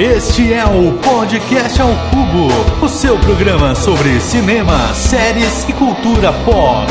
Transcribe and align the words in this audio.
Este 0.00 0.50
é 0.54 0.64
o 0.64 0.96
Podcast 1.02 1.78
ao 1.78 1.90
Cubo, 2.08 2.86
o 2.86 2.88
seu 2.88 3.18
programa 3.18 3.74
sobre 3.74 4.18
cinema, 4.18 4.94
séries 4.94 5.68
e 5.68 5.74
cultura 5.74 6.32
pop. 6.42 6.90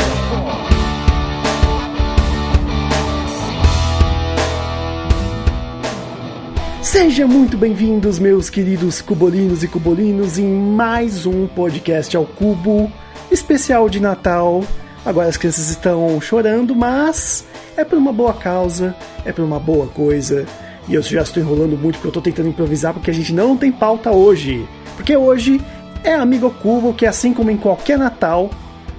Sejam 6.80 7.26
muito 7.26 7.56
bem-vindos, 7.56 8.20
meus 8.20 8.48
queridos 8.48 9.02
cubolinos 9.02 9.64
e 9.64 9.66
cubolinos, 9.66 10.38
em 10.38 10.46
mais 10.46 11.26
um 11.26 11.48
podcast 11.48 12.16
ao 12.16 12.24
cubo 12.24 12.92
especial 13.28 13.88
de 13.88 13.98
Natal. 13.98 14.62
Agora 15.04 15.28
as 15.28 15.36
crianças 15.36 15.68
estão 15.68 16.20
chorando, 16.20 16.76
mas 16.76 17.44
é 17.76 17.84
por 17.84 17.98
uma 17.98 18.12
boa 18.12 18.34
causa, 18.34 18.94
é 19.24 19.32
por 19.32 19.44
uma 19.44 19.58
boa 19.58 19.88
coisa. 19.88 20.46
E 20.90 20.94
eu 20.94 21.02
já 21.02 21.22
estou 21.22 21.40
enrolando 21.40 21.78
muito 21.78 21.94
porque 21.94 22.08
eu 22.08 22.10
estou 22.10 22.22
tentando 22.22 22.48
improvisar 22.48 22.92
porque 22.92 23.12
a 23.12 23.14
gente 23.14 23.32
não 23.32 23.56
tem 23.56 23.70
pauta 23.70 24.10
hoje. 24.10 24.66
Porque 24.96 25.16
hoje 25.16 25.60
é 26.02 26.14
Amigo 26.14 26.46
ao 26.46 26.50
Cubo, 26.50 26.92
que 26.92 27.06
assim 27.06 27.32
como 27.32 27.48
em 27.48 27.56
qualquer 27.56 27.96
Natal, 27.96 28.50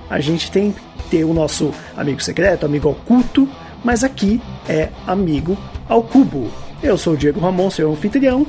a 0.09 0.17
gente 0.21 0.49
tem 0.49 0.71
que 0.71 0.79
ter 1.09 1.25
o 1.25 1.33
nosso 1.33 1.71
amigo 1.97 2.23
secreto, 2.23 2.65
amigo 2.65 2.89
oculto, 2.89 3.45
mas 3.83 4.05
aqui 4.05 4.41
é 4.69 4.87
Amigo 5.05 5.57
ao 5.89 6.01
Cubo. 6.01 6.49
Eu 6.81 6.97
sou 6.97 7.11
o 7.11 7.17
Diego 7.17 7.41
Ramon, 7.41 7.69
seu 7.69 7.91
anfitrião, 7.91 8.47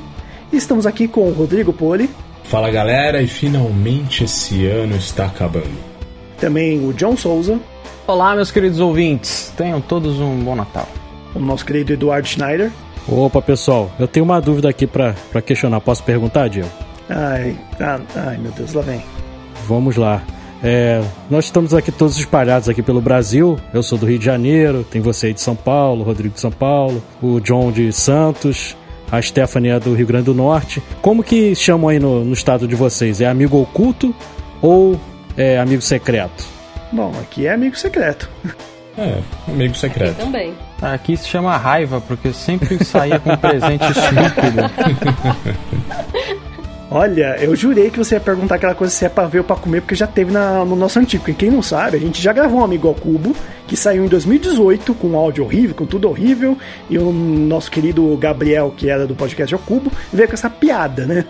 e 0.53 0.57
estamos 0.57 0.87
aqui 0.87 1.09
com 1.09 1.23
o 1.29 1.33
Rodrigo 1.33 1.73
Poli. 1.73 2.09
Fala 2.45 2.71
galera, 2.71 3.21
e 3.21 3.27
finalmente 3.27 4.23
esse 4.23 4.67
ano 4.67 4.95
está 4.95 5.27
acabando. 5.27 5.77
Também 6.39 6.79
o 6.87 6.93
John 6.93 7.17
Souza. 7.17 7.59
Olá, 8.07 8.37
meus 8.37 8.53
queridos 8.53 8.79
ouvintes, 8.79 9.53
tenham 9.57 9.81
todos 9.81 10.21
um 10.21 10.37
bom 10.37 10.55
Natal. 10.55 10.87
O 11.35 11.41
nosso 11.41 11.65
querido 11.65 11.93
Eduardo 11.93 12.29
Schneider. 12.29 12.71
Opa, 13.09 13.43
pessoal, 13.43 13.91
eu 13.99 14.07
tenho 14.07 14.25
uma 14.25 14.41
dúvida 14.41 14.69
aqui 14.69 14.87
para 14.87 15.15
questionar. 15.45 15.81
Posso 15.81 16.03
perguntar, 16.03 16.49
Diego? 16.49 16.69
Ai, 17.09 17.57
ah, 17.81 18.01
ai, 18.17 18.39
meu 18.39 18.53
Deus, 18.53 18.73
lá 18.73 18.83
vem. 18.83 19.03
Vamos 19.67 19.97
lá. 19.97 20.23
É, 20.63 21.03
nós 21.29 21.47
estamos 21.47 21.75
aqui 21.75 21.91
todos 21.91 22.17
espalhados 22.17 22.69
aqui 22.69 22.83
pelo 22.83 23.01
Brasil. 23.01 23.59
Eu 23.75 23.83
sou 23.83 23.99
do 23.99 24.07
Rio 24.07 24.19
de 24.19 24.25
Janeiro, 24.25 24.87
tem 24.89 25.01
você 25.01 25.27
aí 25.27 25.35
de 25.35 25.41
São 25.41 25.57
Paulo, 25.57 26.05
Rodrigo 26.05 26.35
de 26.35 26.41
São 26.41 26.53
Paulo, 26.53 27.03
o 27.21 27.41
John 27.41 27.73
de 27.73 27.93
Santos, 27.93 28.77
a 29.11 29.21
Stephanie 29.21 29.73
é 29.73 29.81
do 29.81 29.93
Rio 29.93 30.07
Grande 30.07 30.27
do 30.27 30.35
Norte. 30.35 30.81
Como 31.03 31.25
que 31.25 31.55
chamam 31.57 31.89
aí 31.89 31.99
no, 31.99 32.25
no 32.25 32.33
estado 32.33 32.69
de 32.69 32.77
vocês? 32.77 33.21
É 33.21 33.27
amigo 33.27 33.61
oculto 33.61 34.15
ou 34.61 34.99
é 35.37 35.59
amigo 35.59 35.83
secreto? 35.83 36.47
Bom, 36.93 37.13
aqui 37.21 37.47
é 37.47 37.53
amigo 37.53 37.77
secreto. 37.77 38.31
É, 38.97 39.21
amigo 39.49 39.75
secreto. 39.75 40.13
Aqui 40.13 40.21
também. 40.21 40.55
Aqui 40.83 41.17
se 41.17 41.29
chama 41.29 41.57
raiva, 41.57 42.01
porque 42.01 42.33
sempre 42.33 42.85
saía 42.85 43.21
com 43.21 43.33
um 43.33 43.37
presente 43.37 43.85
estúpido. 43.93 44.71
Olha, 46.91 47.37
eu 47.41 47.55
jurei 47.55 47.89
que 47.89 47.97
você 47.97 48.17
ia 48.17 48.21
perguntar 48.21 48.57
aquela 48.57 48.75
coisa 48.75 48.93
se 48.93 49.05
é 49.05 49.09
pra 49.09 49.27
ver 49.27 49.39
ou 49.39 49.45
pra 49.45 49.55
comer, 49.57 49.81
porque 49.81 49.95
já 49.95 50.09
teve 50.09 50.33
na, 50.33 50.65
no 50.65 50.75
nosso 50.75 50.99
antigo. 50.99 51.25
E 51.31 51.33
quem 51.33 51.51
não 51.51 51.63
sabe, 51.63 51.97
a 51.97 52.01
gente 52.01 52.21
já 52.21 52.33
gravou 52.33 52.61
um 52.61 52.65
Amigo 52.65 52.89
ao 52.89 52.95
Cubo, 52.95 53.35
que 53.67 53.77
saiu 53.77 54.05
em 54.05 54.09
2018, 54.09 54.93
com 54.95 55.17
áudio 55.17 55.45
horrível, 55.45 55.75
com 55.75 55.87
tudo 55.87 56.09
horrível, 56.09 56.59
e 56.91 56.99
o 56.99 57.13
nosso 57.13 57.71
querido 57.71 58.15
Gabriel, 58.17 58.75
que 58.77 58.91
era 58.91 59.07
do 59.07 59.15
podcast 59.15 59.55
ao 59.55 59.61
Cubo, 59.61 59.91
veio 60.13 60.29
com 60.29 60.35
essa 60.35 60.51
piada, 60.51 61.07
né? 61.07 61.25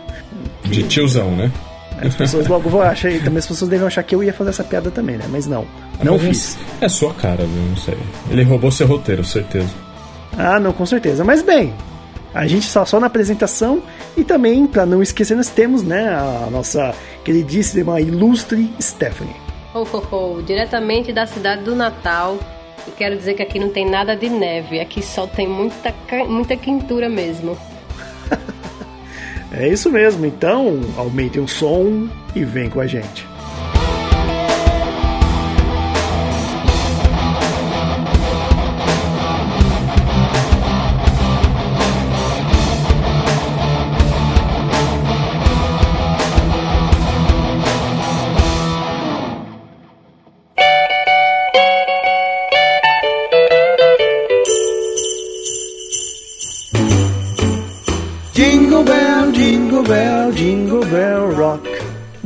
De 0.65 0.83
tiozão, 0.83 1.31
né? 1.37 1.53
As 2.03 2.15
pessoas 2.15 2.47
logo 2.49 2.69
vão 2.69 2.83
achar, 2.83 3.13
também 3.21 3.39
as 3.39 3.47
pessoas 3.47 3.71
devem 3.71 3.87
achar 3.87 4.03
que 4.03 4.15
eu 4.15 4.23
ia 4.23 4.33
fazer 4.33 4.51
essa 4.51 4.65
piada 4.65 4.91
também, 4.91 5.17
né? 5.17 5.25
Mas 5.31 5.47
não, 5.47 5.67
não 6.03 6.15
Mas 6.15 6.23
fiz. 6.23 6.59
É 6.81 6.89
sua 6.89 7.15
cara, 7.15 7.45
viu? 7.45 7.63
Não 7.63 7.77
sei. 7.77 7.97
Ele 8.31 8.43
roubou 8.43 8.71
seu 8.71 8.87
roteiro, 8.87 9.25
certeza. 9.25 9.71
Ah, 10.37 10.59
não, 10.59 10.73
com 10.73 10.85
certeza. 10.85 11.25
Mas 11.25 11.43
bem, 11.43 11.75
a 12.35 12.47
gente 12.47 12.67
está 12.67 12.85
só 12.85 12.99
na 12.99 13.07
apresentação 13.07 13.83
e 14.17 14.25
também, 14.25 14.67
para 14.67 14.87
não 14.87 15.03
esquecer, 15.03 15.37
nós 15.37 15.49
temos, 15.49 15.83
né, 15.83 16.09
a 16.09 16.49
nossa 16.51 16.95
queridíssima, 17.25 18.01
ilustre 18.01 18.73
Stephanie. 18.81 19.37
Ho, 19.75 19.81
ho, 19.81 20.17
ho, 20.39 20.43
diretamente 20.43 21.13
da 21.13 21.27
cidade 21.27 21.63
do 21.63 21.75
Natal. 21.75 22.39
E 22.87 22.91
quero 22.91 23.17
dizer 23.17 23.35
que 23.35 23.43
aqui 23.43 23.59
não 23.59 23.69
tem 23.69 23.89
nada 23.89 24.17
de 24.17 24.29
neve, 24.29 24.81
aqui 24.81 25.03
só 25.03 25.27
tem 25.27 25.47
muita, 25.47 25.95
muita 26.27 26.57
quintura 26.57 27.09
mesmo. 27.09 27.57
É 29.53 29.69
isso 29.69 29.91
mesmo, 29.91 30.25
então 30.25 30.81
aumentem 30.97 31.43
o 31.43 31.49
som 31.49 32.09
e 32.35 32.45
vem 32.45 32.71
com 32.71 32.81
a 32.81 32.87
gente. 32.87 33.32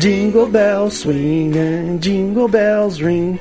Jingle 0.06 0.46
bells 0.46 0.98
swing 0.98 1.58
and 1.58 2.00
jingle 2.00 2.46
bells 2.46 3.02
ring. 3.02 3.40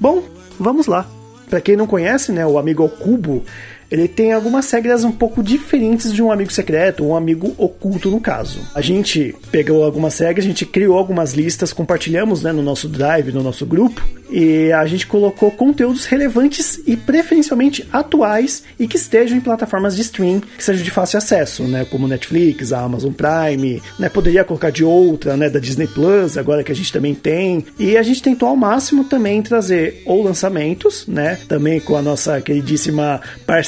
Bom, 0.00 0.22
vamos 0.56 0.86
lá. 0.86 1.04
Pra 1.50 1.60
quem 1.60 1.74
não 1.74 1.84
conhece, 1.84 2.30
né, 2.30 2.46
o 2.46 2.58
amigo 2.58 2.84
ao 2.84 2.88
cubo, 2.88 3.42
ele 3.90 4.08
tem 4.08 4.32
algumas 4.32 4.70
regras 4.70 5.04
um 5.04 5.12
pouco 5.12 5.42
diferentes 5.42 6.12
de 6.12 6.22
um 6.22 6.32
amigo 6.32 6.52
secreto, 6.52 7.04
um 7.04 7.16
amigo 7.16 7.54
oculto 7.58 8.10
no 8.10 8.20
caso. 8.20 8.60
A 8.74 8.80
gente 8.80 9.34
pegou 9.50 9.84
algumas 9.84 10.18
regras, 10.18 10.44
a 10.44 10.48
gente 10.48 10.66
criou 10.66 10.98
algumas 10.98 11.32
listas, 11.34 11.72
compartilhamos 11.72 12.42
né, 12.42 12.52
no 12.52 12.62
nosso 12.62 12.88
drive, 12.88 13.32
no 13.32 13.42
nosso 13.42 13.64
grupo, 13.64 14.02
e 14.30 14.72
a 14.72 14.84
gente 14.86 15.06
colocou 15.06 15.50
conteúdos 15.50 16.04
relevantes 16.04 16.80
e 16.86 16.96
preferencialmente 16.96 17.86
atuais 17.92 18.64
e 18.78 18.88
que 18.88 18.96
estejam 18.96 19.36
em 19.38 19.40
plataformas 19.40 19.94
de 19.94 20.02
stream 20.02 20.40
que 20.40 20.62
sejam 20.62 20.82
de 20.82 20.90
fácil 20.90 21.18
acesso, 21.18 21.62
né, 21.64 21.84
como 21.84 22.08
Netflix, 22.08 22.72
a 22.72 22.80
Amazon 22.80 23.12
Prime, 23.12 23.82
né, 23.98 24.08
poderia 24.08 24.44
colocar 24.44 24.70
de 24.70 24.84
outra, 24.84 25.36
né, 25.36 25.48
da 25.48 25.58
Disney 25.58 25.86
Plus, 25.86 26.36
agora 26.36 26.64
que 26.64 26.72
a 26.72 26.74
gente 26.74 26.92
também 26.92 27.14
tem. 27.14 27.64
E 27.78 27.96
a 27.96 28.02
gente 28.02 28.22
tentou 28.22 28.48
ao 28.48 28.56
máximo 28.56 29.04
também 29.04 29.42
trazer 29.42 30.02
ou 30.04 30.22
lançamentos, 30.22 31.06
né, 31.06 31.38
também 31.48 31.78
com 31.80 31.96
a 31.96 32.02
nossa 32.02 32.40
queridíssima 32.40 33.20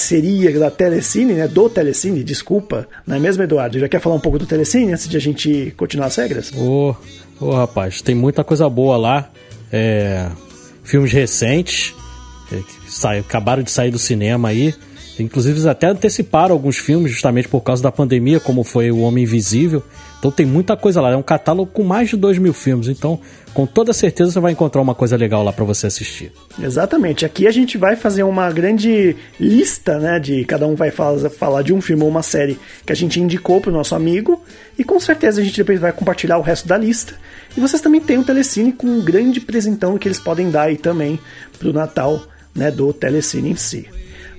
parceria 0.08 0.58
da 0.58 0.70
Telecine, 0.70 1.34
né, 1.34 1.46
do 1.46 1.68
Telecine, 1.68 2.24
desculpa, 2.24 2.88
não 3.06 3.16
é 3.16 3.18
mesmo, 3.18 3.42
Eduardo? 3.42 3.78
Já 3.78 3.88
quer 3.88 4.00
falar 4.00 4.14
um 4.16 4.20
pouco 4.20 4.38
do 4.38 4.46
Telecine 4.46 4.92
antes 4.92 5.06
de 5.06 5.16
a 5.16 5.20
gente 5.20 5.74
continuar 5.76 6.06
as 6.06 6.16
regras? 6.16 6.50
Ô, 6.56 6.94
ô 7.38 7.50
rapaz, 7.50 8.00
tem 8.00 8.14
muita 8.14 8.42
coisa 8.42 8.68
boa 8.70 8.96
lá. 8.96 9.28
É, 9.70 10.30
filmes 10.82 11.12
recentes 11.12 11.94
é, 12.50 12.56
que 12.56 12.90
sai- 12.90 13.18
acabaram 13.18 13.62
de 13.62 13.70
sair 13.70 13.90
do 13.90 13.98
cinema 13.98 14.48
aí. 14.48 14.74
Inclusive, 15.22 15.54
eles 15.54 15.66
até 15.66 15.86
anteciparam 15.88 16.54
alguns 16.54 16.78
filmes 16.78 17.12
justamente 17.12 17.48
por 17.48 17.60
causa 17.60 17.82
da 17.82 17.92
pandemia, 17.92 18.40
como 18.40 18.62
foi 18.64 18.90
O 18.90 19.00
Homem 19.00 19.24
Invisível. 19.24 19.82
Então 20.18 20.30
tem 20.30 20.44
muita 20.44 20.76
coisa 20.76 21.00
lá. 21.00 21.12
É 21.12 21.16
um 21.16 21.22
catálogo 21.22 21.70
com 21.72 21.84
mais 21.84 22.10
de 22.10 22.16
2 22.16 22.38
mil 22.38 22.52
filmes. 22.52 22.88
Então, 22.88 23.20
com 23.54 23.66
toda 23.66 23.92
certeza, 23.92 24.32
você 24.32 24.40
vai 24.40 24.52
encontrar 24.52 24.82
uma 24.82 24.94
coisa 24.94 25.16
legal 25.16 25.44
lá 25.44 25.52
pra 25.52 25.64
você 25.64 25.86
assistir. 25.86 26.32
Exatamente. 26.60 27.24
Aqui 27.24 27.46
a 27.46 27.50
gente 27.52 27.78
vai 27.78 27.94
fazer 27.94 28.24
uma 28.24 28.50
grande 28.50 29.14
lista, 29.38 29.98
né? 29.98 30.18
De 30.18 30.44
cada 30.44 30.66
um 30.66 30.74
vai 30.74 30.90
falar, 30.90 31.62
de 31.62 31.72
um 31.72 31.80
filme 31.80 32.02
ou 32.02 32.08
uma 32.08 32.22
série 32.22 32.58
que 32.84 32.92
a 32.92 32.96
gente 32.96 33.20
indicou 33.20 33.60
pro 33.60 33.70
nosso 33.70 33.94
amigo. 33.94 34.42
E 34.76 34.82
com 34.82 34.98
certeza 34.98 35.40
a 35.40 35.44
gente 35.44 35.56
depois 35.56 35.78
vai 35.78 35.92
compartilhar 35.92 36.38
o 36.38 36.42
resto 36.42 36.66
da 36.66 36.76
lista. 36.76 37.14
E 37.56 37.60
vocês 37.60 37.80
também 37.80 38.00
têm 38.00 38.18
o 38.18 38.24
Telecine 38.24 38.72
com 38.72 38.86
um 38.86 39.04
grande 39.04 39.40
presentão 39.40 39.96
que 39.96 40.08
eles 40.08 40.18
podem 40.18 40.50
dar 40.50 40.62
aí 40.62 40.76
também 40.76 41.18
pro 41.58 41.72
Natal, 41.72 42.20
né? 42.54 42.70
Do 42.72 42.92
Telecine 42.92 43.50
em 43.50 43.56
si. 43.56 43.86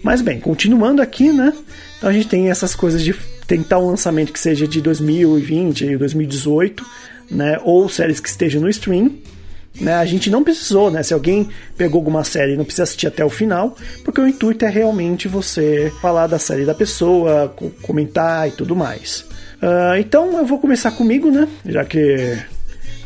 Mas 0.04 0.22
bem, 0.22 0.40
continuando 0.40 1.02
aqui, 1.02 1.32
né? 1.32 1.54
Então 1.98 2.10
a 2.10 2.14
gente 2.14 2.28
tem 2.28 2.50
essas 2.50 2.74
coisas 2.76 3.04
de 3.04 3.14
tentar 3.48 3.80
um 3.80 3.88
lançamento 3.88 4.32
que 4.32 4.40
seja 4.40 4.68
de 4.68 4.80
2020 4.82 5.86
e 5.86 5.98
2018, 5.98 6.86
né? 7.32 7.60
Ou 7.64 7.90
séries 7.90 8.20
que 8.20 8.30
estejam 8.30 8.62
no 8.62 8.70
stream 8.70 9.12
né? 9.80 9.94
A 9.94 10.06
gente 10.06 10.30
não 10.30 10.44
precisou, 10.44 10.90
né? 10.92 11.04
Se 11.04 11.14
alguém 11.14 11.48
pegou 11.78 12.00
alguma 12.00 12.24
série 12.24 12.54
e 12.54 12.58
não 12.58 12.66
precisa 12.66 12.84
assistir 12.84 13.08
até 13.08 13.24
o 13.24 13.30
final, 13.30 13.78
porque 14.04 14.20
o 14.20 14.28
intuito 14.28 14.66
é 14.66 14.70
realmente 14.70 15.28
você 15.28 15.92
falar 16.02 16.28
da 16.28 16.40
série 16.40 16.66
da 16.66 16.74
pessoa, 16.74 17.54
co- 17.56 17.72
comentar 17.82 18.48
e 18.50 18.52
tudo 18.52 18.76
mais. 18.76 19.26
Ah, 19.62 19.94
então 20.00 20.38
eu 20.38 20.46
vou 20.46 20.58
começar 20.60 20.92
comigo, 20.92 21.30
né? 21.32 21.48
Já 21.66 21.86
que 21.86 22.38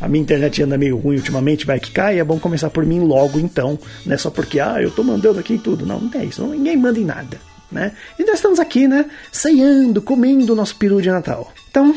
a 0.00 0.08
minha 0.08 0.22
internet 0.22 0.62
anda 0.62 0.76
meio 0.76 0.96
ruim 0.96 1.16
ultimamente, 1.16 1.66
vai 1.66 1.80
que 1.80 1.90
cai, 1.90 2.18
é 2.18 2.24
bom 2.24 2.38
começar 2.38 2.70
por 2.70 2.84
mim 2.84 3.00
logo 3.00 3.38
então, 3.38 3.78
não 4.04 4.14
é 4.14 4.18
só 4.18 4.30
porque, 4.30 4.60
ah, 4.60 4.80
eu 4.80 4.90
tô 4.90 5.02
mandando 5.02 5.38
aqui 5.38 5.58
tudo. 5.58 5.86
Não, 5.86 6.00
não 6.00 6.20
é 6.20 6.24
isso, 6.24 6.44
ninguém 6.46 6.76
manda 6.76 6.98
em 6.98 7.04
nada, 7.04 7.38
né? 7.70 7.92
E 8.18 8.24
nós 8.24 8.36
estamos 8.36 8.58
aqui, 8.58 8.86
né, 8.88 9.06
ceando, 9.32 10.02
comendo 10.02 10.52
o 10.52 10.56
nosso 10.56 10.76
peru 10.76 11.00
de 11.00 11.10
Natal. 11.10 11.52
Então, 11.70 11.94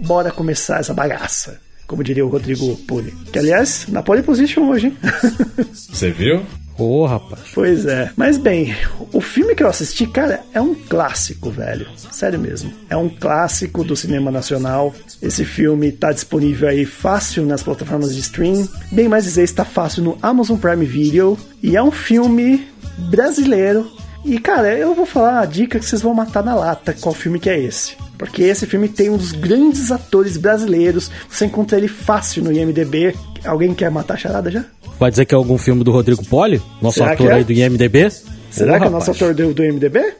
bora 0.00 0.30
começar 0.30 0.80
essa 0.80 0.94
bagaça, 0.94 1.60
como 1.86 2.04
diria 2.04 2.24
o 2.24 2.28
Rodrigo 2.28 2.76
Poli. 2.86 3.12
Que, 3.32 3.38
aliás, 3.38 3.86
na 3.88 4.02
pole 4.02 4.22
position 4.22 4.68
hoje, 4.68 4.86
hein? 4.88 4.96
Você 5.72 6.10
viu? 6.10 6.42
Ô, 6.78 7.06
rapaz. 7.06 7.42
Pois 7.54 7.86
é. 7.86 8.10
Mas 8.16 8.36
bem, 8.36 8.76
o 9.12 9.20
filme 9.20 9.54
que 9.54 9.62
eu 9.62 9.68
assisti, 9.68 10.06
cara, 10.06 10.40
é 10.52 10.60
um 10.60 10.74
clássico, 10.74 11.50
velho. 11.50 11.86
Sério 12.10 12.38
mesmo. 12.38 12.72
É 12.90 12.96
um 12.96 13.08
clássico 13.08 13.82
do 13.82 13.96
cinema 13.96 14.30
nacional. 14.30 14.94
Esse 15.22 15.44
filme 15.44 15.90
tá 15.92 16.12
disponível 16.12 16.68
aí 16.68 16.84
fácil 16.84 17.46
nas 17.46 17.62
plataformas 17.62 18.14
de 18.14 18.20
stream. 18.20 18.68
Bem 18.92 19.08
mais 19.08 19.24
dizer, 19.24 19.42
está 19.42 19.64
fácil 19.64 20.02
no 20.02 20.18
Amazon 20.20 20.58
Prime 20.58 20.84
Video. 20.84 21.38
E 21.62 21.76
é 21.76 21.82
um 21.82 21.90
filme 21.90 22.66
brasileiro. 23.10 23.90
E, 24.24 24.38
cara, 24.38 24.74
eu 24.76 24.94
vou 24.94 25.06
falar 25.06 25.40
a 25.40 25.46
dica 25.46 25.78
que 25.78 25.84
vocês 25.84 26.02
vão 26.02 26.12
matar 26.12 26.42
na 26.42 26.54
lata 26.54 26.92
qual 26.92 27.14
filme 27.14 27.38
que 27.38 27.48
é 27.48 27.58
esse. 27.58 27.96
Porque 28.18 28.42
esse 28.42 28.66
filme 28.66 28.88
tem 28.88 29.08
um 29.08 29.16
dos 29.16 29.32
grandes 29.32 29.92
atores 29.92 30.36
brasileiros. 30.36 31.10
Você 31.28 31.46
encontra 31.46 31.78
ele 31.78 31.88
fácil 31.88 32.42
no 32.42 32.52
IMDB. 32.52 33.14
Alguém 33.44 33.72
quer 33.72 33.90
matar 33.90 34.14
a 34.14 34.16
charada 34.16 34.50
já? 34.50 34.64
Vai 34.98 35.10
dizer 35.10 35.26
que 35.26 35.34
é 35.34 35.36
algum 35.36 35.58
filme 35.58 35.84
do 35.84 35.92
Rodrigo 35.92 36.24
Poli? 36.24 36.60
Nosso 36.80 36.98
Será 36.98 37.12
ator 37.12 37.30
é? 37.30 37.34
aí 37.34 37.44
do 37.44 37.52
IMDB? 37.52 38.10
Será 38.50 38.76
Ô, 38.76 38.78
que 38.78 38.84
é 38.84 38.88
o 38.88 38.90
nosso 38.90 39.10
autor 39.10 39.34
do, 39.34 39.52
do 39.52 39.64
IMDB? 39.64 40.14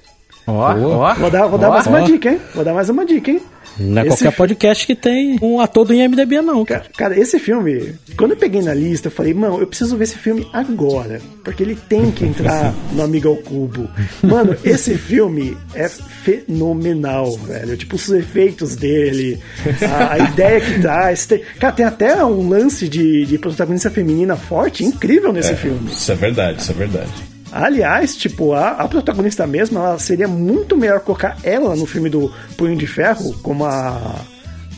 Ó, 0.46 0.52
ó. 0.52 1.14
Vou 1.14 1.30
dar, 1.30 1.46
vou 1.46 1.58
dar 1.58 1.70
mais 1.70 1.86
uma 1.86 2.02
dica, 2.02 2.30
hein? 2.30 2.40
Vou 2.54 2.64
dar 2.64 2.74
mais 2.74 2.88
uma 2.88 3.04
dica, 3.04 3.30
hein? 3.30 3.40
Não 3.78 4.02
é 4.02 4.06
Esse 4.06 4.16
qualquer 4.16 4.36
podcast 4.36 4.86
que 4.86 4.94
tem 4.94 5.38
um 5.42 5.60
ator 5.60 5.84
do 5.84 5.94
IMDB, 5.94 6.40
não, 6.40 6.64
cara. 6.64 6.80
Cara, 6.80 6.90
cara, 6.96 7.20
esse 7.20 7.38
filme, 7.38 7.94
quando 8.16 8.32
eu 8.32 8.36
peguei 8.36 8.62
na 8.62 8.74
lista, 8.74 9.08
eu 9.08 9.12
falei, 9.12 9.34
mano, 9.34 9.60
eu 9.60 9.66
preciso 9.66 9.96
ver 9.96 10.04
esse 10.04 10.18
filme 10.18 10.46
agora. 10.52 11.20
Porque 11.44 11.62
ele 11.62 11.74
tem 11.74 12.10
que 12.10 12.24
entrar 12.24 12.74
no 12.92 13.02
Amigo 13.02 13.28
ao 13.28 13.36
Cubo. 13.36 13.88
Mano, 14.22 14.56
esse 14.64 14.96
filme 14.96 15.56
é 15.74 15.88
fenomenal, 15.88 17.36
velho. 17.38 17.76
Tipo, 17.76 17.96
os 17.96 18.08
efeitos 18.10 18.76
dele, 18.76 19.38
a, 19.82 20.14
a 20.14 20.18
ideia 20.18 20.60
que 20.60 20.80
traz. 20.80 21.26
Tem, 21.26 21.42
cara, 21.58 21.72
tem 21.72 21.86
até 21.86 22.24
um 22.24 22.48
lance 22.48 22.88
de, 22.88 23.26
de 23.26 23.38
protagonista 23.38 23.90
feminina 23.90 24.36
forte, 24.36 24.84
incrível 24.84 25.32
nesse 25.32 25.54
filme. 25.54 25.90
Isso 25.90 26.10
é 26.10 26.14
verdade, 26.14 26.60
isso 26.60 26.72
é 26.72 26.74
verdade. 26.74 27.35
Aliás, 27.52 28.16
tipo, 28.16 28.52
a, 28.52 28.70
a 28.70 28.88
protagonista 28.88 29.46
mesmo, 29.46 29.78
ela 29.78 29.98
seria 29.98 30.28
muito 30.28 30.76
melhor 30.76 31.00
colocar 31.00 31.38
ela 31.42 31.76
no 31.76 31.86
filme 31.86 32.10
do 32.10 32.32
Punho 32.56 32.76
de 32.76 32.86
Ferro, 32.86 33.34
como 33.42 33.64
a, 33.64 34.20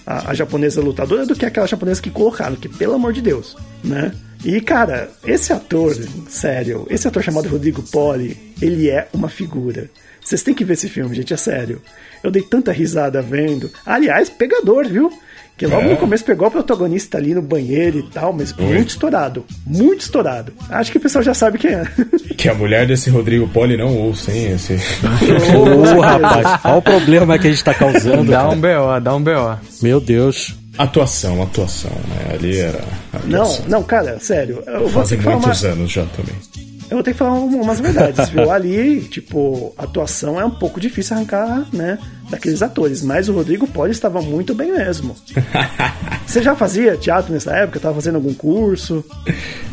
a, 0.07 0.31
a 0.31 0.35
japonesa 0.35 0.81
lutadora, 0.81 1.27
do 1.27 1.35
que 1.35 1.47
aquela 1.47 1.67
japonesa 1.67 2.03
que 2.03 2.11
colocaram, 2.11 2.57
que 2.57 2.69
pelo 2.69 2.95
amor 2.95 3.13
de 3.13 3.23
Deus, 3.23 3.57
né? 3.83 4.13
E, 4.45 4.61
cara, 4.61 5.11
esse 5.27 5.53
ator, 5.53 5.97
sério, 6.29 6.87
esse 6.89 7.09
ator 7.09 7.23
chamado 7.23 7.49
Rodrigo 7.49 7.83
Poli, 7.83 8.55
ele 8.63 8.89
é 8.89 9.09
uma 9.13 9.29
figura. 9.29 9.91
Vocês 10.23 10.43
têm 10.43 10.55
que 10.55 10.65
ver 10.65 10.75
esse 10.75 10.89
filme, 10.89 11.17
gente, 11.17 11.33
é 11.33 11.37
sério. 11.37 11.83
Eu 12.23 12.31
dei 12.31 12.43
tanta 12.43 12.71
risada 12.71 13.21
vendo. 13.23 13.71
Aliás, 13.85 14.29
pegador, 14.29 14.87
viu? 14.87 15.11
Que 15.59 15.67
logo 15.67 15.83
É. 15.83 15.89
no 15.91 15.97
começo 15.97 16.25
pegou 16.25 16.47
a 16.47 16.51
protagonista 16.51 17.19
ali 17.19 17.35
no 17.35 17.43
banheiro 17.43 17.99
e 17.99 18.03
tal, 18.05 18.33
mas 18.33 18.53
muito 18.53 18.91
estourado. 18.91 19.45
Muito 19.67 20.01
estourado. 20.03 20.53
Acho 20.71 20.93
que 20.93 20.99
o 20.99 21.01
pessoal 21.01 21.23
já 21.25 21.35
sabe 21.35 21.59
quem 21.59 21.73
é. 21.75 21.85
Que 22.37 22.49
a 22.49 22.55
mulher 22.55 22.87
desse 22.87 23.11
Rodrigo 23.11 23.49
Poli 23.49 23.77
não 23.77 23.95
ouça, 23.97 24.31
hein? 24.33 24.53
Esse... 24.53 24.75
Ô, 25.57 26.01
rapaz, 26.01 26.61
olha 26.65 26.77
o 26.77 26.83
problema 26.83 27.39
que 27.39 27.49
a 27.49 27.51
gente 27.51 27.65
tá 27.65 27.75
causando. 27.75 28.31
Dá 28.31 28.39
cara. 28.45 28.49
um 28.51 28.61
BO, 28.61 29.01
dá 29.03 29.17
um 29.17 29.23
BO. 29.23 29.59
Meu 29.83 30.01
Deus. 30.01 30.55
atuação, 30.79 31.43
atuação, 31.43 31.91
né? 31.91 32.35
Ali 32.35 32.59
era. 32.61 32.81
Não, 33.25 33.43
atuação. 33.43 33.65
não, 33.69 33.83
cara, 33.83 34.19
sério. 34.21 34.63
Eu 34.67 34.89
Fazem 34.89 35.19
muitos 35.19 35.63
uma, 35.65 35.73
anos 35.73 35.91
já 35.91 36.05
também. 36.17 36.37
Eu 36.91 36.97
vou 36.97 37.03
ter 37.03 37.13
que 37.13 37.19
falar 37.19 37.35
um- 37.35 37.61
umas 37.63 37.81
verdades, 37.81 38.29
viu? 38.31 38.51
Ali, 38.51 39.01
tipo, 39.03 39.73
a 39.77 39.85
atuação 39.85 40.41
é 40.41 40.45
um 40.45 40.51
pouco 40.51 40.81
difícil 40.81 41.17
arrancar, 41.17 41.67
né, 41.73 41.99
daqueles 42.31 42.63
atores, 42.63 43.03
mas 43.03 43.29
o 43.29 43.33
Rodrigo 43.33 43.67
Poli 43.67 43.91
estava 43.93 44.21
muito 44.23 44.55
bem 44.55 44.73
mesmo. 44.73 45.15
Você 46.27 46.43
já 46.43 46.55
fazia 46.55 46.97
teatro 46.97 47.33
nessa 47.33 47.53
época? 47.57 47.81
Tava 47.81 47.95
fazendo 47.95 48.17
algum 48.17 48.35
curso? 48.35 49.05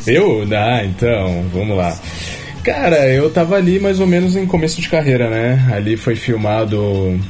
Eu? 0.08 0.46
Ah, 0.54 0.84
então, 0.86 1.46
vamos 1.54 1.76
lá. 1.78 1.98
Cara, 2.64 3.08
eu 3.10 3.30
tava 3.30 3.58
ali 3.58 3.80
mais 3.80 4.00
ou 4.00 4.08
menos 4.08 4.36
em 4.36 4.48
começo 4.48 4.82
de 4.82 4.90
carreira, 4.90 5.30
né? 5.30 5.70
Ali 5.72 5.96
foi 5.96 6.16
filmado 6.16 6.80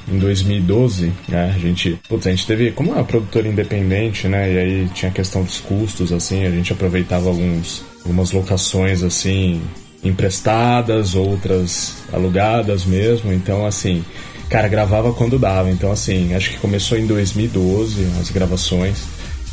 em 0.10 0.18
2012, 0.18 1.12
né? 1.28 1.52
A 1.54 1.60
gente, 1.60 2.00
putz, 2.08 2.26
a 2.28 2.30
gente 2.30 2.48
teve, 2.48 2.72
como 2.72 2.92
é 2.92 2.94
uma 2.96 3.04
produtora 3.04 3.46
independente, 3.46 4.30
né? 4.30 4.54
E 4.54 4.58
aí 4.58 4.90
tinha 4.94 5.12
a 5.12 5.14
questão 5.14 5.44
dos 5.44 5.60
custos, 5.60 6.14
assim, 6.14 6.46
a 6.46 6.50
gente 6.52 6.72
aproveitava 6.72 7.28
alguns, 7.28 7.84
algumas 8.06 8.32
locações, 8.32 9.02
assim, 9.02 9.62
emprestadas, 10.04 11.16
outras 11.16 11.96
alugadas 12.14 12.86
mesmo. 12.86 13.34
Então, 13.34 13.66
assim, 13.66 14.06
cara, 14.48 14.68
gravava 14.68 15.12
quando 15.12 15.40
dava. 15.40 15.72
Então, 15.72 15.92
assim, 15.92 16.34
acho 16.36 16.52
que 16.52 16.58
começou 16.58 16.98
em 16.98 17.08
2012 17.08 18.06
as 18.22 18.30
gravações. 18.30 19.00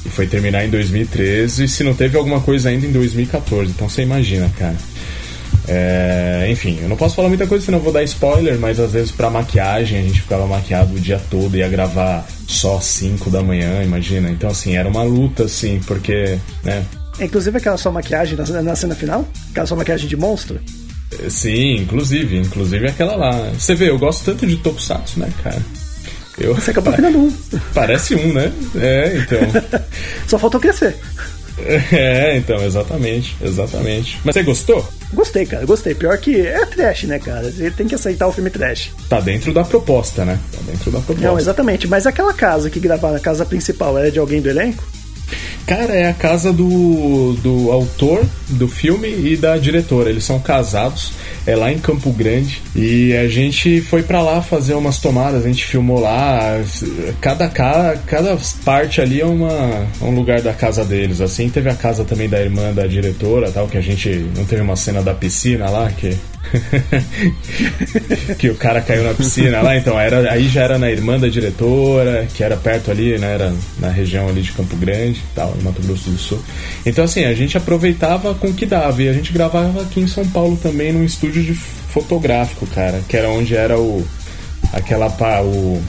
E 0.04 0.10
foi 0.10 0.26
terminar 0.26 0.64
em 0.64 0.68
2013, 0.70 1.68
se 1.68 1.84
não 1.84 1.94
teve 1.94 2.16
alguma 2.18 2.40
coisa 2.40 2.68
ainda 2.68 2.86
em 2.86 2.92
2014. 2.92 3.70
Então 3.70 3.88
você 3.88 4.02
imagina, 4.02 4.50
cara. 4.58 4.76
É, 5.68 6.48
enfim, 6.50 6.80
eu 6.82 6.88
não 6.88 6.96
posso 6.96 7.14
falar 7.14 7.28
muita 7.28 7.46
coisa, 7.46 7.64
senão 7.64 7.78
eu 7.78 7.84
vou 7.84 7.92
dar 7.92 8.02
spoiler, 8.02 8.58
mas 8.58 8.80
às 8.80 8.92
vezes 8.92 9.12
pra 9.12 9.30
maquiagem 9.30 10.00
a 10.00 10.02
gente 10.02 10.20
ficava 10.20 10.44
maquiado 10.44 10.96
o 10.96 10.98
dia 10.98 11.20
todo 11.30 11.54
e 11.54 11.60
ia 11.60 11.68
gravar 11.68 12.26
só 12.48 12.80
5 12.80 13.30
da 13.30 13.42
manhã, 13.44 13.80
imagina. 13.84 14.28
Então, 14.28 14.50
assim, 14.50 14.76
era 14.76 14.88
uma 14.88 15.04
luta, 15.04 15.44
assim, 15.44 15.80
porque, 15.86 16.36
né? 16.64 16.84
Inclusive 17.24 17.58
aquela 17.58 17.76
sua 17.76 17.92
maquiagem 17.92 18.36
na, 18.36 18.62
na 18.62 18.76
cena 18.76 18.94
final? 18.94 19.26
Aquela 19.50 19.66
sua 19.66 19.76
maquiagem 19.76 20.08
de 20.08 20.16
monstro? 20.16 20.60
Sim, 21.28 21.76
inclusive, 21.76 22.38
inclusive 22.38 22.88
aquela 22.88 23.16
lá. 23.16 23.50
Você 23.58 23.74
vê, 23.74 23.90
eu 23.90 23.98
gosto 23.98 24.24
tanto 24.24 24.46
de 24.46 24.56
Tokusatsu, 24.56 25.20
né, 25.20 25.28
cara? 25.42 25.60
Eu, 26.38 26.54
Você 26.54 26.70
acabou 26.70 26.92
virando 26.92 27.18
um. 27.18 27.32
Parece 27.74 28.14
um, 28.14 28.32
né? 28.32 28.50
É, 28.76 29.16
então. 29.18 29.38
Só 30.26 30.38
faltou 30.38 30.60
crescer. 30.60 30.96
É, 31.92 32.34
então, 32.38 32.64
exatamente, 32.64 33.36
exatamente. 33.40 34.18
Mas 34.24 34.34
você 34.34 34.42
gostou? 34.42 34.88
Gostei, 35.12 35.44
cara, 35.44 35.66
gostei. 35.66 35.94
Pior 35.94 36.16
que 36.16 36.40
é 36.40 36.64
trash, 36.64 37.04
né, 37.04 37.18
cara? 37.18 37.46
Ele 37.46 37.70
tem 37.70 37.86
que 37.86 37.94
aceitar 37.94 38.26
o 38.26 38.32
filme 38.32 38.48
trash. 38.48 38.90
Tá 39.08 39.20
dentro 39.20 39.52
da 39.52 39.62
proposta, 39.62 40.24
né? 40.24 40.40
Tá 40.50 40.58
dentro 40.64 40.90
da 40.90 40.98
proposta. 41.00 41.28
Não, 41.28 41.38
exatamente. 41.38 41.86
Mas 41.86 42.06
aquela 42.06 42.32
casa 42.32 42.70
que 42.70 42.80
gravaram, 42.80 43.16
a 43.16 43.20
casa 43.20 43.44
principal, 43.44 43.98
era 43.98 44.10
de 44.10 44.18
alguém 44.18 44.40
do 44.40 44.48
elenco? 44.48 44.82
Cara, 45.66 45.94
é 45.94 46.08
a 46.08 46.12
casa 46.12 46.52
do, 46.52 47.34
do 47.42 47.70
autor 47.72 48.24
do 48.48 48.66
filme 48.68 49.08
e 49.08 49.36
da 49.36 49.56
diretora. 49.56 50.10
Eles 50.10 50.24
são 50.24 50.38
casados, 50.40 51.12
é 51.46 51.54
lá 51.56 51.72
em 51.72 51.78
Campo 51.78 52.10
Grande. 52.12 52.60
E 52.74 53.14
a 53.16 53.28
gente 53.28 53.80
foi 53.80 54.02
pra 54.02 54.20
lá 54.20 54.42
fazer 54.42 54.74
umas 54.74 54.98
tomadas, 54.98 55.44
a 55.44 55.48
gente 55.48 55.64
filmou 55.64 56.00
lá. 56.00 56.60
Cada, 57.20 57.48
ca- 57.48 57.96
cada 58.06 58.36
parte 58.64 59.00
ali 59.00 59.20
é, 59.20 59.24
uma, 59.26 59.50
é 59.52 60.04
um 60.04 60.14
lugar 60.14 60.42
da 60.42 60.52
casa 60.52 60.84
deles. 60.84 61.20
Assim, 61.20 61.48
teve 61.48 61.70
a 61.70 61.74
casa 61.74 62.04
também 62.04 62.28
da 62.28 62.40
irmã 62.40 62.72
da 62.72 62.86
diretora, 62.86 63.50
tal, 63.50 63.68
que 63.68 63.78
a 63.78 63.82
gente 63.82 64.08
não 64.36 64.44
teve 64.44 64.62
uma 64.62 64.76
cena 64.76 65.00
da 65.02 65.14
piscina 65.14 65.70
lá, 65.70 65.90
que. 65.90 66.16
que 68.38 68.50
o 68.50 68.54
cara 68.54 68.80
caiu 68.80 69.04
na 69.04 69.14
piscina 69.14 69.62
lá, 69.62 69.76
então 69.76 69.98
era, 69.98 70.32
aí 70.32 70.48
já 70.48 70.62
era 70.62 70.78
na 70.78 70.90
irmã 70.90 71.18
da 71.18 71.28
diretora, 71.28 72.26
que 72.34 72.42
era 72.42 72.56
perto 72.56 72.90
ali, 72.90 73.18
né? 73.18 73.34
Era 73.34 73.54
na 73.78 73.88
região 73.88 74.28
ali 74.28 74.42
de 74.42 74.52
Campo 74.52 74.76
Grande, 74.76 75.22
tal, 75.34 75.54
em 75.58 75.62
Mato 75.62 75.80
Grosso 75.82 76.10
do 76.10 76.18
Sul. 76.18 76.42
Então 76.84 77.04
assim, 77.04 77.24
a 77.24 77.34
gente 77.34 77.56
aproveitava 77.56 78.34
com 78.34 78.48
o 78.48 78.54
que 78.54 78.66
dava 78.66 79.02
e 79.02 79.08
a 79.08 79.12
gente 79.12 79.32
gravava 79.32 79.82
aqui 79.82 80.00
em 80.00 80.06
São 80.06 80.26
Paulo 80.28 80.56
também 80.56 80.92
num 80.92 81.04
estúdio 81.04 81.42
de 81.42 81.54
fotográfico, 81.54 82.66
cara, 82.66 83.00
que 83.08 83.16
era 83.16 83.28
onde 83.28 83.56
era 83.56 83.78
o 83.78 84.06
aquela 84.72 85.06
o 85.42 85.82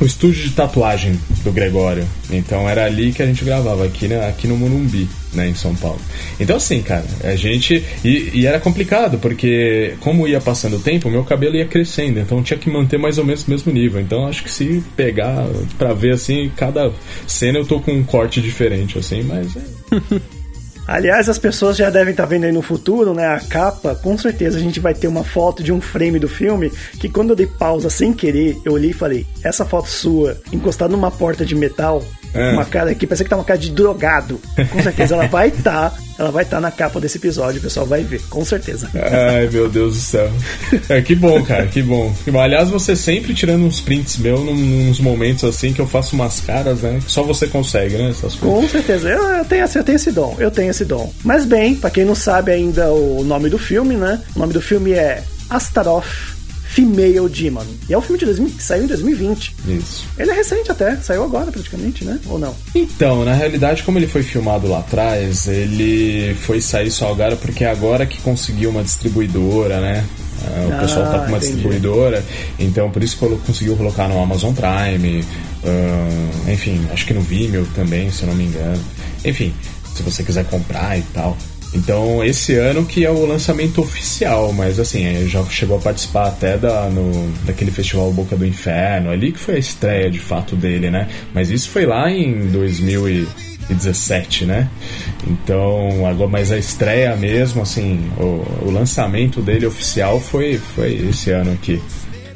o 0.00 0.04
estúdio 0.04 0.42
de 0.42 0.50
tatuagem 0.50 1.18
do 1.44 1.52
Gregório. 1.52 2.06
Então 2.30 2.68
era 2.68 2.84
ali 2.84 3.12
que 3.12 3.22
a 3.22 3.26
gente 3.26 3.44
gravava, 3.44 3.84
aqui, 3.84 4.08
né, 4.08 4.28
aqui 4.28 4.48
no 4.48 4.56
Morumbi, 4.56 5.08
né, 5.34 5.48
em 5.48 5.54
São 5.54 5.74
Paulo. 5.74 6.00
Então 6.38 6.56
assim, 6.56 6.80
cara, 6.82 7.04
a 7.22 7.36
gente. 7.36 7.84
E, 8.04 8.30
e 8.34 8.46
era 8.46 8.58
complicado, 8.58 9.18
porque 9.18 9.94
como 10.00 10.26
ia 10.26 10.40
passando 10.40 10.76
o 10.76 10.80
tempo, 10.80 11.10
meu 11.10 11.24
cabelo 11.24 11.56
ia 11.56 11.66
crescendo, 11.66 12.18
então 12.18 12.42
tinha 12.42 12.58
que 12.58 12.70
manter 12.70 12.98
mais 12.98 13.18
ou 13.18 13.24
menos 13.24 13.46
o 13.46 13.50
mesmo 13.50 13.72
nível. 13.72 14.00
Então 14.00 14.26
acho 14.26 14.42
que 14.42 14.50
se 14.50 14.82
pegar 14.96 15.46
pra 15.78 15.92
ver 15.92 16.14
assim, 16.14 16.50
cada 16.56 16.90
cena 17.26 17.58
eu 17.58 17.66
tô 17.66 17.80
com 17.80 17.92
um 17.92 18.02
corte 18.02 18.40
diferente, 18.40 18.98
assim, 18.98 19.22
mas. 19.22 19.54
É... 19.56 20.30
Aliás, 20.86 21.28
as 21.28 21.38
pessoas 21.38 21.76
já 21.76 21.88
devem 21.88 22.10
estar 22.10 22.26
vendo 22.26 22.44
aí 22.44 22.52
no 22.52 22.62
futuro, 22.62 23.14
né? 23.14 23.26
A 23.26 23.40
capa, 23.40 23.94
com 23.94 24.16
certeza 24.18 24.58
a 24.58 24.60
gente 24.60 24.80
vai 24.80 24.94
ter 24.94 25.06
uma 25.06 25.22
foto 25.22 25.62
de 25.62 25.72
um 25.72 25.80
frame 25.80 26.18
do 26.18 26.28
filme 26.28 26.70
que 26.98 27.08
quando 27.08 27.30
eu 27.30 27.36
dei 27.36 27.46
pausa 27.46 27.88
sem 27.88 28.12
querer, 28.12 28.56
eu 28.64 28.72
olhei 28.72 28.90
e 28.90 28.94
falei: 28.94 29.26
essa 29.42 29.64
foto 29.64 29.88
sua, 29.88 30.36
encostada 30.52 30.92
numa 30.92 31.10
porta 31.10 31.44
de 31.44 31.54
metal, 31.54 32.02
É. 32.32 32.52
uma 32.52 32.64
cara 32.64 32.90
aqui, 32.90 33.06
parece 33.06 33.24
que 33.24 33.30
tá 33.30 33.36
uma 33.36 33.44
cara 33.44 33.58
de 33.58 33.70
drogado. 33.70 34.40
Com 34.70 34.82
certeza 34.82 35.14
ela 35.14 35.26
vai 35.26 35.48
estar, 35.48 35.92
ela 36.18 36.30
vai 36.30 36.44
estar 36.44 36.60
na 36.60 36.70
capa 36.70 37.00
desse 37.00 37.18
episódio, 37.18 37.58
o 37.58 37.62
pessoal 37.62 37.86
vai 37.86 38.02
ver, 38.04 38.20
com 38.30 38.44
certeza. 38.44 38.88
Ai, 38.94 39.48
meu 39.52 39.68
Deus 39.68 39.94
do 39.94 40.00
céu. 40.00 40.30
É, 40.88 41.00
que 41.02 41.14
bom, 41.14 41.42
cara, 41.42 41.66
que 41.66 41.82
bom. 41.82 42.14
Aliás, 42.40 42.68
você 42.70 42.94
sempre 42.94 43.34
tirando 43.34 43.64
uns 43.64 43.80
prints 43.80 44.16
meu 44.18 44.38
num- 44.44 44.86
nos 44.88 45.00
momentos 45.00 45.44
assim 45.44 45.72
que 45.72 45.80
eu 45.80 45.86
faço 45.86 46.14
umas 46.14 46.40
caras, 46.40 46.80
né? 46.80 47.00
Só 47.06 47.22
você 47.22 47.46
consegue, 47.46 47.96
né? 47.96 48.10
Essas 48.10 48.34
coisas. 48.34 48.60
Com 48.60 48.68
certeza, 48.68 49.08
eu, 49.08 49.22
eu 49.22 49.44
tenho, 49.44 49.64
eu 49.74 49.84
tenho 49.84 49.96
esse 49.96 50.12
dom, 50.12 50.36
eu 50.38 50.50
tenho 50.50 50.70
esse 50.70 50.84
dom. 50.84 51.12
Mas 51.24 51.44
bem, 51.44 51.74
pra 51.74 51.90
quem 51.90 52.04
não 52.04 52.14
sabe 52.14 52.52
ainda 52.52 52.88
o 52.90 53.24
nome 53.24 53.48
do 53.48 53.58
filme, 53.58 53.96
né? 53.96 54.20
O 54.36 54.38
nome 54.38 54.52
do 54.52 54.60
filme 54.60 54.92
é 54.92 55.22
Astaroth 55.48 56.06
Female 56.72 57.28
Demon. 57.28 57.64
E 57.88 57.92
é 57.92 57.98
um 57.98 58.00
filme 58.00 58.16
de 58.18 58.24
2000, 58.26 58.50
que 58.50 58.62
saiu 58.62 58.84
em 58.84 58.86
2020. 58.86 59.56
Isso. 59.66 60.04
Ele 60.16 60.30
é 60.30 60.34
recente 60.34 60.70
até, 60.70 60.94
saiu 60.98 61.24
agora 61.24 61.50
praticamente, 61.50 62.04
né? 62.04 62.18
Ou 62.26 62.38
não? 62.38 62.54
Então, 62.74 63.24
na 63.24 63.34
realidade, 63.34 63.82
como 63.82 63.98
ele 63.98 64.06
foi 64.06 64.22
filmado 64.22 64.68
lá 64.68 64.78
atrás, 64.78 65.48
ele 65.48 66.34
foi 66.42 66.60
sair 66.60 66.90
só 66.90 67.10
agora 67.10 67.34
porque 67.34 67.64
é 67.64 67.70
agora 67.70 68.06
que 68.06 68.18
conseguiu 68.20 68.70
uma 68.70 68.84
distribuidora, 68.84 69.80
né? 69.80 70.04
Ah, 70.44 70.66
O 70.68 70.72
Ah, 70.74 70.78
pessoal 70.80 71.06
tá 71.10 71.18
com 71.18 71.26
uma 71.26 71.36
entendi. 71.38 71.52
distribuidora, 71.54 72.24
então 72.58 72.88
por 72.90 73.02
isso 73.02 73.16
conseguiu 73.44 73.76
colocar 73.76 74.06
no 74.08 74.22
Amazon 74.22 74.54
Prime, 74.54 75.24
ah, 75.64 76.50
enfim, 76.52 76.80
acho 76.92 77.04
que 77.04 77.12
no 77.12 77.20
Vimeo 77.20 77.66
também, 77.74 78.10
se 78.12 78.22
eu 78.22 78.28
não 78.28 78.34
me 78.36 78.44
engano. 78.44 78.80
Enfim, 79.24 79.52
se 79.94 80.02
você 80.04 80.22
quiser 80.22 80.44
comprar 80.46 80.96
e 80.96 81.02
tal. 81.12 81.36
Então, 81.72 82.24
esse 82.24 82.56
ano 82.56 82.84
que 82.84 83.04
é 83.04 83.10
o 83.10 83.24
lançamento 83.24 83.80
oficial, 83.80 84.52
mas 84.52 84.80
assim, 84.80 85.28
já 85.28 85.44
chegou 85.46 85.78
a 85.78 85.80
participar 85.80 86.26
até 86.28 86.58
da, 86.58 86.88
no, 86.90 87.30
daquele 87.44 87.70
festival 87.70 88.12
Boca 88.12 88.36
do 88.36 88.44
Inferno, 88.44 89.10
ali 89.10 89.30
que 89.32 89.38
foi 89.38 89.54
a 89.54 89.58
estreia 89.58 90.10
de 90.10 90.18
fato 90.18 90.56
dele, 90.56 90.90
né? 90.90 91.08
Mas 91.32 91.48
isso 91.50 91.70
foi 91.70 91.86
lá 91.86 92.10
em 92.10 92.48
2017, 92.48 94.46
né? 94.46 94.68
Então, 95.28 96.04
agora, 96.06 96.28
mas 96.28 96.50
a 96.50 96.58
estreia 96.58 97.14
mesmo, 97.16 97.62
assim, 97.62 98.10
o, 98.18 98.66
o 98.66 98.70
lançamento 98.72 99.40
dele 99.40 99.66
oficial 99.66 100.20
foi, 100.20 100.58
foi 100.58 100.94
esse 101.08 101.30
ano 101.30 101.52
aqui. 101.52 101.80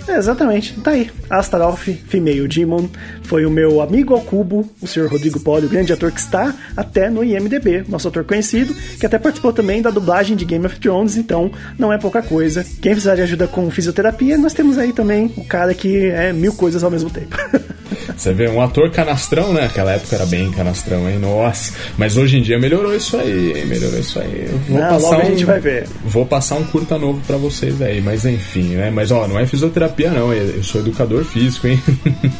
É, 0.07 0.17
exatamente, 0.17 0.79
tá 0.81 0.91
aí. 0.91 1.11
Astaroth, 1.31 1.79
Female 2.09 2.47
Demon, 2.47 2.89
foi 3.23 3.47
o 3.47 3.51
meu 3.51 3.81
amigo 3.81 4.15
ao 4.15 4.21
cubo, 4.21 4.69
o 4.81 4.87
senhor 4.87 5.11
Rodrigo 5.11 5.41
Poli, 5.41 5.67
o 5.67 5.69
grande 5.69 5.93
ator 5.93 6.13
que 6.13 6.21
está 6.21 6.55
até 6.77 7.09
no 7.09 7.25
IMDB, 7.25 7.85
nosso 7.89 8.09
ator 8.09 8.25
conhecido, 8.25 8.75
que 8.99 9.07
até 9.07 9.19
participou 9.19 9.53
também 9.53 9.81
da 9.81 9.91
dublagem 9.91 10.37
de 10.37 10.45
Game 10.45 10.65
of 10.67 10.79
Thrones, 10.79 11.17
então 11.17 11.51
não 11.79 11.93
é 11.93 11.99
pouca 11.99 12.23
coisa. 12.23 12.65
Quem 12.83 12.93
precisar 12.93 13.15
de 13.15 13.23
ajuda 13.23 13.47
com 13.47 13.71
fisioterapia, 13.71 14.37
nós 14.37 14.53
temos 14.53 14.77
aí 14.77 14.93
também 14.93 15.33
o 15.37 15.45
cara 15.45 15.73
que 15.73 16.07
é 16.07 16.33
mil 16.33 16.53
coisas 16.53 16.85
ao 16.85 16.91
mesmo 16.91 17.09
tempo. 17.11 17.37
Você 18.16 18.33
vê, 18.33 18.49
um 18.49 18.61
ator 18.62 18.90
canastrão, 18.90 19.52
né? 19.52 19.64
Aquela 19.66 19.92
época 19.92 20.16
era 20.16 20.26
bem 20.26 20.50
canastrão, 20.50 21.09
hein? 21.09 21.18
Nossa. 21.18 21.73
Mas 21.99 22.16
hoje 22.16 22.38
em 22.38 22.42
dia 22.42 22.59
melhorou 22.59 22.94
isso 22.94 23.16
aí, 23.16 23.64
melhorou 23.66 23.99
isso 23.99 24.18
aí. 24.21 24.47
Eu 24.50 24.59
vou 24.68 24.78
Não, 24.80 24.88
passar 24.88 25.09
logo 25.09 25.14
a 25.21 25.25
um- 25.25 25.28
gente 25.30 25.44
vai 25.44 25.61
ver. 25.61 25.88
Vou 26.04 26.25
passar 26.26 26.54
um 26.56 26.64
curta 26.64 26.99
novo 26.99 27.21
pra 27.26 27.37
vocês 27.37 27.80
aí, 27.83 28.00
mas 28.00 28.25
enfim, 28.25 28.75
né? 28.76 28.90
Mas 28.90 29.11
ó, 29.11 29.26
não 29.26 29.38
é 29.38 29.47
fisioterapia 29.47 30.11
não, 30.11 30.33
eu 30.33 30.62
sou 30.62 30.80
educador 30.80 31.25
físico, 31.25 31.66
hein? 31.66 31.83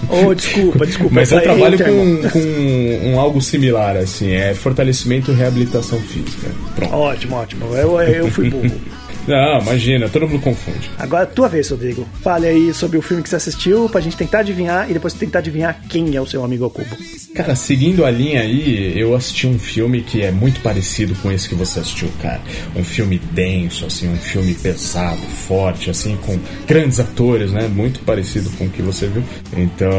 oh, 0.09 0.35
desculpa, 0.35 0.85
desculpa. 0.87 1.15
Mas 1.15 1.33
eu 1.33 1.41
trabalho 1.41 1.79
com, 1.79 2.29
com 2.31 3.09
um 3.09 3.19
algo 3.21 3.41
similar, 3.41 3.97
assim, 3.97 4.33
é 4.33 4.55
fortalecimento 4.55 5.31
e 5.31 5.35
reabilitação 5.35 6.01
física. 6.01 6.49
Pronto. 6.77 6.95
Ótimo, 6.95 7.37
ótimo. 7.37 7.75
Eu, 7.77 8.01
eu 8.01 8.31
fui 8.31 8.49
burro. 8.51 8.71
Não, 9.27 9.61
imagina, 9.61 10.09
todo 10.09 10.29
mundo 10.29 10.43
confunde. 10.43 10.91
Agora, 10.99 11.27
tua 11.27 11.49
vez, 11.49 11.69
Rodrigo. 11.71 12.07
Fale 12.23 12.47
aí 12.47 12.75
sobre 12.75 12.99
o 12.99 13.03
filme 13.03 13.23
que 13.23 13.29
você 13.29 13.37
assistiu 13.37 13.89
pra 13.89 14.01
gente 14.01 14.17
tentar 14.17 14.41
adivinhar 14.41 14.91
e 14.91 14.93
depois 14.93 15.15
tentar 15.15 15.39
adivinhar 15.39 15.81
quem 15.89 16.15
é 16.15 16.21
o 16.21 16.27
seu 16.27 16.45
amigo 16.45 16.65
ao 16.65 16.71
cubo. 16.71 16.97
Cara, 17.35 17.55
seguindo 17.57 18.05
a 18.05 18.11
linha 18.11 18.41
aí, 18.41 18.99
eu 18.99 19.15
assisti 19.15 19.47
um 19.47 19.59
filme 19.59 20.03
que 20.03 20.23
é 20.23 20.31
muito 20.31 20.61
parecido 20.61 21.15
com 21.17 21.33
esse 21.33 21.49
que 21.49 21.55
você 21.55 21.81
assistiu, 21.81 22.09
cara. 22.23 22.41
Um 22.77 22.85
filme 22.85 23.19
denso, 23.19 23.87
assim, 23.87 24.09
um 24.09 24.17
filme 24.17 24.55
pesado, 24.55 25.21
forte, 25.21 25.91
assim, 25.91 26.17
com 26.19 26.39
grandes 26.67 27.01
atores, 27.01 27.51
né? 27.51 27.67
Muito 27.67 28.01
parecido 28.01 28.51
com 28.51 28.67
o 28.67 28.71
que 28.71 28.83
você 28.83 29.07
viu. 29.07 29.25
Então, 29.57 29.91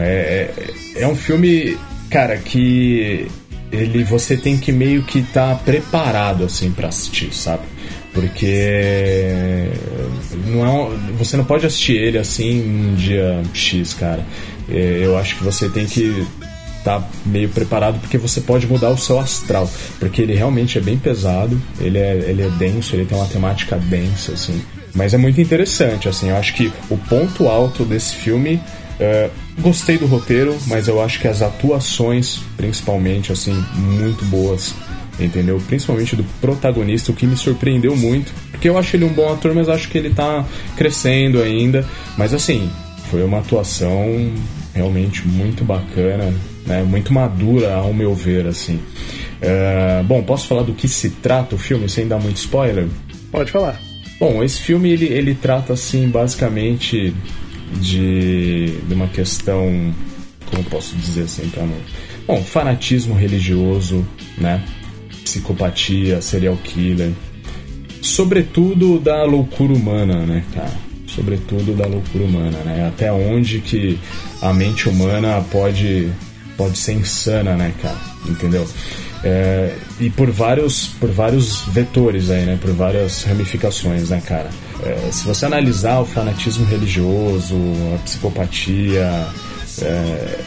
é, 0.00 0.50
é, 0.96 1.02
é 1.02 1.08
um 1.08 1.16
filme, 1.16 1.76
cara, 2.10 2.36
que 2.38 3.26
ele 3.72 4.04
você 4.04 4.36
tem 4.36 4.56
que 4.56 4.72
meio 4.72 5.02
que 5.02 5.18
estar 5.18 5.58
preparado, 5.58 6.44
assim, 6.44 6.70
pra 6.70 6.88
assistir, 6.88 7.34
sabe? 7.34 7.64
Porque 8.16 9.68
não 10.46 10.64
é 10.64 10.68
um- 10.70 10.96
você 11.18 11.36
não 11.36 11.44
pode 11.44 11.66
assistir 11.66 11.96
ele 11.96 12.16
assim 12.18 12.62
num 12.62 12.94
dia 12.94 13.42
X, 13.52 13.92
cara. 13.94 14.24
É, 14.68 15.00
Eu 15.04 15.16
acho 15.16 15.36
que 15.36 15.44
você 15.44 15.68
tem 15.68 15.86
que 15.86 16.26
estar 16.78 17.08
meio 17.24 17.48
preparado 17.50 17.98
porque 18.00 18.16
você 18.18 18.40
pode 18.40 18.66
mudar 18.66 18.90
o 18.90 18.96
seu 18.98 19.18
astral. 19.20 19.70
Porque 20.00 20.22
ele 20.22 20.34
realmente 20.34 20.78
é 20.78 20.80
bem 20.80 20.96
pesado, 20.96 21.60
ele 21.80 21.98
é, 21.98 22.14
ele 22.26 22.42
é 22.42 22.48
denso, 22.48 22.96
ele 22.96 23.04
tem 23.04 23.16
uma 23.16 23.26
temática 23.26 23.76
densa, 23.76 24.32
assim. 24.32 24.60
Mas 24.94 25.12
é 25.12 25.18
muito 25.18 25.40
interessante, 25.40 26.08
assim. 26.08 26.30
Eu 26.30 26.36
acho 26.36 26.54
que 26.54 26.72
o 26.90 26.96
ponto 26.96 27.48
alto 27.48 27.84
desse 27.84 28.14
filme. 28.14 28.60
é, 28.98 29.28
gostei 29.60 29.98
do 29.98 30.06
roteiro, 30.06 30.56
mas 30.68 30.88
eu 30.88 31.02
acho 31.02 31.20
que 31.20 31.28
as 31.28 31.42
atuações, 31.42 32.40
principalmente, 32.56 33.30
assim, 33.30 33.52
muito 33.74 34.24
boas 34.24 34.74
entendeu? 35.18 35.60
Principalmente 35.66 36.16
do 36.16 36.24
protagonista, 36.40 37.12
o 37.12 37.14
que 37.14 37.26
me 37.26 37.36
surpreendeu 37.36 37.96
muito, 37.96 38.32
porque 38.50 38.68
eu 38.68 38.78
acho 38.78 38.96
ele 38.96 39.04
um 39.04 39.12
bom 39.12 39.32
ator, 39.32 39.54
mas 39.54 39.68
acho 39.68 39.88
que 39.88 39.98
ele 39.98 40.10
tá 40.10 40.44
crescendo 40.76 41.42
ainda. 41.42 41.86
Mas 42.16 42.34
assim, 42.34 42.70
foi 43.10 43.22
uma 43.22 43.38
atuação 43.38 44.32
realmente 44.74 45.26
muito 45.26 45.64
bacana, 45.64 46.34
né? 46.66 46.82
Muito 46.82 47.12
madura, 47.12 47.74
ao 47.74 47.92
meu 47.92 48.14
ver, 48.14 48.46
assim. 48.46 48.80
É, 49.40 50.02
bom, 50.04 50.22
posso 50.22 50.46
falar 50.46 50.62
do 50.62 50.74
que 50.74 50.88
se 50.88 51.10
trata 51.10 51.54
o 51.54 51.58
filme 51.58 51.88
sem 51.88 52.06
dar 52.06 52.18
muito 52.18 52.36
spoiler? 52.36 52.86
Pode 53.30 53.50
falar. 53.50 53.80
Bom, 54.18 54.42
esse 54.42 54.60
filme 54.60 54.90
ele, 54.90 55.06
ele 55.06 55.34
trata 55.34 55.74
assim 55.74 56.08
basicamente 56.08 57.14
de, 57.80 58.78
de 58.88 58.94
uma 58.94 59.08
questão, 59.08 59.94
como 60.46 60.64
posso 60.64 60.96
dizer 60.96 61.24
assim, 61.24 61.50
não... 61.56 61.70
Bom, 62.26 62.42
fanatismo 62.42 63.14
religioso, 63.14 64.04
né? 64.36 64.62
Psicopatia, 65.26 66.22
serial 66.22 66.56
killer. 66.62 67.10
Sobretudo 68.00 69.00
da 69.00 69.24
loucura 69.24 69.72
humana, 69.72 70.24
né, 70.24 70.44
cara? 70.54 70.70
Sobretudo 71.08 71.74
da 71.74 71.84
loucura 71.84 72.24
humana, 72.24 72.58
né? 72.64 72.86
Até 72.86 73.12
onde 73.12 73.58
que 73.58 73.98
a 74.40 74.52
mente 74.52 74.88
humana 74.88 75.44
pode 75.50 76.12
pode 76.56 76.78
ser 76.78 76.92
insana, 76.92 77.56
né, 77.56 77.74
cara? 77.82 77.98
Entendeu? 78.28 78.66
É, 79.24 79.74
e 79.98 80.08
por 80.10 80.30
vários, 80.30 80.86
por 81.00 81.10
vários 81.10 81.62
vetores 81.72 82.30
aí, 82.30 82.44
né? 82.46 82.56
Por 82.60 82.70
várias 82.70 83.24
ramificações, 83.24 84.10
né, 84.10 84.22
cara? 84.24 84.48
É, 84.84 85.10
se 85.10 85.26
você 85.26 85.44
analisar 85.44 85.98
o 85.98 86.06
fanatismo 86.06 86.64
religioso, 86.66 87.56
a 87.96 87.98
psicopatia, 88.04 89.26
é, 89.82 90.46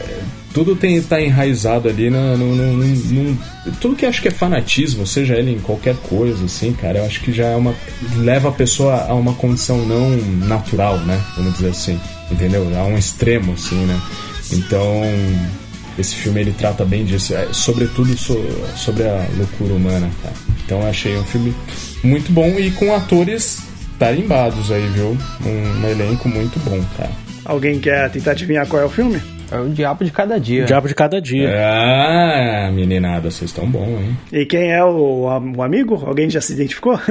tudo 0.54 0.76
tem 0.76 1.02
tá 1.02 1.22
enraizado 1.22 1.88
ali 1.90 2.10
no, 2.10 2.38
no, 2.38 2.56
no- 2.56 2.86
no- 2.86 3.38
tudo 3.80 3.96
que 3.96 4.06
acho 4.06 4.22
que 4.22 4.28
é 4.28 4.32
fanatismo, 4.32 5.06
seja 5.06 5.36
ele 5.36 5.52
em 5.52 5.60
qualquer 5.60 5.96
coisa, 5.98 6.46
assim, 6.46 6.74
cara, 6.74 7.00
eu 7.00 7.06
acho 7.06 7.22
que 7.22 7.32
já 7.32 7.46
é 7.48 7.56
uma 7.56 7.74
leva 8.18 8.50
a 8.50 8.52
pessoa 8.52 9.06
a 9.08 9.14
uma 9.14 9.34
condição 9.34 9.86
não 9.86 10.10
natural, 10.48 10.98
né? 11.00 11.22
Vamos 11.38 11.54
dizer 11.54 11.70
assim, 11.70 12.00
entendeu? 12.32 12.68
A 12.78 12.84
um 12.86 12.98
extremo, 12.98 13.54
assim, 13.54 13.86
né? 13.86 14.00
Então 14.52 15.04
esse 15.98 16.16
filme 16.16 16.40
ele 16.42 16.54
trata 16.58 16.84
bem 16.86 17.06
disso, 17.06 17.36
é, 17.36 17.48
sobretudo 17.52 18.18
so- 18.18 18.44
sobre 18.76 19.04
a 19.04 19.28
loucura 19.38 19.74
humana, 19.74 20.10
cara. 20.24 20.34
Então 20.66 20.82
eu 20.82 20.88
achei 20.88 21.16
um 21.18 21.24
filme 21.26 21.54
muito 22.04 22.32
bom 22.32 22.48
e 22.60 22.72
com 22.72 22.94
atores 22.96 23.60
tarimbados 24.00 24.72
aí, 24.72 24.88
viu? 24.94 25.18
Um, 25.46 25.82
um 25.86 25.90
elenco 25.90 26.28
muito 26.30 26.58
bom, 26.60 26.82
cara. 26.98 27.12
Alguém 27.46 27.80
quer 27.80 28.10
tentar 28.10 28.32
adivinhar 28.32 28.66
qual 28.68 28.82
é 28.82 28.86
o 28.86 28.90
filme? 28.90 29.22
É 29.52 29.60
o 29.60 29.70
diabo 29.70 30.04
de 30.04 30.12
cada 30.12 30.40
dia. 30.40 30.64
O 30.64 30.66
diabo 30.66 30.88
de 30.88 30.96
cada 30.96 31.22
dia. 31.22 31.50
Ah, 31.58 32.72
meninada, 32.72 33.32
vocês 33.32 33.50
estão 33.50 33.70
bom, 33.70 33.86
hein? 34.00 34.18
E 34.32 34.46
quem 34.46 34.72
é 34.72 34.84
o, 34.84 35.26
o 35.56 35.62
amigo? 35.62 35.96
Alguém 36.06 36.30
já 36.30 36.42
se 36.42 36.54
identificou? 36.54 37.00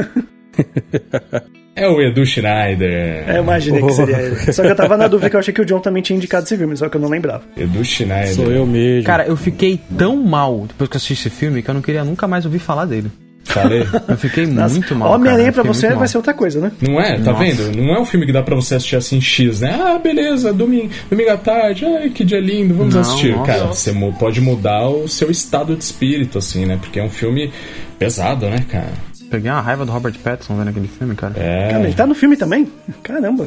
É 1.79 1.89
o 1.89 2.03
Edu 2.03 2.27
Schneider. 2.27 3.23
É, 3.29 3.39
eu 3.39 3.43
imaginei 3.45 3.81
que 3.81 3.93
seria 3.93 4.21
ele. 4.21 4.53
Só 4.53 4.63
que 4.63 4.69
eu 4.69 4.75
tava 4.75 4.97
na 4.97 5.07
dúvida 5.09 5.31
que 5.31 5.37
eu 5.37 5.41
achei 5.41 5.55
que 5.55 5.61
o 5.61 5.65
John 5.65 5.79
também 5.79 6.03
tinha 6.03 6.17
indicado 6.17 6.43
esse 6.45 6.57
filme, 6.57 6.77
só 6.77 6.89
que 6.89 6.97
eu 6.97 7.01
não 7.01 7.09
lembrava. 7.09 7.45
Edu 7.57 7.85
Schneider. 7.85 8.35
Sou 8.35 8.51
eu 8.51 8.67
mesmo. 8.67 9.05
Cara, 9.05 9.29
eu 9.29 9.37
fiquei 9.37 9.81
tão 9.97 10.17
mal 10.17 10.67
depois 10.67 10.91
que 10.91 10.97
eu 10.97 10.99
assisti 10.99 11.13
esse 11.13 11.31
filme 11.31 11.63
que 11.63 11.71
eu 11.71 11.75
não 11.75 11.81
queria 11.81 12.03
nunca 12.03 12.27
mais 12.27 12.45
ouvir 12.45 12.59
falar 12.59 12.85
dele. 12.85 13.13
Falei? 13.49 13.87
Eu 14.07 14.17
fiquei 14.17 14.47
Nossa, 14.47 14.75
muito 14.75 14.95
mal. 14.95 15.13
Homem-Aranha 15.13 15.51
cara, 15.53 15.63
pra 15.65 15.73
você 15.73 15.89
vai 15.95 16.07
ser 16.07 16.17
outra 16.19 16.35
coisa, 16.35 16.61
né? 16.61 16.71
Não 16.81 17.01
é? 17.01 17.19
Tá 17.19 17.33
Nossa. 17.33 17.45
vendo? 17.45 17.77
Não 17.77 17.95
é 17.95 18.01
um 18.01 18.05
filme 18.05 18.27
que 18.27 18.33
dá 18.33 18.43
pra 18.43 18.55
você 18.55 18.75
assistir 18.75 18.97
assim 18.97 19.21
X, 19.21 19.61
né? 19.61 19.75
Ah, 19.81 19.99
beleza, 19.99 20.53
domingo, 20.53 20.91
domingo 21.11 21.31
à 21.31 21.37
tarde, 21.37 21.85
ai, 21.85 22.11
que 22.11 22.25
dia 22.25 22.41
lindo, 22.41 22.75
vamos 22.75 22.95
Não, 22.95 23.01
assistir. 23.01 23.35
nossa. 23.35 23.53
Cara, 23.53 23.67
você 23.67 23.93
pode 24.19 24.41
mudar 24.41 24.89
o 24.89 25.09
seu 25.09 25.31
estado 25.31 25.75
de 25.75 25.83
espírito, 25.83 26.39
assim, 26.39 26.67
né? 26.67 26.79
Porque 26.81 27.01
é 27.01 27.03
um 27.03 27.11
filme 27.11 27.51
pesado, 27.99 28.47
né, 28.49 28.65
cara? 28.71 28.93
Peguei 29.31 29.51
uma 29.51 29.61
raiva 29.61 29.85
do 29.85 29.93
Robert 29.93 30.15
Pattinson 30.23 30.57
vendo 30.57 30.69
aquele 30.69 30.89
filme, 30.89 31.15
cara. 31.15 31.35
Cara, 31.35 31.47
É, 31.47 31.83
ele 31.85 31.93
tá 31.95 32.07
no 32.07 32.15
filme 32.15 32.37
também? 32.37 32.67
Caramba. 33.03 33.47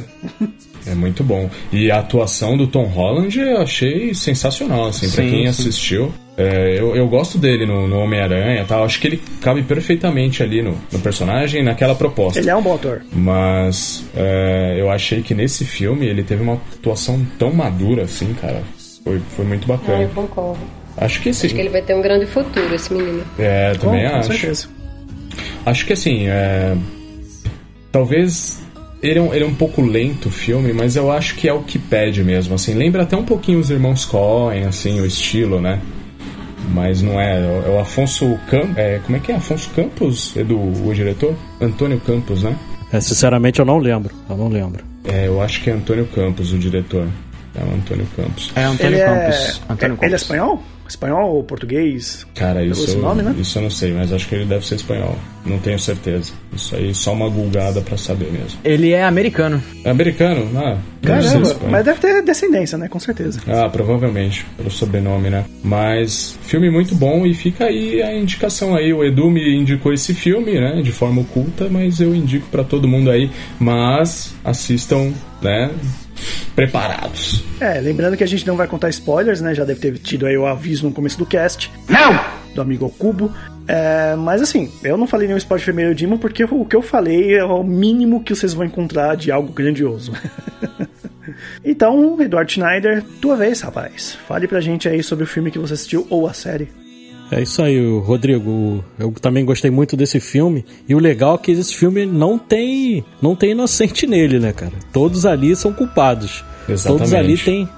É 0.86 0.94
muito 0.96 1.24
bom. 1.24 1.50
E 1.72 1.90
a 1.92 2.00
atuação 2.00 2.58
do 2.58 2.68
Tom 2.68 2.86
Holland 2.86 3.40
eu 3.40 3.58
achei 3.62 4.14
sensacional, 4.14 4.88
assim, 4.88 5.10
pra 5.10 5.24
Sim, 5.24 5.30
quem 5.30 5.42
sim. 5.44 5.48
assistiu. 5.48 6.14
É, 6.38 6.76
eu, 6.80 6.96
eu 6.96 7.08
gosto 7.08 7.38
dele 7.38 7.66
no, 7.66 7.88
no 7.88 8.00
Homem-Aranha 8.00 8.62
e 8.62 8.66
tal. 8.66 8.84
Acho 8.84 9.00
que 9.00 9.08
ele 9.08 9.22
cabe 9.42 9.62
perfeitamente 9.64 10.42
ali 10.42 10.62
no, 10.62 10.76
no 10.92 11.00
personagem, 11.00 11.62
naquela 11.64 11.94
proposta. 11.94 12.40
Ele 12.40 12.50
é 12.50 12.56
um 12.56 12.62
bom 12.62 12.76
ator. 12.76 13.02
Mas 13.14 14.04
é, 14.16 14.76
eu 14.80 14.90
achei 14.90 15.22
que 15.22 15.34
nesse 15.36 15.66
filme 15.66 16.06
ele 16.08 16.24
teve 16.24 16.42
uma 16.42 16.54
atuação 16.54 17.24
tão 17.38 17.54
madura 17.54 18.04
assim, 18.04 18.34
cara. 18.34 18.64
Foi, 19.04 19.20
foi 19.36 19.46
muito 19.46 19.66
Ah, 19.72 19.78
bacana. 19.78 20.04
eu 20.04 20.10
concordo. 20.10 20.60
Acho 20.98 21.22
que 21.22 21.34
sim. 21.34 21.48
Acho 21.48 21.56
que 21.56 21.62
ele 21.62 21.70
vai 21.70 21.82
ter 21.82 21.96
um 21.96 22.02
grande 22.02 22.26
futuro, 22.26 22.74
esse 22.74 22.94
menino. 22.94 23.24
É, 23.38 23.74
também 23.76 24.10
com 24.10 24.16
acho. 24.16 24.32
certeza. 24.32 24.68
Acho 25.66 25.86
que 25.86 25.94
assim, 25.94 26.28
é, 26.28 26.76
talvez 27.92 28.61
Ele 29.02 29.18
é, 29.18 29.22
um, 29.22 29.34
ele 29.34 29.44
é 29.44 29.48
um 29.48 29.54
pouco 29.56 29.82
lento 29.82 30.28
o 30.28 30.32
filme, 30.32 30.72
mas 30.74 30.96
eu 30.96 31.12
acho 31.12 31.36
que 31.36 31.48
é 31.50 31.54
o 31.54 31.62
que 31.64 31.80
pede 31.80 32.24
mesmo, 32.24 32.54
assim. 32.54 32.74
Lembra 32.76 33.02
até 33.04 33.18
um 33.18 33.26
pouquinho 33.26 33.60
os 33.60 33.70
irmãos 33.72 34.06
Coen, 34.06 34.66
assim, 34.66 35.00
o 35.02 35.06
estilo, 35.06 35.60
né? 35.60 35.82
Mas 36.74 37.02
não 37.02 37.20
é. 37.20 37.40
É 37.40 37.70
o 37.70 37.80
Afonso 37.80 38.38
Campos. 38.50 38.78
É, 38.78 39.00
como 39.04 39.18
é 39.18 39.20
que 39.20 39.32
é? 39.32 39.36
Afonso 39.36 39.70
Campos, 39.76 40.36
Edu, 40.38 40.58
o 40.60 40.94
diretor? 40.94 41.34
Antônio 41.60 42.00
Campos, 42.06 42.44
né? 42.44 42.56
É, 42.94 43.00
sinceramente 43.02 43.60
eu 43.60 43.66
não 43.66 43.80
lembro. 43.80 44.14
Eu 44.30 44.38
não 44.38 44.48
lembro. 44.48 44.84
É, 45.06 45.28
eu 45.28 45.42
acho 45.42 45.62
que 45.64 45.70
é 45.70 45.74
Antônio 45.74 46.06
Campos, 46.14 46.54
o 46.54 46.60
diretor. 46.60 47.08
É 47.56 47.64
o 47.64 47.74
Antônio 47.76 48.08
Campos. 48.16 48.52
É 48.56 48.64
Antônio 48.64 48.94
Ele 48.94 49.02
é, 49.02 49.06
Campos. 49.06 49.62
Antônio 49.70 49.76
é- 49.76 49.88
Campos. 49.90 50.04
ele 50.06 50.14
é 50.14 50.16
espanhol? 50.16 50.64
Espanhol 50.92 51.36
ou 51.36 51.44
português? 51.44 52.26
Cara, 52.36 52.64
isso, 52.64 52.84
esse 52.84 52.98
nome, 52.98 53.22
né? 53.22 53.34
isso 53.40 53.58
eu 53.58 53.64
não 53.64 53.70
sei, 53.70 53.94
mas 53.94 54.12
acho 54.12 54.28
que 54.28 54.36
ele 54.36 54.46
deve 54.46 54.66
ser 54.66 54.76
espanhol. 54.76 55.18
Não 55.46 55.58
tenho 55.58 55.80
certeza. 55.80 56.34
Isso 56.54 56.76
aí 56.76 56.94
só 56.94 57.14
uma 57.14 57.28
gulgada 57.28 57.82
pra 57.82 57.98
saber 57.98 58.32
mesmo. 58.32 58.60
Ele 58.64 58.92
é 58.92 59.04
americano. 59.04 59.62
É 59.84 59.90
americano? 59.90 60.48
Ah, 60.56 60.78
Caramba, 61.02 61.56
mas 61.70 61.84
deve 61.84 62.00
ter 62.00 62.22
descendência, 62.22 62.78
né? 62.78 62.88
Com 62.88 63.00
certeza. 63.00 63.40
Ah, 63.48 63.68
provavelmente, 63.68 64.46
pelo 64.56 64.70
sobrenome, 64.70 65.30
né? 65.32 65.46
Mas 65.64 66.38
filme 66.44 66.70
muito 66.70 66.94
bom 66.94 67.26
e 67.26 67.34
fica 67.34 67.66
aí 67.66 68.02
a 68.04 68.16
indicação 68.16 68.76
aí. 68.76 68.94
O 68.94 69.04
Edu 69.04 69.32
me 69.32 69.56
indicou 69.58 69.92
esse 69.92 70.14
filme, 70.14 70.60
né? 70.60 70.82
De 70.84 70.92
forma 70.92 71.22
oculta, 71.22 71.68
mas 71.70 72.00
eu 72.00 72.14
indico 72.14 72.48
pra 72.52 72.64
todo 72.64 72.88
mundo 72.88 73.10
aí. 73.10 73.32
Mas 73.60 74.36
assistam, 74.44 75.12
né? 75.42 75.72
Preparados. 76.56 77.44
É, 77.60 77.80
lembrando 77.80 78.18
que 78.18 78.24
a 78.24 78.28
gente 78.28 78.46
não 78.46 78.56
vai 78.56 78.68
contar 78.68 78.90
spoilers, 78.90 79.42
né? 79.42 79.56
Já 79.56 79.64
deve 79.64 79.80
ter 79.80 79.98
tido 79.98 80.26
aí 80.26 80.38
o 80.38 80.46
aviso 80.46 80.86
no 80.86 80.94
começo 80.94 81.18
do 81.18 81.26
cast. 81.26 81.72
Não! 81.90 82.20
Do 82.54 82.62
amigo 82.62 82.86
ao 82.86 82.92
cubo. 82.92 83.34
É, 83.68 84.16
mas 84.16 84.42
assim, 84.42 84.72
eu 84.84 84.98
não 84.98 85.08
falei 85.08 85.28
nenhum 85.28 85.38
spoiler 85.38 85.62
de 85.62 85.72
primeiro 85.72 85.96
Demon 85.96 86.18
porque 86.18 86.44
o 86.44 86.66
que 86.66 86.76
eu 86.76 86.82
falei 86.82 87.36
é 87.36 87.44
o 87.44 87.64
mínimo 87.64 88.24
que 88.24 88.36
vocês 88.36 88.54
vão 88.54 88.66
encontrar 88.66 89.16
de 89.16 89.32
algo 89.32 89.54
grandioso. 89.54 90.12
então, 91.64 92.22
Eduardo 92.22 92.52
Schneider, 92.52 93.04
tua 93.22 93.38
vez, 93.38 93.62
rapaz. 93.62 94.18
Fale 94.28 94.48
pra 94.48 94.60
gente 94.60 94.90
aí 94.90 95.02
sobre 95.02 95.24
o 95.24 95.28
filme 95.28 95.52
que 95.52 95.60
você 95.60 95.74
assistiu 95.74 96.06
ou 96.10 96.28
a 96.28 96.34
série. 96.34 96.70
É 97.32 97.42
isso 97.42 97.62
aí, 97.62 97.80
Rodrigo. 98.00 98.84
Eu 99.00 99.12
também 99.14 99.46
gostei 99.46 99.72
muito 99.72 99.96
desse 99.96 100.20
filme. 100.20 100.66
E 100.88 100.94
o 100.94 101.00
legal 101.00 101.36
é 101.36 101.38
que 101.38 101.52
esse 101.52 101.74
filme 101.74 102.06
não 102.06 102.38
tem, 102.38 103.06
não 103.22 103.36
tem 103.36 103.52
inocente 103.52 104.06
nele, 104.06 104.38
né, 104.40 104.52
cara? 104.52 104.74
Todos 104.92 105.26
ali 105.26 105.56
são 105.56 105.72
culpados. 105.72 106.44
Todos 106.86 107.14
ali 107.14 107.34
Exatamente. 107.34 107.46
tem, 107.46 107.70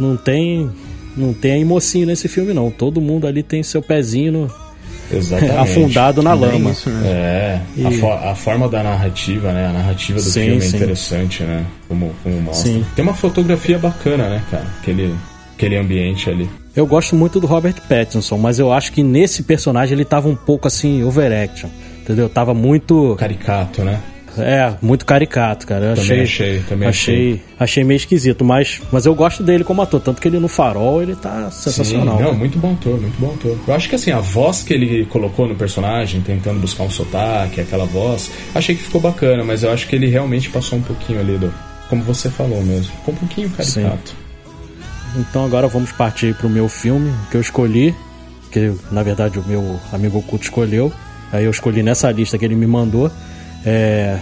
não 0.00 0.16
tem, 0.16 0.70
não 1.16 1.32
tem 1.32 1.64
mocinho 1.64 2.06
nesse 2.06 2.26
filme 2.26 2.52
não. 2.52 2.70
Todo 2.70 3.00
mundo 3.00 3.26
ali 3.28 3.42
tem 3.44 3.62
seu 3.62 3.80
pezinho 3.80 4.32
no- 4.32 4.50
Exatamente. 5.12 5.54
afundado 5.56 6.20
na 6.20 6.34
lama. 6.34 6.70
Isso 6.72 6.90
mesmo. 6.90 7.06
É, 7.06 7.62
a, 7.84 7.90
E- 7.90 7.98
fo- 7.98 8.10
a 8.12 8.34
forma 8.34 8.68
da 8.68 8.82
narrativa, 8.82 9.52
né? 9.52 9.68
A 9.68 9.72
narrativa 9.72 10.18
do 10.18 10.24
Sim, 10.24 10.46
filme 10.46 10.60
sim. 10.62 10.74
é 10.74 10.78
interessante, 10.80 11.42
né? 11.44 11.64
Como, 11.86 12.12
como 12.24 12.40
mostra. 12.40 12.72
Sim. 12.72 12.84
Tem 12.96 13.04
uma 13.04 13.14
fotografia 13.14 13.78
bacana, 13.78 14.28
né, 14.28 14.42
cara? 14.50 14.66
Aquele, 14.82 15.14
aquele 15.54 15.76
ambiente 15.76 16.28
ali. 16.28 16.50
Eu 16.76 16.86
gosto 16.86 17.16
muito 17.16 17.40
do 17.40 17.46
Robert 17.46 17.80
Pattinson, 17.88 18.36
mas 18.36 18.58
eu 18.58 18.70
acho 18.70 18.92
que 18.92 19.02
nesse 19.02 19.42
personagem 19.42 19.94
ele 19.94 20.04
tava 20.04 20.28
um 20.28 20.36
pouco 20.36 20.68
assim 20.68 21.02
overaction, 21.02 21.70
entendeu? 22.02 22.28
Tava 22.28 22.52
muito 22.52 23.16
Caricato, 23.18 23.82
né? 23.82 24.00
É, 24.38 24.74
muito 24.82 25.06
caricato, 25.06 25.66
cara. 25.66 25.86
Eu 25.86 25.94
Também 25.94 26.22
achei, 26.22 26.22
achei, 26.22 26.62
também 26.68 26.88
achei, 26.88 27.42
achei 27.58 27.84
meio 27.84 27.96
esquisito, 27.96 28.44
mas, 28.44 28.82
mas 28.92 29.06
eu 29.06 29.14
gosto 29.14 29.42
dele 29.42 29.64
como 29.64 29.80
ator, 29.80 30.00
tanto 30.00 30.20
que 30.20 30.28
ele 30.28 30.38
no 30.38 30.48
Farol 30.48 31.02
ele 31.02 31.16
tá 31.16 31.50
sensacional. 31.50 32.18
Sim, 32.18 32.22
não, 32.22 32.32
né? 32.32 32.38
muito 32.38 32.58
bom 32.58 32.72
ator, 32.72 33.00
muito 33.00 33.18
bom 33.18 33.32
ator. 33.32 33.58
Eu 33.66 33.74
acho 33.74 33.88
que 33.88 33.94
assim, 33.94 34.10
a 34.10 34.20
voz 34.20 34.62
que 34.62 34.74
ele 34.74 35.06
colocou 35.06 35.48
no 35.48 35.54
personagem, 35.54 36.20
tentando 36.20 36.60
buscar 36.60 36.84
um 36.84 36.90
sotaque, 36.90 37.60
aquela 37.60 37.86
voz, 37.86 38.30
achei 38.54 38.74
que 38.74 38.82
ficou 38.82 39.00
bacana, 39.00 39.42
mas 39.42 39.62
eu 39.62 39.72
acho 39.72 39.86
que 39.86 39.96
ele 39.96 40.08
realmente 40.08 40.50
passou 40.50 40.78
um 40.78 40.82
pouquinho 40.82 41.20
ali 41.20 41.38
do. 41.38 41.52
Como 41.88 42.02
você 42.02 42.28
falou 42.28 42.62
mesmo, 42.62 42.92
ficou 42.96 43.14
um 43.14 43.16
pouquinho 43.16 43.48
caricato. 43.50 44.25
Então 45.16 45.44
agora 45.44 45.66
vamos 45.66 45.92
partir 45.92 46.34
pro 46.34 46.48
meu 46.48 46.68
filme 46.68 47.10
que 47.30 47.36
eu 47.36 47.40
escolhi, 47.40 47.94
que 48.50 48.72
na 48.90 49.02
verdade 49.02 49.38
o 49.38 49.44
meu 49.46 49.80
amigo 49.92 50.18
oculto 50.18 50.44
escolheu. 50.44 50.92
Aí 51.32 51.44
eu 51.44 51.50
escolhi 51.50 51.82
nessa 51.82 52.10
lista 52.10 52.38
que 52.38 52.44
ele 52.44 52.54
me 52.54 52.66
mandou. 52.66 53.10
É, 53.64 54.18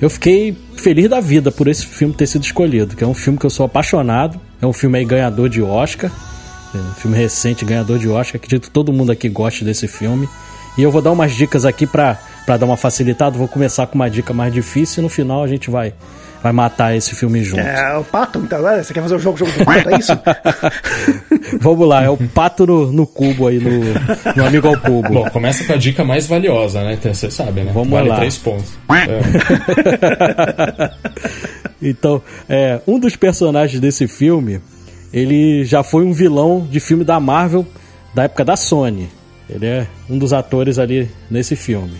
eu 0.00 0.08
fiquei 0.08 0.56
feliz 0.76 1.10
da 1.10 1.20
vida 1.20 1.50
por 1.50 1.66
esse 1.66 1.84
filme 1.84 2.14
ter 2.14 2.26
sido 2.26 2.44
escolhido, 2.44 2.94
que 2.94 3.02
é 3.02 3.06
um 3.06 3.14
filme 3.14 3.38
que 3.38 3.44
eu 3.44 3.50
sou 3.50 3.66
apaixonado. 3.66 4.40
É 4.62 4.66
um 4.66 4.72
filme 4.72 4.98
aí 4.98 5.04
ganhador 5.04 5.48
de 5.48 5.60
Oscar. 5.60 6.10
É 6.74 6.78
um 6.78 6.94
filme 6.94 7.16
recente, 7.16 7.64
ganhador 7.64 7.98
de 7.98 8.08
Oscar. 8.08 8.36
Acredito 8.36 8.64
que 8.64 8.70
todo 8.70 8.92
mundo 8.92 9.10
aqui 9.10 9.28
goste 9.28 9.64
desse 9.64 9.88
filme. 9.88 10.28
E 10.76 10.82
eu 10.82 10.90
vou 10.92 11.02
dar 11.02 11.10
umas 11.10 11.34
dicas 11.34 11.64
aqui 11.64 11.86
pra 11.86 12.16
dar 12.46 12.64
uma 12.64 12.76
facilitada. 12.76 13.36
Vou 13.36 13.48
começar 13.48 13.86
com 13.88 13.96
uma 13.96 14.08
dica 14.08 14.32
mais 14.32 14.52
difícil 14.52 15.00
e 15.00 15.02
no 15.02 15.08
final 15.08 15.42
a 15.42 15.48
gente 15.48 15.68
vai, 15.68 15.92
vai 16.42 16.52
matar 16.52 16.96
esse 16.96 17.14
filme 17.14 17.42
junto. 17.42 17.60
É, 17.60 17.96
o 17.96 18.04
Pato, 18.04 18.38
então 18.38 18.58
agora 18.58 18.82
você 18.82 18.92
quer 18.94 19.02
fazer 19.02 19.14
o 19.16 19.18
jogo, 19.18 19.36
jogo 19.36 19.52
do 19.52 19.64
Pato, 19.64 19.90
é 19.90 19.98
isso? 19.98 20.12
Vamos 21.60 21.88
lá, 21.88 22.02
é 22.02 22.10
o 22.10 22.16
pato 22.16 22.66
no, 22.66 22.92
no 22.92 23.06
cubo 23.06 23.46
aí, 23.46 23.58
no, 23.58 23.80
no 24.36 24.46
amigo 24.46 24.68
ao 24.68 24.78
cubo. 24.78 25.08
Bom, 25.08 25.30
começa 25.30 25.64
com 25.64 25.72
a 25.72 25.76
dica 25.76 26.04
mais 26.04 26.26
valiosa, 26.26 26.82
né? 26.82 26.92
Então, 26.94 27.12
Você 27.12 27.30
sabe, 27.30 27.62
né? 27.62 27.72
Vamos 27.72 27.88
vale 27.88 28.08
lá. 28.08 28.16
três 28.16 28.36
pontos. 28.36 28.76
É. 28.90 29.08
Então, 31.80 32.20
é, 32.48 32.80
um 32.86 32.98
dos 32.98 33.14
personagens 33.16 33.80
desse 33.80 34.08
filme, 34.08 34.60
ele 35.12 35.64
já 35.64 35.82
foi 35.82 36.04
um 36.04 36.12
vilão 36.12 36.66
de 36.68 36.80
filme 36.80 37.04
da 37.04 37.20
Marvel 37.20 37.66
da 38.14 38.24
época 38.24 38.44
da 38.44 38.56
Sony. 38.56 39.08
Ele 39.48 39.66
é 39.66 39.86
um 40.10 40.18
dos 40.18 40.32
atores 40.32 40.78
ali 40.78 41.08
nesse 41.30 41.56
filme. 41.56 41.94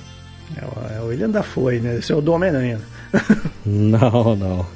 É 0.57 0.65
o, 0.65 0.97
é 0.97 1.01
o 1.01 1.07
William 1.09 1.31
Dafoe, 1.31 1.81
né? 1.81 1.97
Esse 1.99 2.13
é 2.13 2.15
o 2.15 2.21
do 2.21 2.33
Homem-Aranha. 2.33 2.81
Não, 3.67 4.37
não. 4.37 4.67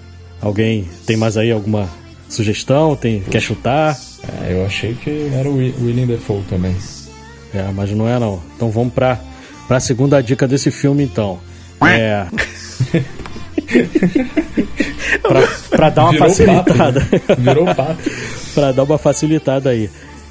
Alguém 0.40 0.88
tem 1.06 1.16
mais 1.16 1.36
aí 1.36 1.50
alguma 1.50 1.88
sugestão? 2.28 2.94
Tem, 2.96 3.20
quer 3.20 3.40
chutar? 3.40 3.96
É, 4.42 4.52
eu 4.52 4.66
achei 4.66 4.94
que 4.94 5.30
era 5.34 5.48
o 5.48 5.56
Wi- 5.56 5.74
William 5.80 6.06
Defoe 6.06 6.42
também. 6.48 6.74
É, 7.54 7.62
mas 7.74 7.90
não 7.92 8.08
é 8.08 8.18
não. 8.18 8.42
Então 8.56 8.70
vamos 8.70 8.92
pra, 8.92 9.18
pra 9.68 9.78
segunda 9.80 10.20
dica 10.22 10.46
desse 10.48 10.70
filme 10.70 11.04
então. 11.04 11.38
É. 11.82 12.26
pra, 15.22 15.48
pra 15.70 15.90
dar 15.90 16.02
uma 16.04 16.12
Virou 16.12 16.28
facilitada. 16.28 17.00
pato. 17.00 17.10
né? 17.10 17.36
Virou 17.38 17.74
pato. 17.74 18.10
pra 18.54 18.72
dar 18.72 18.82
uma 18.84 18.98
facilitada 18.98 19.70
aí. 19.70 19.90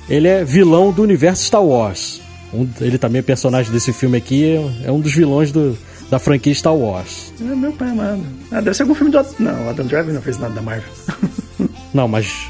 Ele 0.10 0.28
é 0.28 0.44
vilão 0.44 0.92
do 0.92 1.02
universo 1.02 1.44
Star 1.46 1.64
Wars. 1.64 2.22
Um- 2.54 2.68
ele 2.82 2.98
também 2.98 3.20
é 3.20 3.24
personagem 3.24 3.72
desse 3.72 3.94
filme 3.94 4.18
aqui, 4.18 4.56
é 4.84 4.92
um 4.92 5.00
dos 5.00 5.14
vilões 5.14 5.52
do, 5.52 5.78
da 6.12 6.20
franquia 6.20 6.54
Star 6.54 6.76
Wars. 6.76 7.34
É 7.40 7.44
meu 7.44 7.72
pai 7.72 7.90
amado. 7.90 8.22
Ah, 8.52 8.62
deve 8.62 8.76
ser 8.76 8.84
algum 8.84 8.94
filme 8.94 9.12
do. 9.12 9.26
Não, 9.40 9.66
o 9.66 9.70
Adam 9.70 9.86
Driver 9.88 10.14
não 10.14 10.22
fez 10.22 10.38
nada 10.38 10.54
da 10.54 10.62
Marvel. 10.62 10.92
Não, 11.94 12.08
mas 12.08 12.48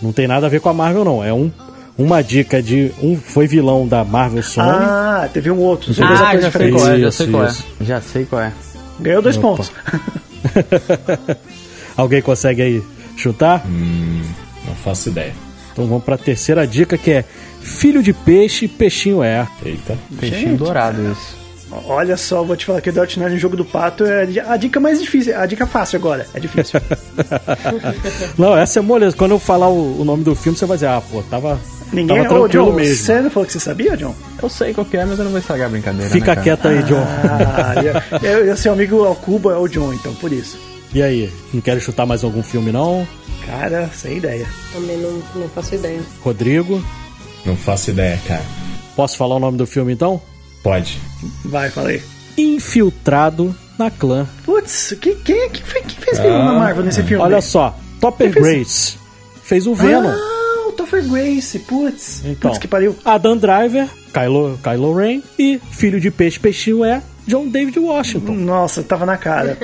não 0.00 0.12
tem 0.12 0.28
nada 0.28 0.46
a 0.46 0.48
ver 0.48 0.60
com 0.60 0.68
a 0.68 0.72
Marvel, 0.72 1.04
não. 1.04 1.24
É 1.24 1.32
um, 1.32 1.50
uma 1.98 2.22
dica 2.22 2.62
de. 2.62 2.92
Um 3.02 3.16
foi 3.16 3.46
vilão 3.48 3.86
da 3.88 4.04
Marvel 4.04 4.42
Sony. 4.44 4.68
ah, 4.70 5.28
teve 5.32 5.50
um 5.50 5.58
outro. 5.58 5.92
São 5.92 6.06
Ah, 6.06 6.14
atores 6.30 6.42
já 6.44 6.50
sei 6.52 6.70
qual 6.70 6.86
é, 6.86 6.98
já 7.00 7.08
Isso, 7.08 7.16
sei 7.16 7.26
qual 7.30 7.44
é. 7.44 7.48
isso. 7.48 7.64
Já 7.80 8.00
sei 8.00 8.24
qual 8.26 8.42
é. 8.42 8.52
Ganhou 9.00 9.22
dois 9.22 9.36
Opa. 9.36 9.48
pontos. 9.48 9.72
Alguém 11.96 12.22
consegue 12.22 12.62
aí 12.62 12.82
chutar? 13.16 13.64
Não 13.66 14.74
faço 14.76 15.08
ideia. 15.08 15.32
Então 15.72 15.86
vamos 15.86 16.04
pra 16.04 16.16
terceira 16.16 16.66
dica 16.66 16.96
que 16.96 17.10
é 17.10 17.24
Filho 17.60 18.00
de 18.02 18.12
peixe, 18.12 18.68
peixinho 18.68 19.22
é. 19.24 19.46
Eita. 19.64 19.98
Peixinho 20.20 20.50
Gente, 20.50 20.58
dourado 20.58 21.02
isso. 21.10 21.36
Olha 21.70 22.16
só, 22.16 22.42
vou 22.44 22.56
te 22.56 22.64
falar 22.64 22.80
que 22.80 22.90
o 22.90 22.92
Knight 22.92 23.18
no 23.18 23.36
jogo 23.38 23.56
do 23.56 23.64
pato 23.64 24.04
é 24.04 24.22
a 24.46 24.56
dica 24.56 24.78
mais 24.78 25.00
difícil. 25.00 25.36
A 25.38 25.46
dica 25.46 25.66
fácil 25.66 25.98
agora. 25.98 26.26
É 26.32 26.38
difícil. 26.40 26.80
Não, 28.38 28.56
essa 28.56 28.78
é 28.78 28.82
moleza. 28.82 29.16
Quando 29.16 29.32
eu 29.32 29.38
falar 29.38 29.68
o, 29.68 30.00
o 30.00 30.04
nome 30.04 30.22
do 30.22 30.34
filme, 30.34 30.56
você 30.56 30.64
vai 30.64 30.76
dizer, 30.76 30.86
ah, 30.86 31.02
pô, 31.10 31.22
tava, 31.24 31.58
Ninguém. 31.92 32.16
tava 32.22 32.28
Ô, 32.38 32.48
tranquilo 32.48 32.66
John, 32.66 32.72
mesmo. 32.76 32.94
você 33.04 33.20
não 33.20 33.30
falou 33.30 33.46
que 33.46 33.52
você 33.52 33.60
sabia, 33.60 33.96
John? 33.96 34.14
Eu 34.42 34.48
sei 34.48 34.72
qual 34.72 34.84
que 34.84 34.96
é, 34.96 35.04
mas 35.04 35.18
eu 35.18 35.24
não 35.24 35.30
vou 35.32 35.40
estragar 35.40 35.66
a 35.66 35.70
brincadeira. 35.70 36.10
Fica 36.10 36.34
né, 36.36 36.42
quieto 36.42 36.68
aí, 36.68 36.82
John. 36.84 37.02
Ah, 37.04 37.74
e, 38.22 38.26
e, 38.48 38.52
e 38.52 38.56
seu 38.56 38.72
amigo 38.72 39.04
ao 39.04 39.16
Cuba 39.16 39.52
é 39.52 39.56
o 39.56 39.66
John, 39.68 39.92
então, 39.92 40.14
por 40.14 40.32
isso. 40.32 40.56
E 40.94 41.02
aí, 41.02 41.30
não 41.52 41.60
quero 41.60 41.80
chutar 41.80 42.06
mais 42.06 42.22
algum 42.22 42.42
filme, 42.44 42.70
não? 42.70 43.06
Cara, 43.44 43.90
sem 43.92 44.18
ideia. 44.18 44.46
Também 44.72 44.96
não, 44.98 45.20
não 45.34 45.48
faço 45.48 45.74
ideia. 45.74 46.00
Rodrigo, 46.22 46.82
Não 47.44 47.56
faço 47.56 47.90
ideia, 47.90 48.18
cara. 48.26 48.42
posso 48.94 49.16
falar 49.16 49.34
o 49.34 49.40
nome 49.40 49.58
do 49.58 49.66
filme 49.66 49.92
então? 49.92 50.20
Pode. 50.66 50.98
Vai, 51.44 51.70
falei. 51.70 52.02
Infiltrado 52.36 53.54
na 53.78 53.88
clã. 53.90 54.26
Putz, 54.44 54.96
que, 55.00 55.14
quem, 55.16 55.42
é 55.42 55.48
que, 55.48 55.62
fe- 55.62 55.82
quem 55.86 55.96
fez 56.04 56.18
vilão 56.18 56.44
na 56.44 56.54
Marvel 56.54 56.82
nesse 56.84 57.02
filme? 57.04 57.22
Olha 57.22 57.40
só, 57.40 57.76
Topper 58.00 58.32
Quem 58.32 58.42
fez? 58.42 58.54
Grace 58.56 58.98
fez 59.44 59.66
o 59.68 59.74
Venom. 59.74 60.08
Ah, 60.10 60.68
o 60.68 60.72
Topher 60.72 61.04
Grace, 61.08 61.60
putz. 61.60 62.22
Então, 62.24 62.50
Putz, 62.50 62.58
que 62.58 62.66
pariu. 62.66 62.96
Adam 63.04 63.36
Driver, 63.36 63.86
Kylo, 64.12 64.58
Kylo 64.62 64.92
Ren 64.94 65.22
e 65.38 65.60
filho 65.70 66.00
de 66.00 66.10
peixe 66.10 66.40
peixinho 66.40 66.84
é 66.84 67.00
John 67.28 67.46
David 67.48 67.78
Washington. 67.78 68.32
Nossa, 68.32 68.82
tava 68.82 69.06
na 69.06 69.16
cara. 69.16 69.56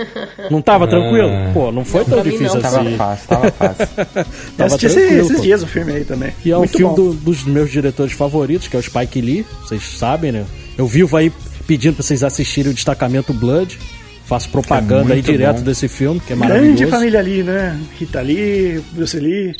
Não 0.50 0.62
tava 0.62 0.86
tranquilo? 0.86 1.30
Ah. 1.30 1.50
Pô, 1.52 1.72
não 1.72 1.84
foi 1.84 2.04
tão 2.04 2.22
difícil 2.22 2.54
não. 2.54 2.60
Tava 2.62 2.80
assim. 2.80 2.96
fácil, 2.96 3.28
tava 3.28 3.50
fácil. 3.52 3.86
Eu 3.98 4.24
Tava 4.56 4.66
assisti 4.66 4.86
esse- 4.86 4.94
tranquilo, 4.96 5.20
esses 5.24 5.36
pô. 5.36 5.42
dias 5.42 5.62
o 5.62 5.66
filme 5.66 5.92
aí 5.94 6.04
também. 6.04 6.32
E 6.44 6.50
é 6.52 6.56
um 6.56 6.60
Muito 6.60 6.76
filme 6.76 6.94
bom. 6.94 7.02
do- 7.10 7.14
dos 7.14 7.42
meus 7.44 7.70
diretores 7.70 8.12
favoritos, 8.12 8.68
que 8.68 8.76
é 8.76 8.78
o 8.78 8.82
Spike 8.82 9.20
Lee, 9.20 9.46
vocês 9.62 9.82
sabem, 9.82 10.30
né? 10.32 10.44
Eu 10.76 10.86
vivo 10.86 11.16
aí 11.16 11.32
pedindo 11.66 11.94
pra 11.94 12.02
vocês 12.02 12.22
assistirem 12.22 12.70
o 12.72 12.74
Destacamento 12.74 13.32
Blood. 13.32 13.78
faço 14.26 14.48
propaganda 14.48 15.12
É 15.12 15.16
aí 15.16 15.22
direto 15.22 15.58
bom. 15.58 15.62
desse 15.64 15.88
filme, 15.88 16.18
que 16.20 16.32
é 16.32 16.36
Grande 16.36 16.48
maravilhoso. 16.54 16.90
família 16.90 17.20
ali, 17.20 17.42
né? 17.42 17.78
Rita 17.98 18.20
Lee, 18.20 18.82
Bruce 18.92 19.18
Lee. 19.18 19.54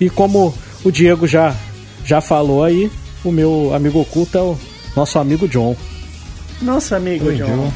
E 0.00 0.08
como 0.08 0.54
o 0.84 0.90
Diego 0.90 1.26
já, 1.26 1.54
já 2.04 2.20
falou 2.20 2.64
aí, 2.64 2.90
o 3.24 3.30
meu 3.30 3.72
amigo 3.74 4.00
oculto 4.00 4.38
é 4.38 4.42
o 4.42 4.58
nosso 4.96 5.18
amigo 5.18 5.46
John. 5.48 5.76
Nossa, 6.62 6.96
amigo, 6.96 7.26
Oi, 7.26 7.36
John. 7.36 7.46
John. 7.46 7.72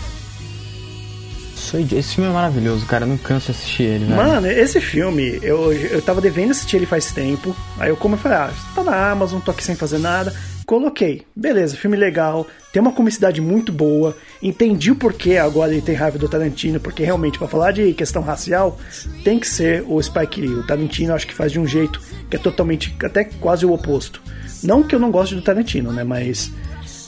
Esse 1.92 2.14
filme 2.14 2.30
é 2.30 2.32
maravilhoso, 2.32 2.86
cara. 2.86 3.04
Eu 3.04 3.08
não 3.08 3.16
canso 3.16 3.46
de 3.46 3.52
assistir 3.52 3.82
ele, 3.84 4.04
velho. 4.04 4.16
Mano, 4.16 4.46
esse 4.46 4.80
filme, 4.80 5.38
eu, 5.42 5.72
eu 5.72 6.02
tava 6.02 6.20
devendo 6.20 6.50
assistir 6.50 6.76
ele 6.76 6.86
faz 6.86 7.12
tempo. 7.12 7.56
Aí 7.78 7.88
eu 7.88 7.96
como 7.96 8.14
eu 8.14 8.18
falei, 8.18 8.38
ah, 8.38 8.50
tá 8.74 8.82
na 8.82 9.10
Amazon, 9.10 9.40
tô 9.40 9.50
aqui 9.50 9.64
sem 9.64 9.74
fazer 9.74 9.98
nada. 9.98 10.34
Coloquei. 10.66 11.22
Beleza, 11.36 11.76
filme 11.76 11.96
legal. 11.96 12.46
Tem 12.72 12.80
uma 12.80 12.92
comicidade 12.92 13.40
muito 13.40 13.70
boa. 13.70 14.16
Entendi 14.42 14.90
o 14.90 14.96
porquê 14.96 15.36
agora 15.36 15.72
ele 15.72 15.82
tem 15.82 15.94
raiva 15.94 16.18
do 16.18 16.28
Tarantino, 16.28 16.80
porque 16.80 17.04
realmente, 17.04 17.38
pra 17.38 17.46
falar 17.46 17.72
de 17.72 17.92
questão 17.92 18.22
racial, 18.22 18.78
tem 19.22 19.38
que 19.38 19.46
ser 19.46 19.84
o 19.86 20.02
Spike 20.02 20.40
Lee. 20.40 20.54
O 20.54 20.66
Tarantino 20.66 21.14
acho 21.14 21.26
que 21.26 21.34
faz 21.34 21.52
de 21.52 21.60
um 21.60 21.66
jeito 21.66 22.00
que 22.30 22.36
é 22.36 22.38
totalmente, 22.38 22.96
até 23.02 23.24
quase 23.24 23.66
o 23.66 23.72
oposto. 23.72 24.22
Não 24.62 24.82
que 24.82 24.94
eu 24.94 24.98
não 24.98 25.10
goste 25.10 25.34
do 25.34 25.42
Tarantino, 25.42 25.92
né? 25.92 26.02
Mas 26.02 26.50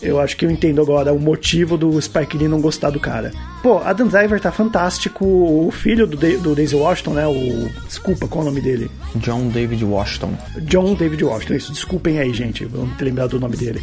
eu 0.03 0.21
acho 0.21 0.37
que 0.37 0.45
eu 0.45 0.51
entendo 0.51 0.81
agora 0.81 1.13
o 1.13 1.19
motivo 1.19 1.77
do 1.77 2.01
Spike 2.01 2.37
Lee 2.37 2.49
não 2.49 2.61
gostar 2.61 2.91
do 2.91 3.01
cara. 3.01 3.33
Pô, 3.63 3.79
Adam 3.79 4.07
Driver 4.07 4.41
tá 4.41 4.53
fantástico. 4.53 5.25
O 5.25 5.71
filho 5.71 6.07
do, 6.07 6.17
do 6.17 6.55
Daisy 6.55 6.75
Washington, 6.75 7.15
né? 7.15 7.27
O. 7.27 7.69
Desculpa, 7.87 8.29
qual 8.29 8.45
é 8.45 8.49
o 8.49 8.51
nome 8.51 8.61
dele? 8.61 8.91
John 9.17 9.49
David 9.49 9.85
Washington. 9.85 10.37
John 10.63 10.95
David 10.95 11.25
Washington. 11.25 11.55
Isso, 11.55 11.73
desculpem 11.73 12.19
aí, 12.19 12.33
gente. 12.33 12.65
Vamos 12.65 12.97
ter 12.97 13.05
lembrado 13.05 13.31
do 13.31 13.41
nome 13.41 13.57
dele. 13.57 13.83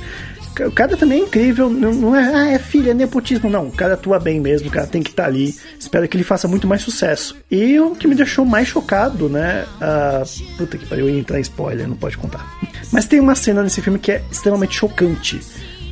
O 0.60 0.71
cara 0.71 0.95
também 0.95 1.21
é 1.21 1.23
incrível, 1.23 1.67
não 1.67 2.15
é, 2.15 2.36
ah, 2.36 2.52
é 2.52 2.60
filho, 2.60 2.91
é 2.91 2.93
nepotismo, 2.93 3.49
não. 3.49 3.67
O 3.67 3.71
cara 3.71 3.95
atua 3.95 4.19
bem 4.19 4.39
mesmo, 4.39 4.67
o 4.67 4.71
cara 4.71 4.86
tem 4.86 5.02
que 5.02 5.10
estar 5.10 5.26
ali. 5.26 5.56
Espero 5.80 6.08
que 6.08 6.15
ele 6.15 6.23
faça 6.23 6.47
muito 6.47 6.67
mais 6.67 6.84
sucesso. 6.84 7.36
E 7.49 7.80
o 7.80 7.95
que 7.95 8.08
me 8.08 8.13
deixou 8.13 8.45
mais 8.45 8.67
chocado, 8.67 9.28
né? 9.28 9.65
ah, 9.82 10.21
puta 10.56 10.78
que 10.78 10.86
pariu, 10.86 11.08
eu 11.08 11.15
ia 11.15 11.19
entrar 11.19 11.39
em 11.39 11.41
spoiler, 11.41 11.88
não 11.88 11.95
pode 11.95 12.17
contar. 12.17 12.45
Mas 12.91 13.08
tem 13.08 13.19
uma 13.19 13.34
cena 13.34 13.63
nesse 13.63 13.82
filme 13.82 13.97
que 13.97 14.12
é 14.12 14.23
extremamente 14.32 14.76
chocante, 14.76 15.41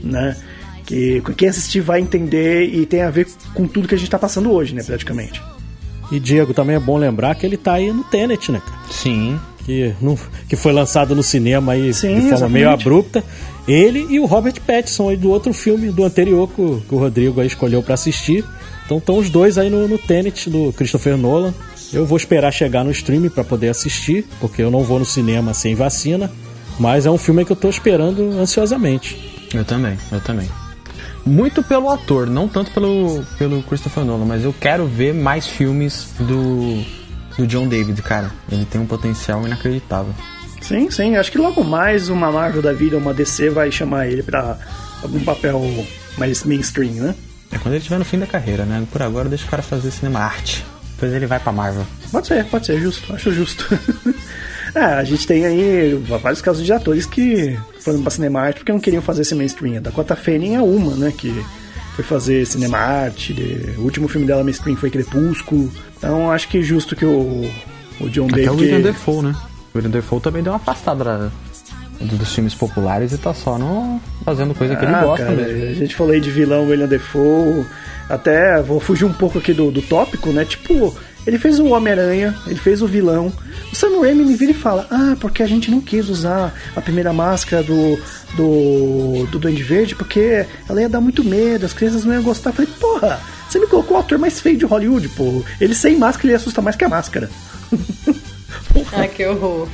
né? 0.03 0.35
Que 0.85 1.21
quem 1.37 1.49
assistir 1.49 1.79
vai 1.79 2.01
entender 2.01 2.65
e 2.65 2.85
tem 2.85 3.01
a 3.01 3.09
ver 3.09 3.27
com 3.53 3.67
tudo 3.67 3.87
que 3.87 3.95
a 3.95 3.97
gente 3.97 4.09
tá 4.09 4.19
passando 4.19 4.51
hoje, 4.51 4.75
né? 4.75 4.83
Praticamente. 4.83 5.41
E 6.11 6.19
Diego, 6.19 6.53
também 6.53 6.75
é 6.75 6.79
bom 6.79 6.97
lembrar 6.97 7.35
que 7.35 7.45
ele 7.45 7.55
tá 7.55 7.73
aí 7.73 7.91
no 7.91 8.03
Tenet, 8.03 8.51
né, 8.51 8.61
cara? 8.65 8.77
Sim. 8.91 9.39
Que, 9.65 9.93
não, 10.01 10.17
que 10.49 10.55
foi 10.55 10.73
lançado 10.73 11.15
no 11.15 11.21
cinema 11.21 11.73
aí 11.73 11.93
Sim, 11.93 12.07
de 12.07 12.13
forma 12.13 12.27
exatamente. 12.27 12.53
meio 12.53 12.69
abrupta. 12.69 13.23
Ele 13.67 14.07
e 14.09 14.19
o 14.19 14.25
Robert 14.25 14.59
Pattinson 14.65 15.09
aí 15.09 15.15
do 15.15 15.29
outro 15.29 15.53
filme, 15.53 15.91
do 15.91 16.03
anterior, 16.03 16.49
que 16.49 16.61
o, 16.61 16.81
que 16.81 16.95
o 16.95 16.97
Rodrigo 16.97 17.39
aí 17.39 17.47
escolheu 17.47 17.81
pra 17.81 17.93
assistir. 17.93 18.43
Então 18.85 18.97
estão 18.97 19.17
os 19.17 19.29
dois 19.29 19.57
aí 19.57 19.69
no, 19.69 19.87
no 19.87 19.97
Tenet 19.97 20.49
do 20.49 20.73
Christopher 20.73 21.15
Nolan. 21.15 21.53
Eu 21.93 22.05
vou 22.05 22.17
esperar 22.17 22.51
chegar 22.51 22.83
no 22.83 22.91
streaming 22.91 23.29
pra 23.29 23.43
poder 23.43 23.69
assistir, 23.69 24.25
porque 24.39 24.61
eu 24.61 24.71
não 24.71 24.83
vou 24.83 24.99
no 24.99 25.05
cinema 25.05 25.53
sem 25.53 25.75
vacina. 25.75 26.29
Mas 26.79 27.05
é 27.05 27.11
um 27.11 27.17
filme 27.17 27.45
que 27.45 27.51
eu 27.51 27.55
tô 27.55 27.69
esperando 27.69 28.21
ansiosamente. 28.39 29.40
Eu 29.53 29.65
também, 29.65 29.97
eu 30.11 30.21
também. 30.21 30.49
Muito 31.25 31.61
pelo 31.61 31.89
ator, 31.89 32.27
não 32.27 32.47
tanto 32.47 32.71
pelo, 32.71 33.23
pelo 33.37 33.61
Christopher 33.63 34.03
Nolan, 34.03 34.25
mas 34.25 34.43
eu 34.43 34.53
quero 34.53 34.85
ver 34.87 35.13
mais 35.13 35.45
filmes 35.45 36.13
do, 36.19 36.83
do 37.37 37.45
John 37.45 37.67
David, 37.67 38.01
cara. 38.01 38.31
Ele 38.51 38.65
tem 38.65 38.81
um 38.81 38.87
potencial 38.87 39.45
inacreditável. 39.45 40.13
Sim, 40.61 40.89
sim. 40.89 41.15
Acho 41.15 41.31
que 41.31 41.37
logo 41.37 41.63
mais 41.63 42.09
uma 42.09 42.31
Marvel 42.31 42.61
da 42.61 42.73
vida, 42.73 42.97
uma 42.97 43.13
DC 43.13 43.49
vai 43.49 43.71
chamar 43.71 44.07
ele 44.07 44.23
pra 44.23 44.57
algum 45.03 45.19
papel 45.23 45.61
mais 46.17 46.43
mainstream, 46.43 46.93
né? 46.93 47.15
É 47.51 47.57
quando 47.57 47.73
ele 47.73 47.79
estiver 47.79 47.99
no 47.99 48.05
fim 48.05 48.17
da 48.17 48.27
carreira, 48.27 48.63
né? 48.63 48.85
Por 48.91 49.01
agora 49.01 49.27
deixa 49.27 49.45
o 49.45 49.49
cara 49.49 49.61
fazer 49.61 49.91
cinema 49.91 50.19
arte. 50.19 50.65
Depois 51.01 51.13
ele 51.13 51.25
vai 51.25 51.39
pra 51.39 51.51
Marvel. 51.51 51.83
Pode 52.11 52.27
ser, 52.27 52.45
pode 52.45 52.65
ser, 52.67 52.79
justo. 52.79 53.11
Acho 53.13 53.31
justo. 53.33 53.67
é, 54.75 54.79
a 54.83 55.03
gente 55.03 55.25
tem 55.25 55.45
aí 55.47 55.95
vários 56.21 56.41
casos 56.41 56.63
de 56.63 56.71
atores 56.71 57.07
que 57.07 57.57
foram 57.79 58.03
pra 58.03 58.11
cinema 58.11 58.39
arte 58.41 58.57
porque 58.59 58.71
não 58.71 58.79
queriam 58.79 59.01
fazer 59.01 59.23
esse 59.23 59.33
mainstream. 59.33 59.77
A 59.77 59.79
Dakota 59.79 60.15
Fanning 60.15 60.53
é 60.55 60.61
uma, 60.61 60.95
né? 60.95 61.11
Que 61.17 61.33
foi 61.95 62.03
fazer 62.05 62.45
cinema 62.45 62.77
arte. 62.77 63.33
de- 63.33 63.71
O 63.79 63.81
último 63.81 64.07
filme 64.07 64.27
dela 64.27 64.43
mainstream 64.43 64.75
foi 64.77 64.91
Crepúsculo. 64.91 65.71
Então 65.97 66.29
acho 66.31 66.47
que 66.47 66.59
é 66.59 66.61
justo 66.61 66.95
que 66.95 67.03
o, 67.05 67.49
o 67.99 68.09
John 68.09 68.27
Até 68.27 68.41
o 68.43 68.55
David. 68.55 68.61
William 68.61 68.81
Defoe, 68.81 69.23
né? 69.23 69.35
O 69.73 69.77
William 69.79 69.89
Defoe 69.91 70.19
também 70.21 70.43
deu 70.43 70.53
uma 70.53 70.57
afastada 70.57 71.03
da- 71.03 71.31
dos 72.01 72.33
filmes 72.33 72.53
populares 72.53 73.11
e 73.13 73.17
tá 73.17 73.33
só 73.33 73.57
no, 73.57 74.01
fazendo 74.25 74.53
coisa 74.53 74.75
que 74.75 74.83
ele 74.85 74.93
Ah, 74.93 75.03
gosta 75.03 75.25
cara, 75.25 75.37
mesmo. 75.37 75.69
A 75.69 75.73
gente 75.73 75.95
falou 75.95 76.13
aí 76.13 76.19
de 76.19 76.29
vilão 76.31 76.67
William 76.67 76.87
Defoe. 76.87 77.65
Até 78.09 78.61
vou 78.61 78.79
fugir 78.79 79.05
um 79.05 79.13
pouco 79.13 79.37
aqui 79.37 79.53
do, 79.53 79.71
do 79.71 79.81
tópico, 79.81 80.29
né? 80.31 80.43
Tipo, 80.43 80.93
ele 81.25 81.37
fez 81.37 81.59
o 81.59 81.67
Homem-Aranha, 81.67 82.35
ele 82.47 82.59
fez 82.59 82.81
o 82.81 82.87
vilão. 82.87 83.31
O 83.71 83.75
Sam 83.75 84.01
Raimi 84.01 84.23
me 84.25 84.35
vira 84.35 84.51
e 84.51 84.55
fala: 84.55 84.85
Ah, 84.89 85.15
porque 85.19 85.41
a 85.43 85.47
gente 85.47 85.71
não 85.71 85.79
quis 85.79 86.09
usar 86.09 86.53
a 86.75 86.81
primeira 86.81 87.13
máscara 87.13 87.63
do, 87.63 87.97
do, 88.35 89.27
do 89.27 89.39
Duende 89.39 89.63
Verde, 89.63 89.95
porque 89.95 90.45
ela 90.67 90.81
ia 90.81 90.89
dar 90.89 90.99
muito 90.99 91.23
medo, 91.23 91.65
as 91.65 91.73
crianças 91.73 92.03
não 92.03 92.13
iam 92.13 92.23
gostar. 92.23 92.49
Eu 92.49 92.53
falei: 92.55 92.71
Porra, 92.79 93.19
você 93.47 93.59
me 93.59 93.67
colocou 93.67 93.95
o 93.95 93.99
ator 93.99 94.17
mais 94.17 94.41
feio 94.41 94.57
de 94.57 94.65
Hollywood, 94.65 95.07
pô. 95.09 95.43
Ele 95.59 95.73
sem 95.75 95.97
máscara, 95.97 96.27
ele 96.29 96.35
assusta 96.35 96.61
mais 96.61 96.75
que 96.75 96.83
a 96.83 96.89
máscara. 96.89 97.29
Ah, 98.93 99.07
que 99.07 99.25
horror. 99.25 99.67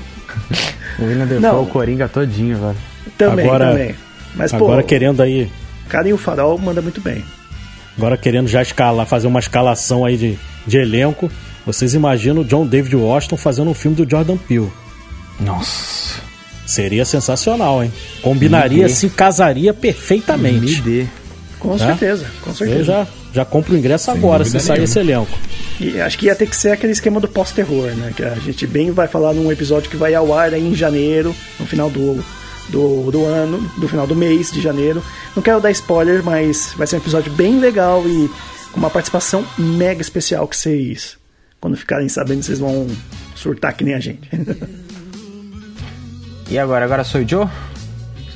O 1.00 1.04
William 1.06 1.26
Defoe, 1.26 1.39
Não. 1.41 1.63
o 1.63 1.67
Coringa 1.67 2.08
todinho, 2.08 2.58
velho. 2.58 2.76
Também, 3.17 3.45
Agora- 3.45 3.69
também. 3.71 3.95
Mas, 4.36 4.52
pô, 4.52 4.65
Agora 4.65 4.84
querendo 4.84 5.21
aí. 5.21 5.52
o 5.86 5.89
cara 5.89 6.08
e 6.10 6.13
o 6.13 6.17
farol 6.17 6.58
manda 6.58 6.82
muito 6.82 7.02
bem. 7.02 7.23
Agora 7.97 8.15
querendo 8.17 8.47
já 8.47 8.62
escalar, 8.62 9.06
fazer 9.08 9.26
uma 9.28 9.39
escalação 9.39 10.06
aí 10.06 10.17
de, 10.17 10.38
de 10.67 10.78
elenco. 10.78 11.32
Vocês 11.65 11.93
imaginam 11.93 12.41
o 12.41 12.45
John 12.45 12.65
David 12.65 12.95
Washington 12.95 13.38
fazendo 13.38 13.69
um 13.69 13.73
filme 13.73 13.97
do 13.97 14.10
Jordan 14.10 14.38
Peele. 14.38 14.71
Nossa. 15.39 16.19
Seria 16.65 17.06
sensacional, 17.06 17.84
hein? 17.84 17.91
Combinaria, 18.21 18.89
se 18.89 19.10
casaria 19.10 19.73
perfeitamente. 19.73 20.60
Me 20.60 20.76
dê. 20.82 21.06
Com 21.60 21.78
certeza, 21.78 22.26
com 22.41 22.54
certeza. 22.54 22.80
Eu 22.80 22.86
já, 22.86 23.08
já 23.34 23.45
compro 23.45 23.73
o 23.73 23.78
ingresso 23.78 24.12
agora, 24.12 24.43
se 24.45 24.52
sair 24.60 24.80
nenhuma. 24.80 24.84
esse 24.84 25.00
elenco. 25.00 25.39
E 25.80 26.02
acho 26.02 26.18
que 26.18 26.26
ia 26.26 26.36
ter 26.36 26.48
que 26.48 26.56
ser 26.56 26.72
aquele 26.72 26.92
esquema 26.92 27.20
do 27.20 27.28
pós-terror, 27.28 27.96
né? 27.96 28.12
Que 28.16 28.24
a 28.24 28.36
gente 28.36 28.66
bem 28.66 28.92
vai 28.92 29.08
falar 29.08 29.34
num 29.34 29.52
episódio 29.52 29.90
que 29.90 29.98
vai 29.98 30.16
ao 30.16 30.34
ar 30.34 30.54
aí 30.54 30.66
em 30.66 30.74
janeiro, 30.74 31.36
no 31.60 31.68
final 31.68 31.90
do, 31.90 32.24
do, 32.70 33.12
do 33.12 33.26
ano, 33.26 33.60
do 33.78 33.88
final 33.88 34.08
do 34.08 34.16
mês 34.16 34.52
de 34.52 34.60
janeiro. 34.60 35.04
Não 35.36 35.44
quero 35.44 35.62
dar 35.62 35.72
spoiler, 35.72 36.24
mas 36.24 36.74
vai 36.76 36.88
ser 36.88 36.96
um 36.96 37.00
episódio 37.00 37.32
bem 37.34 37.60
legal 37.60 38.04
e 38.08 38.30
com 38.72 38.80
uma 38.80 38.90
participação 38.90 39.46
mega 39.58 40.02
especial 40.02 40.48
que 40.48 40.58
vocês, 40.58 41.18
quando 41.60 41.78
ficarem 41.78 42.10
sabendo, 42.10 42.44
vocês 42.44 42.60
vão 42.60 42.88
surtar 43.36 43.76
que 43.76 43.84
nem 43.84 43.94
a 43.94 44.00
gente. 44.00 44.30
E 46.50 46.58
agora? 46.58 46.86
Agora 46.86 47.04
sou 47.04 47.22
o 47.22 47.28
Joe? 47.28 47.48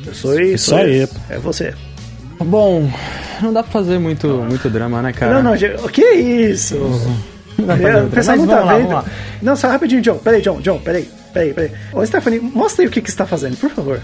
Eu 0.05 0.13
sou 0.13 0.39
isso. 0.39 0.55
Isso 0.55 0.75
aí. 0.75 1.07
É 1.29 1.37
você. 1.37 1.73
Bom, 2.45 2.89
não 3.41 3.53
dá 3.53 3.63
pra 3.63 3.71
fazer 3.71 3.99
muito, 3.99 4.27
muito 4.27 4.69
drama, 4.69 5.01
né, 5.01 5.13
cara? 5.13 5.35
Não, 5.35 5.51
não, 5.51 5.57
gente, 5.57 5.83
o 5.83 5.89
que 5.89 6.03
é 6.03 6.15
isso? 6.15 6.75
É, 7.57 8.03
o 8.03 8.09
pessoal 8.09 8.37
não 8.37 8.47
tá 8.47 8.59
lá, 8.61 8.77
vendo. 8.77 9.03
Não, 9.41 9.55
só 9.55 9.67
rapidinho, 9.67 10.01
John. 10.01 10.17
Peraí, 10.17 10.41
John, 10.41 10.59
John, 10.61 10.79
peraí, 10.79 11.07
peraí, 11.33 11.53
peraí. 11.53 11.71
Ô, 11.93 12.05
Stephanie, 12.05 12.39
mostra 12.39 12.83
aí 12.83 12.87
o 12.87 12.91
que, 12.91 13.01
que 13.01 13.11
você 13.11 13.17
tá 13.17 13.25
fazendo, 13.25 13.57
por 13.57 13.69
favor. 13.69 13.99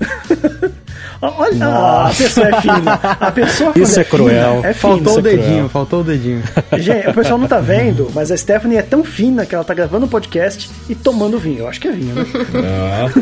Olha, 1.20 1.66
ah, 1.66 2.08
a 2.08 2.14
pessoa 2.14 2.48
é 2.48 2.60
fina. 2.60 2.92
A 3.02 3.30
pessoa 3.32 3.72
Isso 3.76 4.00
é 4.00 4.04
fina, 4.04 4.18
cruel. 4.18 4.60
É 4.64 4.74
fina. 4.74 4.74
Faltou 4.74 5.12
Isso 5.12 5.14
o 5.14 5.18
é 5.18 5.22
cruel. 5.22 5.36
dedinho, 5.36 5.68
faltou 5.68 6.00
o 6.00 6.04
dedinho. 6.04 6.42
Gente, 6.78 7.08
o 7.08 7.14
pessoal 7.14 7.38
não 7.38 7.46
tá 7.46 7.60
vendo, 7.60 8.10
mas 8.14 8.30
a 8.30 8.36
Stephanie 8.36 8.76
é 8.78 8.82
tão 8.82 9.04
fina 9.04 9.46
que 9.46 9.54
ela 9.54 9.64
tá 9.64 9.72
gravando 9.72 10.06
o 10.06 10.08
podcast 10.08 10.70
e 10.88 10.94
tomando 10.94 11.38
vinho. 11.38 11.60
Eu 11.60 11.68
acho 11.68 11.80
que 11.80 11.88
é 11.88 11.92
vinho, 11.92 12.14
né? 12.14 12.24
Ah, 12.56 13.20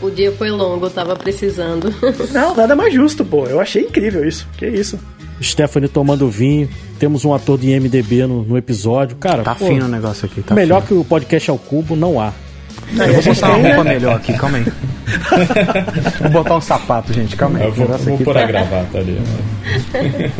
O 0.00 0.10
dia 0.10 0.30
foi 0.32 0.50
longo, 0.50 0.86
eu 0.86 0.90
tava 0.90 1.16
precisando. 1.16 1.92
Não, 2.32 2.54
nada 2.54 2.76
mais 2.76 2.94
justo, 2.94 3.24
pô. 3.24 3.46
Eu 3.46 3.60
achei 3.60 3.82
incrível 3.82 4.26
isso. 4.26 4.46
Que 4.56 4.66
isso. 4.66 4.98
Stephanie 5.42 5.88
tomando 5.88 6.28
vinho. 6.28 6.68
Temos 6.98 7.24
um 7.24 7.32
ator 7.34 7.58
de 7.58 7.68
IMDB 7.70 8.26
no, 8.26 8.42
no 8.44 8.56
episódio. 8.56 9.16
Cara, 9.16 9.42
Tá 9.42 9.54
pô, 9.54 9.66
fino 9.66 9.86
o 9.86 9.88
negócio 9.88 10.26
aqui, 10.26 10.40
tá 10.42 10.54
melhor 10.54 10.82
fino. 10.82 10.86
que 10.88 10.94
o 10.94 11.04
podcast 11.08 11.50
ao 11.50 11.58
cubo 11.58 11.94
não 11.96 12.20
há. 12.20 12.32
Aí 12.98 13.12
Eu 13.14 13.20
vou 13.22 13.34
botar 13.34 13.50
uma 13.56 13.68
roupa 13.68 13.84
melhor 13.84 14.16
aqui, 14.16 14.32
calma 14.38 14.58
aí. 14.58 14.64
vou 16.22 16.30
botar 16.30 16.56
um 16.56 16.60
sapato, 16.60 17.12
gente, 17.12 17.36
calma 17.36 17.58
aí. 17.58 17.66
eu 17.66 17.72
vou, 17.72 17.86
vou 17.98 18.18
pôr 18.18 18.34
tá- 18.34 18.42
a 18.42 18.46
gravata 18.46 18.98
ali. 18.98 19.12
né? 19.12 20.30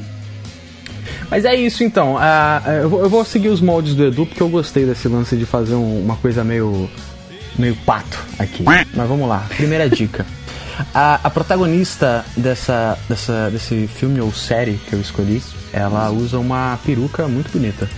Mas 1.30 1.44
é 1.44 1.54
isso 1.54 1.84
então. 1.84 2.16
Eu, 2.82 2.88
vou, 2.88 3.00
eu 3.02 3.08
vou 3.08 3.24
seguir 3.24 3.48
os 3.48 3.60
moldes 3.60 3.94
do 3.94 4.04
Edu 4.06 4.24
porque 4.26 4.42
eu 4.42 4.48
gostei 4.48 4.84
desse 4.86 5.08
lance 5.08 5.36
de 5.36 5.44
fazer 5.44 5.74
um- 5.74 6.00
uma 6.02 6.16
coisa 6.16 6.42
meio. 6.42 6.88
Meio 7.58 7.76
pato 7.76 8.18
aqui. 8.38 8.62
Mas 8.62 8.86
vamos 9.08 9.28
lá. 9.28 9.46
Primeira 9.56 9.88
dica. 9.88 10.24
A, 10.94 11.20
a 11.24 11.30
protagonista 11.30 12.24
dessa, 12.36 12.96
dessa, 13.08 13.50
desse 13.50 13.88
filme 13.88 14.20
ou 14.20 14.32
série 14.32 14.74
que 14.74 14.92
eu 14.92 15.00
escolhi, 15.00 15.42
ela 15.72 16.10
usa 16.10 16.38
uma 16.38 16.78
peruca 16.84 17.26
muito 17.26 17.50
bonita. 17.50 17.88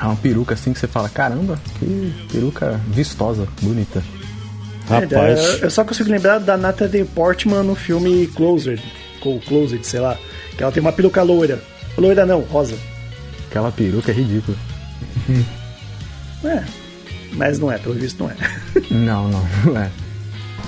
É 0.00 0.04
uma 0.04 0.16
peruca 0.16 0.54
assim 0.54 0.72
que 0.72 0.78
você 0.78 0.86
fala, 0.86 1.08
caramba, 1.08 1.58
que 1.78 2.14
peruca 2.30 2.80
vistosa, 2.88 3.48
bonita. 3.62 4.02
Rapaz. 4.88 5.60
É, 5.60 5.64
eu 5.64 5.70
só 5.70 5.84
consigo 5.84 6.10
lembrar 6.10 6.38
da 6.38 6.56
Natalie 6.56 7.04
Portman 7.04 7.62
no 7.62 7.74
filme 7.74 8.28
Closer, 8.28 8.80
ou 9.22 9.40
Closet, 9.40 9.84
sei 9.84 10.00
lá. 10.00 10.16
Que 10.56 10.62
ela 10.62 10.70
tem 10.70 10.80
uma 10.80 10.92
peruca 10.92 11.22
loira. 11.22 11.60
Loira 11.98 12.24
não, 12.24 12.42
rosa. 12.42 12.76
Aquela 13.48 13.72
peruca 13.72 14.12
é 14.12 14.14
ridícula. 14.14 14.56
É. 16.44 16.62
Mas 17.32 17.58
não 17.58 17.70
é, 17.70 17.78
pelo 17.78 17.94
visto 17.94 18.22
não 18.22 18.30
é. 18.30 18.36
Não, 18.90 19.28
não, 19.28 19.46
não 19.64 19.80
é. 19.80 19.90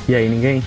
E 0.09 0.15
aí, 0.15 0.29
ninguém? 0.29 0.63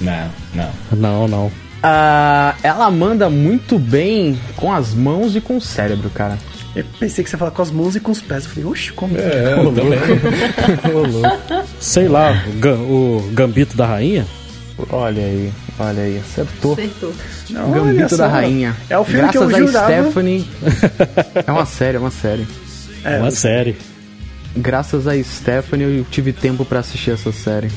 Não, 0.00 0.30
não. 0.54 0.70
Não, 0.92 1.28
não. 1.28 1.52
Ah, 1.82 2.54
ela 2.62 2.90
manda 2.90 3.28
muito 3.28 3.78
bem 3.78 4.38
com 4.56 4.72
as 4.72 4.94
mãos 4.94 5.36
e 5.36 5.40
com 5.40 5.56
o 5.56 5.60
cérebro, 5.60 6.08
cara. 6.10 6.38
Eu 6.74 6.84
pensei 6.98 7.22
que 7.22 7.30
você 7.30 7.36
ia 7.36 7.38
falar 7.38 7.52
com 7.52 7.62
as 7.62 7.70
mãos 7.70 7.94
e 7.94 8.00
com 8.00 8.10
os 8.10 8.20
pés. 8.20 8.44
Eu 8.44 8.50
falei, 8.50 8.64
oxe, 8.64 8.92
como? 8.92 9.16
É, 9.16 9.52
eu 9.52 9.72
também. 9.72 9.98
Sei 11.78 12.08
lá, 12.08 12.32
o, 12.62 13.18
o 13.18 13.30
Gambito 13.32 13.76
da 13.76 13.86
Rainha? 13.86 14.26
Olha 14.90 15.22
aí, 15.22 15.52
olha 15.78 16.02
aí, 16.02 16.18
acertou. 16.18 16.72
Acertou. 16.72 17.12
Não, 17.50 17.70
Gambito 17.70 18.16
da 18.16 18.26
Rainha. 18.26 18.74
É 18.90 18.98
o 18.98 19.04
filme 19.04 19.20
Graças 19.20 19.46
que 19.46 19.54
eu 19.54 19.56
a 19.56 19.66
jurava. 19.66 19.92
Stephanie. 19.92 20.48
é 21.46 21.52
uma 21.52 21.66
série, 21.66 21.96
é 21.96 22.00
uma 22.00 22.10
série. 22.10 22.46
É 23.04 23.18
uma 23.18 23.30
série. 23.30 23.76
Graças 24.56 25.06
a 25.08 25.20
Stephanie 25.22 25.98
eu 25.98 26.06
tive 26.10 26.32
tempo 26.32 26.64
pra 26.64 26.80
assistir 26.80 27.10
essa 27.10 27.32
série. 27.32 27.68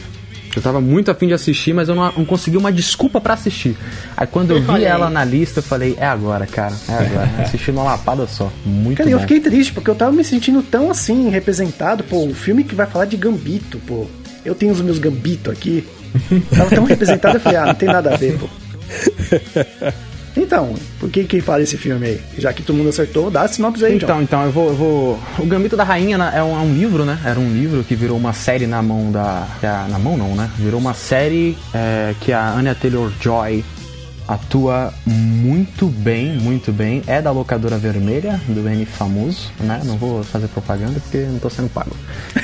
Eu 0.56 0.62
tava 0.62 0.82
muito 0.82 1.12
afim 1.12 1.28
de 1.28 1.34
assistir, 1.34 1.72
mas 1.72 1.88
eu 1.88 1.94
não, 1.94 2.12
não 2.18 2.26
consegui 2.26 2.58
uma 2.58 2.72
desculpa 2.72 3.22
pra 3.22 3.36
assistir. 3.36 3.78
Aí 4.16 4.26
quando 4.26 4.52
eu 4.52 4.62
vi 4.62 4.70
Olha 4.70 4.88
aí. 4.88 4.92
ela 4.92 5.08
na 5.10 5.24
lista, 5.24 5.60
eu 5.60 5.64
falei, 5.64 5.96
é 6.00 6.06
agora, 6.06 6.48
cara, 6.48 6.74
é 6.90 6.94
agora. 6.94 7.30
Assisti 7.46 7.72
numa 7.72 7.84
lapada 7.84 8.26
só. 8.26 8.52
Muito 8.66 8.98
Cara, 8.98 9.08
bom. 9.10 9.16
eu 9.16 9.20
fiquei 9.20 9.40
triste, 9.40 9.72
porque 9.72 9.90
eu 9.90 9.94
tava 9.96 10.12
me 10.12 10.24
sentindo 10.24 10.64
tão 10.64 10.90
assim, 10.90 11.30
representado, 11.30 12.04
pô, 12.04 12.24
um 12.24 12.34
filme 12.34 12.64
que 12.64 12.74
vai 12.74 12.88
falar 12.88 13.06
de 13.06 13.16
gambito, 13.18 13.78
pô. 13.86 14.08
Eu 14.44 14.56
tenho 14.56 14.72
os 14.72 14.82
meus 14.82 14.98
gambito 14.98 15.52
aqui. 15.52 15.86
Tava 16.56 16.70
tão 16.72 16.86
representado, 16.86 17.36
eu 17.38 17.42
falei, 17.42 17.58
ah, 17.60 17.66
não 17.68 17.76
tem 17.76 17.90
nada 17.90 18.14
a 18.14 18.18
ver, 18.18 18.40
pô. 18.40 18.48
Então, 20.38 20.74
por 21.00 21.10
que 21.10 21.24
que 21.24 21.42
fala 21.42 21.62
esse 21.64 21.78
filme 21.78 22.06
aí? 22.06 22.22
Já 22.38 22.54
que 22.54 22.62
todo 22.64 22.76
mundo 22.76 22.90
acertou, 22.90 23.30
dá 23.32 23.42
a 23.42 23.48
sinopse 23.48 23.84
aí, 23.86 23.96
Então, 23.96 24.18
John. 24.18 24.22
então, 24.22 24.44
eu 24.44 24.52
vou, 24.52 24.68
eu 24.70 24.76
vou. 24.76 25.20
O 25.40 25.46
Gambito 25.46 25.76
da 25.76 25.84
Rainha 25.84 26.18
né, 26.18 26.32
é 26.36 26.44
um, 26.44 26.56
é 26.56 26.62
um 26.62 26.74
livro, 26.74 27.04
né? 27.06 27.20
Era 27.26 27.40
um 27.40 27.52
livro 27.52 27.84
que 27.84 27.96
virou 27.96 28.18
uma 28.18 28.34
série 28.34 28.68
na 28.68 28.82
mão 28.82 29.12
da. 29.12 29.48
que 29.60 29.66
a- 29.66 29.88
na 29.90 29.98
mão 30.00 30.16
não, 30.16 30.36
né? 30.36 30.50
Virou 30.58 30.80
uma 30.80 30.94
série 30.94 31.58
é, 31.74 32.14
que 32.22 32.32
a 32.32 32.50
Anya 32.54 32.76
Taylor 32.76 33.12
Joy 33.20 33.64
atua 34.28 34.94
muito 35.06 35.88
bem, 35.88 36.34
muito 36.38 36.72
bem. 36.74 37.02
É 37.08 37.22
da 37.22 37.32
locadora 37.32 37.78
vermelha, 37.78 38.40
do 38.48 38.68
N 38.68 38.86
famoso, 38.86 39.50
né? 39.60 39.82
Não 39.86 39.98
vou 39.98 40.22
fazer 40.24 40.48
propaganda 40.50 41.00
porque 41.00 41.20
não 41.20 41.40
tô 41.40 41.50
sendo 41.50 41.70
pago. 41.70 41.96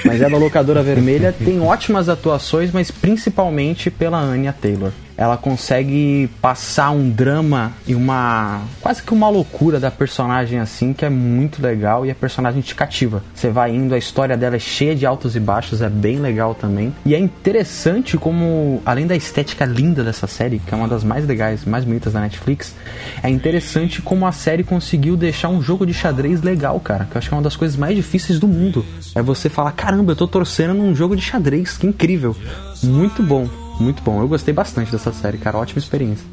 Mas 0.05 0.21
é 0.21 0.29
da 0.29 0.37
locadora 0.37 0.81
vermelha, 0.81 1.33
tem 1.43 1.59
ótimas 1.59 2.07
atuações, 2.07 2.71
mas 2.71 2.89
principalmente 2.89 3.89
pela 3.91 4.17
Anya 4.17 4.53
Taylor. 4.53 4.91
Ela 5.17 5.37
consegue 5.37 6.29
passar 6.41 6.91
um 6.91 7.09
drama 7.09 7.71
e 7.85 7.95
uma. 7.95 8.61
quase 8.81 9.01
que 9.03 9.13
uma 9.13 9.29
loucura 9.29 9.79
da 9.79 9.91
personagem 9.91 10.59
assim, 10.59 10.93
que 10.93 11.05
é 11.05 11.09
muito 11.09 11.61
legal 11.61 12.05
e 12.05 12.11
a 12.11 12.15
personagem 12.15 12.61
te 12.61 12.73
cativa. 12.73 13.23
Você 13.33 13.49
vai 13.49 13.73
indo, 13.73 13.93
a 13.93 13.97
história 13.97 14.35
dela 14.35 14.55
é 14.55 14.59
cheia 14.59 14.95
de 14.95 15.05
altos 15.05 15.35
e 15.35 15.39
baixos, 15.39 15.81
é 15.81 15.89
bem 15.89 16.17
legal 16.19 16.55
também. 16.55 16.93
E 17.05 17.13
é 17.13 17.19
interessante 17.19 18.17
como, 18.17 18.81
além 18.85 19.05
da 19.05 19.15
estética 19.15 19.65
linda 19.65 20.03
dessa 20.03 20.27
série, 20.27 20.59
que 20.59 20.73
é 20.73 20.77
uma 20.77 20.87
das 20.87 21.03
mais 21.03 21.25
legais, 21.27 21.65
mais 21.65 21.85
bonitas 21.85 22.13
da 22.13 22.19
Netflix, 22.19 22.75
é 23.21 23.29
interessante 23.29 24.01
como 24.01 24.25
a 24.25 24.31
série 24.31 24.63
conseguiu 24.63 25.15
deixar 25.15 25.49
um 25.49 25.61
jogo 25.61 25.85
de 25.85 25.93
xadrez 25.93 26.41
legal, 26.41 26.79
cara. 26.79 27.05
Que 27.05 27.15
eu 27.15 27.19
acho 27.19 27.29
que 27.29 27.35
é 27.35 27.37
uma 27.37 27.43
das 27.43 27.55
coisas 27.55 27.77
mais 27.77 27.95
difíceis 27.95 28.39
do 28.39 28.47
mundo. 28.47 28.85
É 29.15 29.21
você 29.21 29.49
falar, 29.49 29.71
caramba, 29.73 30.11
eu 30.11 30.15
tô 30.15 30.27
torcendo 30.27 30.73
num 30.73 30.95
jogo 30.95 31.15
de 31.15 31.21
xadrez, 31.21 31.77
que 31.77 31.87
incrível. 31.87 32.35
Muito 32.83 33.23
bom, 33.23 33.47
muito 33.79 34.01
bom. 34.03 34.21
Eu 34.21 34.27
gostei 34.27 34.53
bastante 34.53 34.91
dessa 34.91 35.11
série, 35.11 35.37
cara. 35.37 35.57
Ótima 35.57 35.79
experiência. 35.79 36.25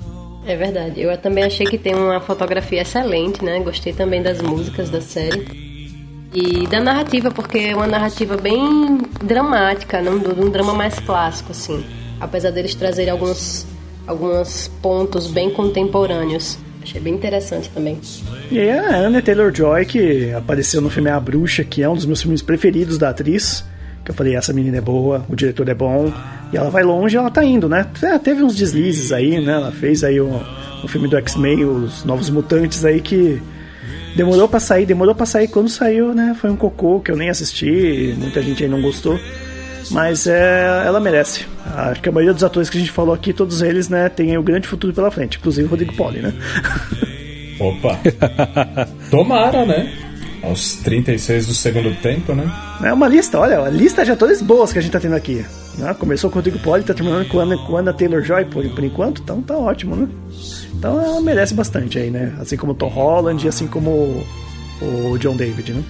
É 0.47 0.57
verdade. 0.57 1.01
Eu 1.01 1.17
também 1.19 1.45
achei 1.45 1.67
que 1.67 1.79
tem 1.79 1.95
uma 1.95 2.21
fotografia 2.21 2.83
excelente, 2.83 3.45
né? 3.45 3.61
Gostei 3.61 3.93
também 3.93 4.23
das 4.23 4.41
músicas 4.41 4.91
da 4.91 5.01
série. 5.01 5.71
E 6.33 6.67
da 6.69 6.81
narrativa, 6.81 7.31
porque 7.31 7.59
é 7.59 7.75
uma 7.75 7.87
narrativa 7.87 8.37
bem 8.37 8.99
dramática, 9.23 10.01
não 10.01 10.19
de 10.19 10.29
um 10.29 10.49
drama 10.49 10.73
mais 10.73 10.99
clássico, 11.01 11.51
assim. 11.51 11.85
Apesar 12.21 12.51
deles 12.51 12.75
trazerem 12.75 13.11
alguns, 13.11 13.67
alguns 14.07 14.69
pontos 14.81 15.27
bem 15.27 15.51
contemporâneos. 15.51 16.57
Achei 16.83 17.01
bem 17.01 17.15
interessante 17.15 17.69
também. 17.71 18.01
E 18.51 18.59
aí 18.59 18.71
a 18.71 18.97
Anna 18.97 19.21
Taylor-Joy, 19.21 19.85
que 19.85 20.33
apareceu 20.33 20.81
no 20.81 20.89
filme 20.89 21.11
A 21.11 21.21
Bruxa, 21.21 21.63
que 21.65 21.83
é 21.83 21.89
um 21.89 21.95
dos 21.95 22.07
meus 22.07 22.23
filmes 22.23 22.43
preferidos 22.43 22.97
da 22.97 23.11
atriz. 23.11 23.65
Que 24.05 24.11
eu 24.11 24.15
falei, 24.15 24.35
essa 24.35 24.53
menina 24.53 24.79
é 24.79 24.81
boa, 24.81 25.25
o 25.29 25.37
diretor 25.37 25.69
é 25.69 25.75
bom. 25.75 26.13
E 26.53 26.57
ela 26.57 26.71
vai 26.71 26.83
longe, 26.83 27.17
ela 27.17 27.31
tá 27.31 27.45
indo, 27.45 27.69
né? 27.69 27.87
É, 28.03 28.19
Teve 28.19 28.43
uns 28.43 28.57
deslizes 28.57 29.13
aí, 29.13 29.41
né? 29.41 29.53
Ela 29.53 29.73
fez 29.73 30.03
aí 30.03 30.21
o, 30.21 30.41
o 30.83 30.89
filme 30.89 31.09
do 31.09 31.17
X-Men, 31.17 31.65
os 31.65 32.05
Novos 32.05 32.31
Mutantes 32.31 32.85
aí 32.85 33.01
que 33.01 33.41
demorou 34.17 34.49
pra 34.49 34.59
sair, 34.59 34.87
demorou 34.87 35.15
pra 35.15 35.27
sair. 35.27 35.49
Quando 35.49 35.69
saiu, 35.69 36.15
né? 36.15 36.37
Foi 36.41 36.51
um 36.51 36.57
cocô 36.57 37.01
que 37.01 37.11
eu 37.11 37.17
nem 37.17 37.29
assisti, 37.31 38.15
muita 38.19 38.43
gente 38.43 38.63
aí 38.63 38.69
não 38.69 38.81
gostou. 38.81 39.19
Mas 39.91 40.27
é, 40.27 40.85
ela 40.87 41.01
merece. 41.01 41.47
Acho 41.67 42.01
que 42.01 42.09
a 42.09 42.13
maioria 42.13 42.33
dos 42.33 42.45
atores 42.45 42.71
que 42.71 42.77
a 42.77 42.81
gente 42.81 42.93
falou 42.93 43.15
aqui, 43.15 43.33
todos 43.33 43.61
eles, 43.63 43.89
né, 43.89 44.09
tem 44.09 44.37
um 44.37 44.43
grande 44.43 44.69
futuro 44.69 44.93
pela 44.93 45.11
frente, 45.11 45.39
inclusive 45.39 45.67
o 45.67 45.71
Rodrigo 45.71 45.95
Poli, 45.95 46.21
né? 46.21 46.33
Opa. 47.59 47.99
Tomara, 49.11 49.65
né? 49.67 49.93
Aos 50.43 50.75
36 50.77 51.47
do 51.47 51.55
segundo 51.55 51.95
tempo, 52.01 52.35
né? 52.35 52.51
É 52.83 52.93
uma 52.93 53.07
lista, 53.09 53.39
olha, 53.39 53.61
a 53.61 53.69
lista 53.69 54.05
de 54.05 54.11
atores 54.11 54.41
boas 54.41 54.73
que 54.73 54.79
a 54.79 54.83
gente 54.83 54.93
tá 54.93 55.01
tendo 55.01 55.15
aqui. 55.15 55.45
né? 55.77 55.93
Começou 55.95 56.31
com 56.31 56.37
o 56.37 56.39
Rodrigo 56.39 56.59
Poli, 56.61 56.83
tá 56.83 56.95
terminando 56.95 57.29
com 57.29 57.39
a 57.41 57.43
Ana, 57.43 57.57
com 57.59 57.77
Ana 57.77 57.93
Taylor-Joy 57.93 58.47
por, 58.47 58.67
por 58.71 58.85
enquanto, 58.85 59.21
então 59.23 59.43
tá 59.43 59.57
ótimo, 59.57 59.95
né? 59.97 60.09
Então 60.75 61.01
ela 61.01 61.21
merece 61.21 61.53
bastante 61.53 61.99
aí, 61.99 62.11
né? 62.11 62.35
Assim 62.41 62.57
como 62.57 62.73
o 62.73 62.75
Tom 62.75 62.89
Holland 62.89 63.45
e 63.45 63.49
assim 63.49 63.67
como 63.67 63.91
o, 63.91 65.13
o 65.13 65.19
John 65.19 65.37
David, 65.37 65.73
né? 65.75 65.83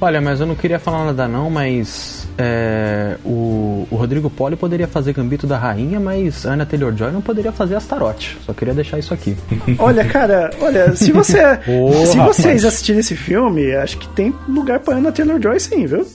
Olha, 0.00 0.20
mas 0.20 0.40
eu 0.40 0.46
não 0.46 0.54
queria 0.54 0.78
falar 0.78 1.06
nada 1.06 1.26
não, 1.26 1.48
mas 1.48 2.28
é, 2.36 3.16
o, 3.24 3.86
o 3.90 3.96
Rodrigo 3.96 4.28
Poli 4.28 4.54
poderia 4.54 4.86
fazer 4.86 5.14
Gambito 5.14 5.46
da 5.46 5.56
Rainha, 5.56 5.98
mas 5.98 6.44
a 6.44 6.52
Anna 6.52 6.66
Taylor-Joy 6.66 7.10
não 7.12 7.22
poderia 7.22 7.50
fazer 7.50 7.76
Astaroth. 7.76 8.36
Só 8.44 8.52
queria 8.52 8.74
deixar 8.74 8.98
isso 8.98 9.14
aqui. 9.14 9.34
Olha, 9.78 10.04
cara, 10.04 10.50
olha, 10.60 10.94
se 10.94 11.12
você 11.12 11.40
Ô, 11.66 12.04
se 12.06 12.16
rapaz. 12.18 12.36
vocês 12.36 12.64
assistirem 12.64 13.00
esse 13.00 13.16
filme, 13.16 13.74
acho 13.74 13.96
que 13.96 14.08
tem 14.10 14.34
lugar 14.48 14.80
pra 14.80 14.96
Ana 14.96 15.10
Taylor-Joy 15.10 15.58
sim, 15.60 15.86
viu? 15.86 16.06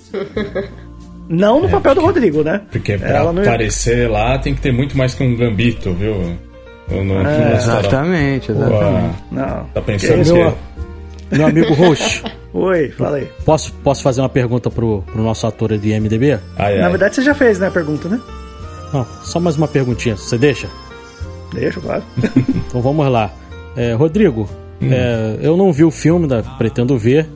Não 1.28 1.62
no 1.62 1.70
papel 1.70 1.96
do 1.96 2.02
Rodrigo, 2.02 2.44
né? 2.44 2.62
Porque 2.72 2.98
pra 2.98 3.10
Ela 3.10 3.34
não 3.34 3.42
aparecer 3.42 4.10
lá 4.10 4.38
tem 4.38 4.54
que 4.54 4.62
ter 4.62 4.72
muito 4.72 4.98
mais 4.98 5.14
que 5.16 5.24
um 5.24 5.36
gambito, 5.36 5.94
viu? 5.94 6.36
Eu 6.90 7.06
não, 7.06 7.26
É, 7.26 7.56
Exatamente, 7.56 8.52
exatamente. 8.52 9.16
Não. 9.32 9.66
tá 9.74 9.82
pensando 9.82 10.24
Que 10.24 10.54
Meu, 11.32 11.48
amigo 11.48 11.74
Roxo, 11.74 12.24
Oi, 12.54 12.90
fala 12.90 13.18
aí. 13.18 13.28
posso, 13.46 13.72
posso 13.84 14.02
fazer 14.04 14.22
uma 14.22 14.30
pergunta 14.30 14.70
pro, 14.70 15.02
pro 15.04 15.24
nosso 15.24 15.48
ator 15.48 15.78
de 15.78 16.00
MDB? 16.00 16.40
Ai, 16.58 16.78
Na 16.78 16.86
ai. 16.86 16.90
verdade, 16.90 17.16
você 17.16 17.22
já 17.22 17.34
fez, 17.34 17.60
né, 17.60 17.68
a 17.68 17.72
pergunta, 17.72 18.10
né? 18.10 18.20
Não, 18.94 19.06
só 19.24 19.40
mais 19.40 19.56
uma 19.56 19.68
perguntinha, 19.68 20.18
você 20.18 20.38
deixa? 20.38 20.68
Deixa, 21.54 21.80
claro. 21.80 22.04
Então 22.68 22.82
vamos 22.82 23.10
lá. 23.10 23.32
É, 23.76 23.94
Rodrigo, 23.94 24.50
é, 24.82 25.38
eu 25.42 25.56
não 25.56 25.72
vi 25.72 25.84
o 25.84 25.92
filme, 25.92 26.28
da, 26.28 26.42
pretendo 26.42 26.98
ver. 26.98 27.28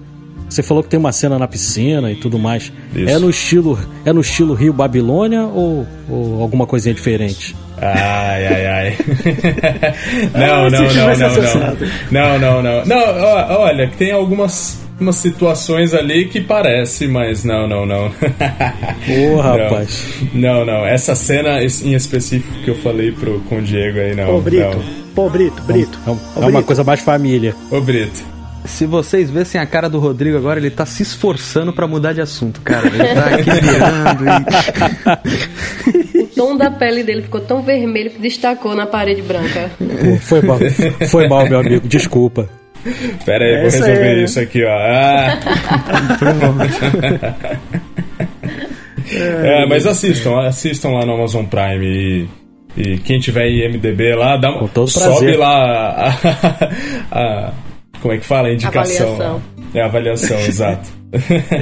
Você 0.50 0.62
falou 0.62 0.84
que 0.84 0.90
tem 0.90 1.00
uma 1.00 1.12
cena 1.12 1.40
na 1.40 1.48
piscina 1.48 2.12
e 2.12 2.16
tudo 2.16 2.38
mais. 2.38 2.72
Isso. 2.94 3.10
É 3.10 3.18
no 3.18 3.30
estilo 3.30 3.80
é 4.06 4.14
no 4.14 4.22
estilo 4.22 4.54
Rio 4.54 4.72
Babilônia 4.72 5.44
ou, 5.44 5.88
ou 6.10 6.42
alguma 6.42 6.68
coisinha 6.68 6.94
diferente? 6.94 7.56
Ai, 7.82 8.48
ai, 8.48 8.66
ai. 8.68 8.98
Ah, 10.34 10.40
não, 10.40 10.70
não, 10.70 10.94
não, 10.94 11.18
não, 11.18 12.40
não. 12.40 12.40
Não, 12.40 12.62
não, 12.64 12.86
não. 12.86 13.58
Olha, 13.60 13.90
tem 13.98 14.12
algumas 14.12 14.84
umas 15.00 15.18
situações 15.18 15.94
ali 15.94 16.26
que 16.26 16.40
parece, 16.40 17.06
mas 17.08 17.44
não, 17.44 17.68
não, 17.68 17.86
não. 17.86 18.06
Ô, 18.08 19.36
Não. 19.36 19.42
rapaz. 19.42 20.08
Não, 20.34 20.64
não. 20.66 20.86
Essa 20.86 21.16
cena 21.16 21.62
em 21.62 21.94
específico 21.94 22.54
que 22.64 22.70
eu 22.72 22.76
falei 22.76 23.12
pro, 23.12 23.40
com 23.42 23.58
o 23.58 23.62
Diego 23.62 24.00
aí, 24.00 24.16
não. 24.16 24.26
Pô, 24.28 24.42
Brito. 24.42 24.64
não. 24.64 25.06
Pô, 25.14 25.30
Brito, 25.30 25.62
Brito. 25.64 26.00
É, 26.08 26.10
Ô, 26.10 26.14
é 26.14 26.40
uma 26.40 26.46
Brito. 26.52 26.64
coisa 26.64 26.84
mais 26.84 27.02
família. 27.02 27.54
Ô, 27.72 27.82
Brito. 27.82 28.24
Se 28.66 28.86
vocês 28.86 29.30
vissem 29.30 29.60
a 29.62 29.66
cara 29.66 29.90
do 29.90 30.00
Rodrigo 30.00 30.38
agora, 30.38 30.60
ele 30.60 30.70
tá 30.70 30.86
se 30.86 31.04
esforçando 31.04 31.72
pra 31.74 31.88
mudar 31.88 32.14
de 32.14 32.22
assunto, 32.22 32.62
cara. 32.62 32.88
Ele 32.88 32.98
tá 32.98 33.26
aqui 33.26 33.52
virando 33.62 34.26
e... 36.16 36.20
O 36.24 36.28
tom 36.36 36.58
da 36.58 36.70
pele 36.72 37.04
dele 37.04 37.22
ficou 37.24 37.42
tão 37.42 37.62
vermelho 37.62 38.10
que 38.12 38.20
destacou 38.20 38.76
na 38.76 38.86
parede 38.86 39.22
branca. 39.22 39.72
Pô, 39.78 40.18
Foi 40.22 40.42
mal, 40.42 40.58
foi 41.10 41.28
mal, 41.28 41.48
meu 41.48 41.60
amigo. 41.60 41.88
Desculpa. 41.88 42.50
Pera 43.26 43.46
aí, 43.46 43.52
É 43.54 43.60
vou 43.60 43.68
isso 43.68 43.78
resolver 43.84 44.08
aí. 44.10 44.24
isso 44.24 44.40
aqui, 44.40 44.64
ó. 44.64 44.70
Ah. 44.72 45.40
É, 49.08 49.68
mas 49.68 49.86
assistam, 49.86 50.40
assistam 50.48 50.90
lá 50.90 51.06
no 51.06 51.14
Amazon 51.14 51.46
Prime 51.46 51.86
e, 51.86 52.28
e 52.76 52.98
quem 52.98 53.20
tiver 53.20 53.46
em 53.48 53.70
MDB 53.70 54.16
lá, 54.16 54.36
dá, 54.36 54.50
sobe 54.88 54.92
prazer. 54.94 55.38
lá 55.38 56.12
a, 57.12 57.20
a- 57.20 57.54
como 58.06 58.14
é 58.14 58.18
que 58.20 58.26
fala? 58.26 58.50
A 58.50 58.54
indicação. 58.54 59.14
Avaliação. 59.16 59.42
É 59.74 59.82
a 59.82 59.86
avaliação, 59.86 60.38
exato. 60.46 60.90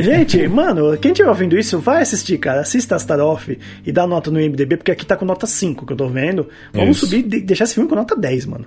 Gente, 0.01 0.45
mano, 0.49 0.97
quem 0.97 1.11
estiver 1.11 1.29
ouvindo 1.29 1.57
isso, 1.57 1.79
vai 1.79 2.01
assistir, 2.01 2.37
cara. 2.37 2.59
Assista 2.59 2.95
Astaroth 2.97 3.49
e 3.85 3.91
dá 3.93 4.05
nota 4.05 4.29
no 4.29 4.41
IMDB, 4.41 4.75
porque 4.75 4.91
aqui 4.91 5.05
tá 5.05 5.15
com 5.15 5.23
nota 5.23 5.47
5 5.47 5.85
que 5.85 5.93
eu 5.93 5.97
tô 5.97 6.07
vendo. 6.09 6.49
Vamos 6.73 6.97
Isso. 6.97 7.05
subir 7.05 7.19
e 7.19 7.23
de- 7.23 7.41
deixar 7.41 7.63
esse 7.63 7.75
filme 7.75 7.87
com 7.87 7.95
nota 7.95 8.13
10, 8.15 8.45
mano. 8.45 8.65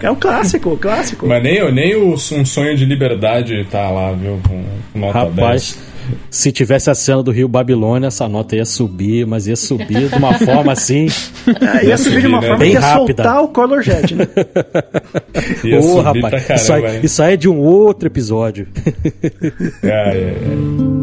é 0.00 0.08
um 0.10 0.14
clássico, 0.14 0.76
clássico. 0.76 1.26
Mas 1.26 1.42
nem, 1.42 1.72
nem 1.72 1.96
o 1.96 2.12
Um 2.14 2.44
Sonho 2.44 2.76
de 2.76 2.84
Liberdade 2.84 3.66
tá 3.70 3.90
lá, 3.90 4.12
viu? 4.12 4.38
Com 4.46 4.62
com 4.92 4.98
nota 5.00 5.18
Rapaz, 5.18 5.76
10. 5.76 5.78
Se 6.30 6.52
tivesse 6.52 6.90
a 6.90 6.94
cena 6.94 7.22
do 7.22 7.30
Rio 7.30 7.48
Babilônia, 7.48 8.08
essa 8.08 8.28
nota 8.28 8.56
ia 8.56 8.64
subir, 8.64 9.26
mas 9.26 9.46
ia 9.46 9.56
subir 9.56 10.08
de 10.08 10.14
uma 10.16 10.34
forma 10.34 10.72
assim. 10.72 11.06
É, 11.82 11.86
ia 11.86 11.96
subir 11.96 12.20
de 12.20 12.26
uma 12.26 12.40
né? 12.40 12.46
forma 12.48 12.58
Bem 12.58 12.70
que 12.70 12.76
ia 12.76 12.80
rápida. 12.80 13.22
soltar 13.24 13.42
o 13.42 13.48
Color 13.48 13.82
Jet, 13.82 14.14
né? 14.14 14.26
Ia 15.64 15.78
Ô, 15.78 15.82
subir 15.82 16.02
rapaz, 16.02 16.44
pra 16.44 16.56
isso, 16.56 16.66
caramba, 16.68 16.88
aí, 16.88 16.94
né? 16.94 17.00
isso 17.02 17.22
aí 17.22 17.34
é 17.34 17.36
de 17.36 17.48
um 17.48 17.58
outro 17.58 18.06
episódio. 18.06 18.66
É, 19.82 19.88
é, 19.88 20.20
é. 20.20 21.00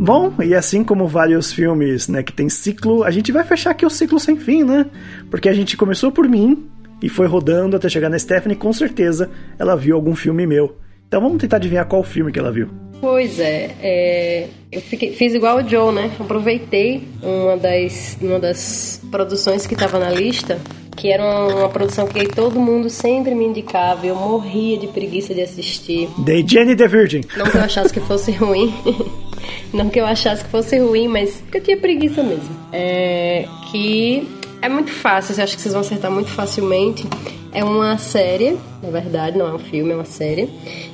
Bom, 0.00 0.32
e 0.42 0.54
assim 0.54 0.82
como 0.82 1.06
vários 1.06 1.52
filmes, 1.52 2.08
né, 2.08 2.22
que 2.22 2.32
tem 2.32 2.48
ciclo, 2.48 3.04
a 3.04 3.10
gente 3.10 3.30
vai 3.30 3.44
fechar 3.44 3.70
aqui 3.70 3.86
o 3.86 3.90
ciclo 3.90 4.18
sem 4.18 4.36
fim, 4.36 4.64
né? 4.64 4.86
Porque 5.30 5.48
a 5.48 5.52
gente 5.52 5.76
começou 5.76 6.10
por 6.10 6.28
mim 6.28 6.66
e 7.02 7.08
foi 7.08 7.26
rodando 7.26 7.76
até 7.76 7.88
chegar 7.88 8.08
na 8.08 8.18
Stephanie, 8.18 8.56
com 8.56 8.72
certeza 8.72 9.30
ela 9.58 9.76
viu 9.76 9.94
algum 9.96 10.14
filme 10.14 10.46
meu. 10.46 10.76
Então 11.08 11.20
vamos 11.20 11.38
tentar 11.38 11.56
adivinhar 11.56 11.86
qual 11.86 12.02
filme 12.04 12.30
que 12.30 12.38
ela 12.38 12.52
viu. 12.52 12.68
Pois 13.00 13.40
é, 13.40 13.70
é, 13.82 14.48
eu 14.70 14.80
fiquei- 14.82 15.12
fiz 15.12 15.32
igual 15.34 15.56
o 15.58 15.68
Joe, 15.68 15.92
né? 15.92 16.10
Aproveitei 16.20 17.02
uma 17.22 17.56
das, 17.56 18.16
uma 18.20 18.38
das 18.38 19.00
produções 19.10 19.66
que 19.66 19.72
estava 19.74 19.98
na 19.98 20.10
lista, 20.10 20.58
que 20.96 21.10
era 21.10 21.24
uma, 21.24 21.46
uma 21.60 21.68
produção 21.70 22.06
que 22.06 22.28
todo 22.28 22.60
mundo 22.60 22.90
sempre 22.90 23.34
me 23.34 23.46
indicava, 23.46 24.06
eu 24.06 24.14
morria 24.14 24.76
de 24.78 24.86
preguiça 24.88 25.32
de 25.34 25.40
assistir. 25.40 26.08
The 26.26 26.46
Jenny 26.46 26.76
the 26.76 26.86
Virgin. 26.86 27.22
Não 27.38 27.46
que 27.46 27.56
eu 27.56 27.62
achasse 27.62 27.92
que 27.92 28.00
fosse 28.00 28.32
ruim. 28.32 28.72
Não 29.72 29.88
que 29.88 29.98
eu 30.00 30.04
achasse 30.04 30.44
que 30.44 30.50
fosse 30.50 30.78
ruim, 30.78 31.08
mas 31.08 31.36
porque 31.40 31.58
eu 31.58 31.62
tinha 31.62 31.76
preguiça 31.78 32.22
mesmo. 32.22 32.54
É, 32.72 33.46
que 33.70 34.28
é 34.62 34.68
muito 34.68 34.90
fácil, 34.92 35.34
eu 35.36 35.42
acho 35.44 35.56
que 35.56 35.62
vocês 35.62 35.72
vão 35.72 35.80
acertar 35.82 36.10
muito 36.10 36.30
facilmente. 36.30 37.04
É 37.52 37.64
uma 37.64 37.98
série, 37.98 38.56
na 38.82 38.90
verdade, 38.90 39.36
não 39.36 39.46
é 39.48 39.54
um 39.54 39.58
filme, 39.58 39.90
é 39.92 39.94
uma 39.94 40.04
série, 40.04 40.48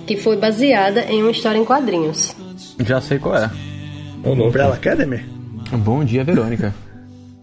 que 0.07 0.16
foi 0.16 0.37
baseada 0.37 1.02
em 1.05 1.20
uma 1.22 1.31
história 1.31 1.59
em 1.59 1.64
quadrinhos. 1.64 2.35
Já 2.81 3.00
sei 3.00 3.18
qual 3.18 3.37
é. 3.37 3.50
Louco. 4.24 4.42
Umbrella 4.44 4.74
Academy? 4.74 5.20
Bom 5.72 6.05
dia, 6.05 6.24
Verônica. 6.24 6.74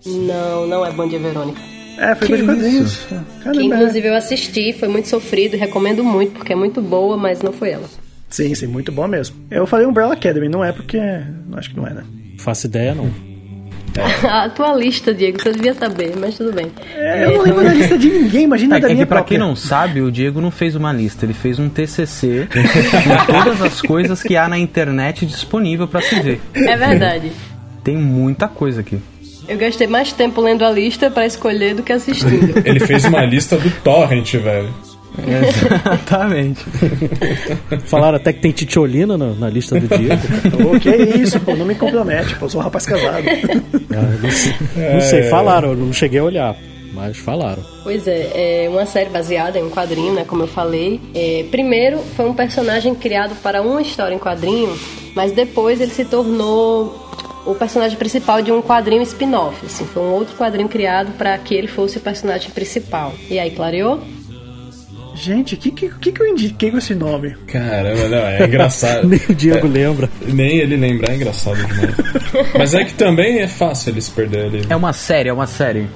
Não, 0.06 0.68
não 0.68 0.86
é 0.86 0.92
Bom 0.92 1.08
Dia 1.08 1.20
Verônica. 1.20 1.60
É, 1.98 2.16
foi 2.16 2.28
Que 2.28 2.44
quadrinhos. 2.44 2.92
isso? 2.92 3.08
Que 3.08 3.44
Caramba. 3.44 3.64
inclusive 3.64 4.08
eu 4.08 4.16
assisti, 4.16 4.74
foi 4.74 4.88
muito 4.88 5.08
sofrido, 5.08 5.56
recomendo 5.56 6.04
muito, 6.04 6.34
porque 6.34 6.54
é 6.54 6.56
muito 6.56 6.82
boa, 6.82 7.16
mas 7.16 7.42
não 7.42 7.54
foi 7.54 7.70
ela. 7.72 7.88
Sim, 8.30 8.54
sim, 8.56 8.66
muito 8.68 8.92
bom 8.92 9.08
mesmo. 9.08 9.36
Eu 9.52 9.68
falei 9.68 9.86
Umbrella 9.86 10.14
Academy, 10.14 10.50
não 10.50 10.64
é 10.66 10.72
porque. 10.72 10.98
Acho 11.54 11.70
que 11.70 11.78
não 11.78 11.86
é, 11.88 11.94
né? 11.94 12.04
Faço 12.40 12.66
ideia, 12.66 12.96
não. 12.96 13.12
A 14.28 14.50
tua 14.50 14.74
lista, 14.76 15.14
Diego, 15.14 15.42
você 15.42 15.52
devia 15.52 15.74
saber, 15.74 16.14
mas 16.18 16.36
tudo 16.38 16.52
bem. 16.52 16.72
É, 16.96 17.26
eu 17.26 17.34
não 17.38 17.44
lembro 17.44 17.64
da 17.64 17.74
lista 17.74 17.98
de 17.98 18.10
ninguém, 18.10 18.44
imagina 18.44 18.78
É, 18.78 18.80
da 18.80 18.88
é 18.90 18.94
minha 18.94 19.06
que 19.06 19.10
pra 19.10 19.18
própria. 19.20 19.38
quem 19.38 19.48
não 19.48 19.56
sabe, 19.56 20.02
o 20.02 20.12
Diego 20.12 20.42
não 20.42 20.50
fez 20.52 20.76
uma 20.76 20.92
lista, 20.92 21.26
ele 21.26 21.34
fez 21.34 21.60
um 21.60 21.70
TCC 21.70 22.48
com 22.52 23.34
todas 23.34 23.62
as 23.62 23.82
coisas 23.82 24.24
que 24.24 24.36
há 24.36 24.48
na 24.48 24.58
internet 24.58 25.26
disponível 25.26 25.88
pra 25.88 26.02
se 26.02 26.20
ver. 26.20 26.42
É 26.56 26.76
verdade. 26.76 27.32
Tem 27.84 27.96
muita 27.98 28.48
coisa 28.48 28.82
aqui. 28.82 28.98
Eu 29.48 29.58
gastei 29.58 29.88
mais 29.88 30.14
tempo 30.14 30.40
lendo 30.42 30.64
a 30.64 30.72
lista 30.72 31.12
pra 31.12 31.26
escolher 31.26 31.76
do 31.76 31.84
que 31.84 31.92
assistindo. 31.92 32.62
Ele 32.66 32.80
fez 32.80 33.04
uma 33.06 33.24
lista 33.26 33.58
do 33.58 33.70
Torrent, 33.84 34.34
velho. 34.36 34.74
Exatamente. 35.18 36.66
Falaram 37.86 38.18
até 38.18 38.34
que 38.34 38.42
tem 38.42 38.52
titiolina 38.52 39.18
na, 39.18 39.34
na 39.34 39.50
lista 39.50 39.80
do 39.80 39.88
Diego. 39.88 40.22
Ô, 40.68 40.80
que 40.80 40.90
isso, 40.90 41.40
pô, 41.40 41.56
não 41.56 41.66
me 41.66 41.76
compromete, 41.76 42.36
pô, 42.36 42.46
eu 42.46 42.50
sou 42.50 42.62
um 42.62 42.64
rapaz 42.64 42.86
casado. 42.86 43.24
Ah, 43.96 44.18
não 44.22 44.32
sei, 44.32 44.54
não 44.94 45.02
sei, 45.02 45.24
falaram, 45.24 45.70
eu 45.70 45.76
não 45.76 45.94
cheguei 45.94 46.20
a 46.20 46.24
olhar, 46.24 46.56
mas 46.94 47.18
falaram. 47.18 47.64
Pois 47.84 48.08
é, 48.08 48.66
é 48.66 48.70
uma 48.70 48.86
série 48.86 49.10
baseada 49.10 49.60
em 49.60 49.64
um 49.64 49.70
quadrinho, 49.70 50.14
né? 50.14 50.26
Como 50.26 50.44
eu 50.44 50.48
falei. 50.48 51.00
É, 51.14 51.46
primeiro, 51.52 52.00
foi 52.16 52.28
um 52.28 52.34
personagem 52.34 52.96
criado 52.96 53.36
para 53.42 53.62
uma 53.62 53.82
história 53.82 54.16
em 54.16 54.20
quadrinho, 54.20 54.76
mas 55.16 55.32
depois 55.32 55.80
ele 55.80 55.92
se 55.92 56.06
tornou 56.06 57.04
o 57.46 57.54
personagem 57.54 57.98
principal 57.98 58.42
de 58.42 58.52
um 58.52 58.62
quadrinho 58.62 59.02
spin-off. 59.04 59.66
Assim, 59.66 59.86
foi 59.86 60.02
um 60.02 60.12
outro 60.12 60.36
quadrinho 60.36 60.70
criado 60.70 61.12
para 61.18 61.38
que 61.38 61.54
ele 61.54 61.68
fosse 61.68 61.98
o 61.98 62.02
personagem 62.02 62.50
principal. 62.52 63.14
E 63.30 63.38
aí, 63.38 63.52
clareou? 63.52 64.00
Gente, 65.16 65.56
o 65.56 65.58
que, 65.58 65.72
que, 65.72 65.90
que, 65.90 66.12
que 66.12 66.22
eu 66.22 66.28
indiquei 66.28 66.72
com 66.72 66.78
esse 66.78 66.96
nome? 66.96 67.36
Caramba, 67.48 68.08
não, 68.10 68.18
é 68.18 68.44
engraçado. 68.46 69.08
Nem 69.08 69.20
o 69.30 69.36
Diego 69.36 69.68
lembra. 69.68 70.10
Nem 70.28 70.58
ele 70.58 70.76
lembrar 70.76 71.12
é 71.12 71.16
engraçado 71.16 71.56
demais. 71.56 71.96
Mas 72.58 72.74
é 72.74 72.84
que 72.84 72.94
também 72.94 73.40
é 73.40 73.48
fácil 73.48 73.92
eles 73.92 74.10
perderem. 74.10 74.64
É 74.70 74.76
uma 74.76 74.94
série, 74.94 75.30
é 75.30 75.34
uma 75.34 75.48
série. 75.48 75.88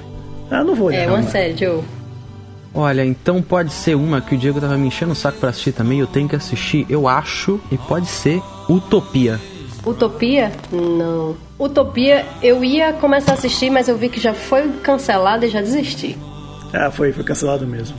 Ah, 0.50 0.62
não 0.62 0.74
vou 0.74 0.86
olhar. 0.86 1.02
É 1.02 1.08
uma 1.08 1.20
não. 1.20 1.30
série, 1.30 1.56
Joe. 1.56 1.82
Olha, 2.72 3.04
então 3.04 3.42
pode 3.42 3.72
ser 3.72 3.96
uma 3.96 4.20
que 4.20 4.34
o 4.34 4.38
Diego 4.38 4.60
tava 4.60 4.76
me 4.76 4.86
enchendo 4.86 5.12
o 5.12 5.16
saco 5.16 5.38
pra 5.38 5.50
assistir 5.50 5.72
também, 5.72 5.98
eu 5.98 6.06
tenho 6.06 6.28
que 6.28 6.36
assistir, 6.36 6.86
eu 6.88 7.08
acho, 7.08 7.60
e 7.72 7.78
pode 7.78 8.06
ser 8.06 8.40
Utopia. 8.68 9.40
Utopia? 9.84 10.52
Não. 10.70 11.36
Utopia, 11.58 12.24
eu 12.42 12.62
ia 12.62 12.92
começar 12.92 13.32
a 13.32 13.34
assistir, 13.34 13.70
mas 13.70 13.88
eu 13.88 13.96
vi 13.96 14.08
que 14.08 14.20
já 14.20 14.34
foi 14.34 14.68
cancelada 14.82 15.46
e 15.46 15.48
já 15.48 15.60
desisti. 15.60 16.16
Ah, 16.72 16.90
foi, 16.90 17.12
foi 17.12 17.24
cancelado 17.24 17.66
mesmo. 17.66 17.96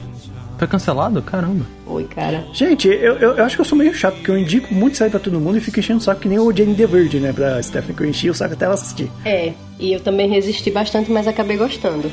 Foi 0.60 0.67
cancelado? 0.67 1.22
Caramba. 1.22 1.65
Oi, 1.88 2.04
cara. 2.04 2.43
Gente, 2.52 2.89
eu, 2.89 3.15
eu, 3.15 3.38
eu 3.38 3.45
acho 3.45 3.56
que 3.56 3.62
eu 3.62 3.65
sou 3.65 3.78
meio 3.78 3.93
chato, 3.93 4.15
porque 4.15 4.30
eu 4.30 4.38
indico 4.38 4.74
muito 4.74 4.98
série 4.98 5.10
pra 5.10 5.19
todo 5.19 5.39
mundo 5.39 5.58
e 5.58 5.62
fico 5.62 5.80
enchendo 5.80 6.00
o 6.00 6.04
saco 6.04 6.19
que 6.19 6.28
nem 6.28 6.38
o 6.38 6.52
Jane 6.52 6.76
the 6.76 6.86
Virgin, 6.86 7.22
né? 7.22 7.32
Pra 7.32 7.63
Stephanie, 7.63 7.95
que 7.95 8.04
eu 8.04 8.10
enchi 8.10 8.30
o 8.30 8.34
saco 8.34 8.56
até 8.56 8.65
ela 8.65 8.74
assistir. 8.74 9.10
É, 9.24 9.54
e 9.80 9.93
eu 9.93 10.02
também 10.02 10.30
resisti 10.30 10.69
bastante, 10.69 11.10
mas 11.10 11.30
acabei 11.30 11.56
gostando. 11.56 12.12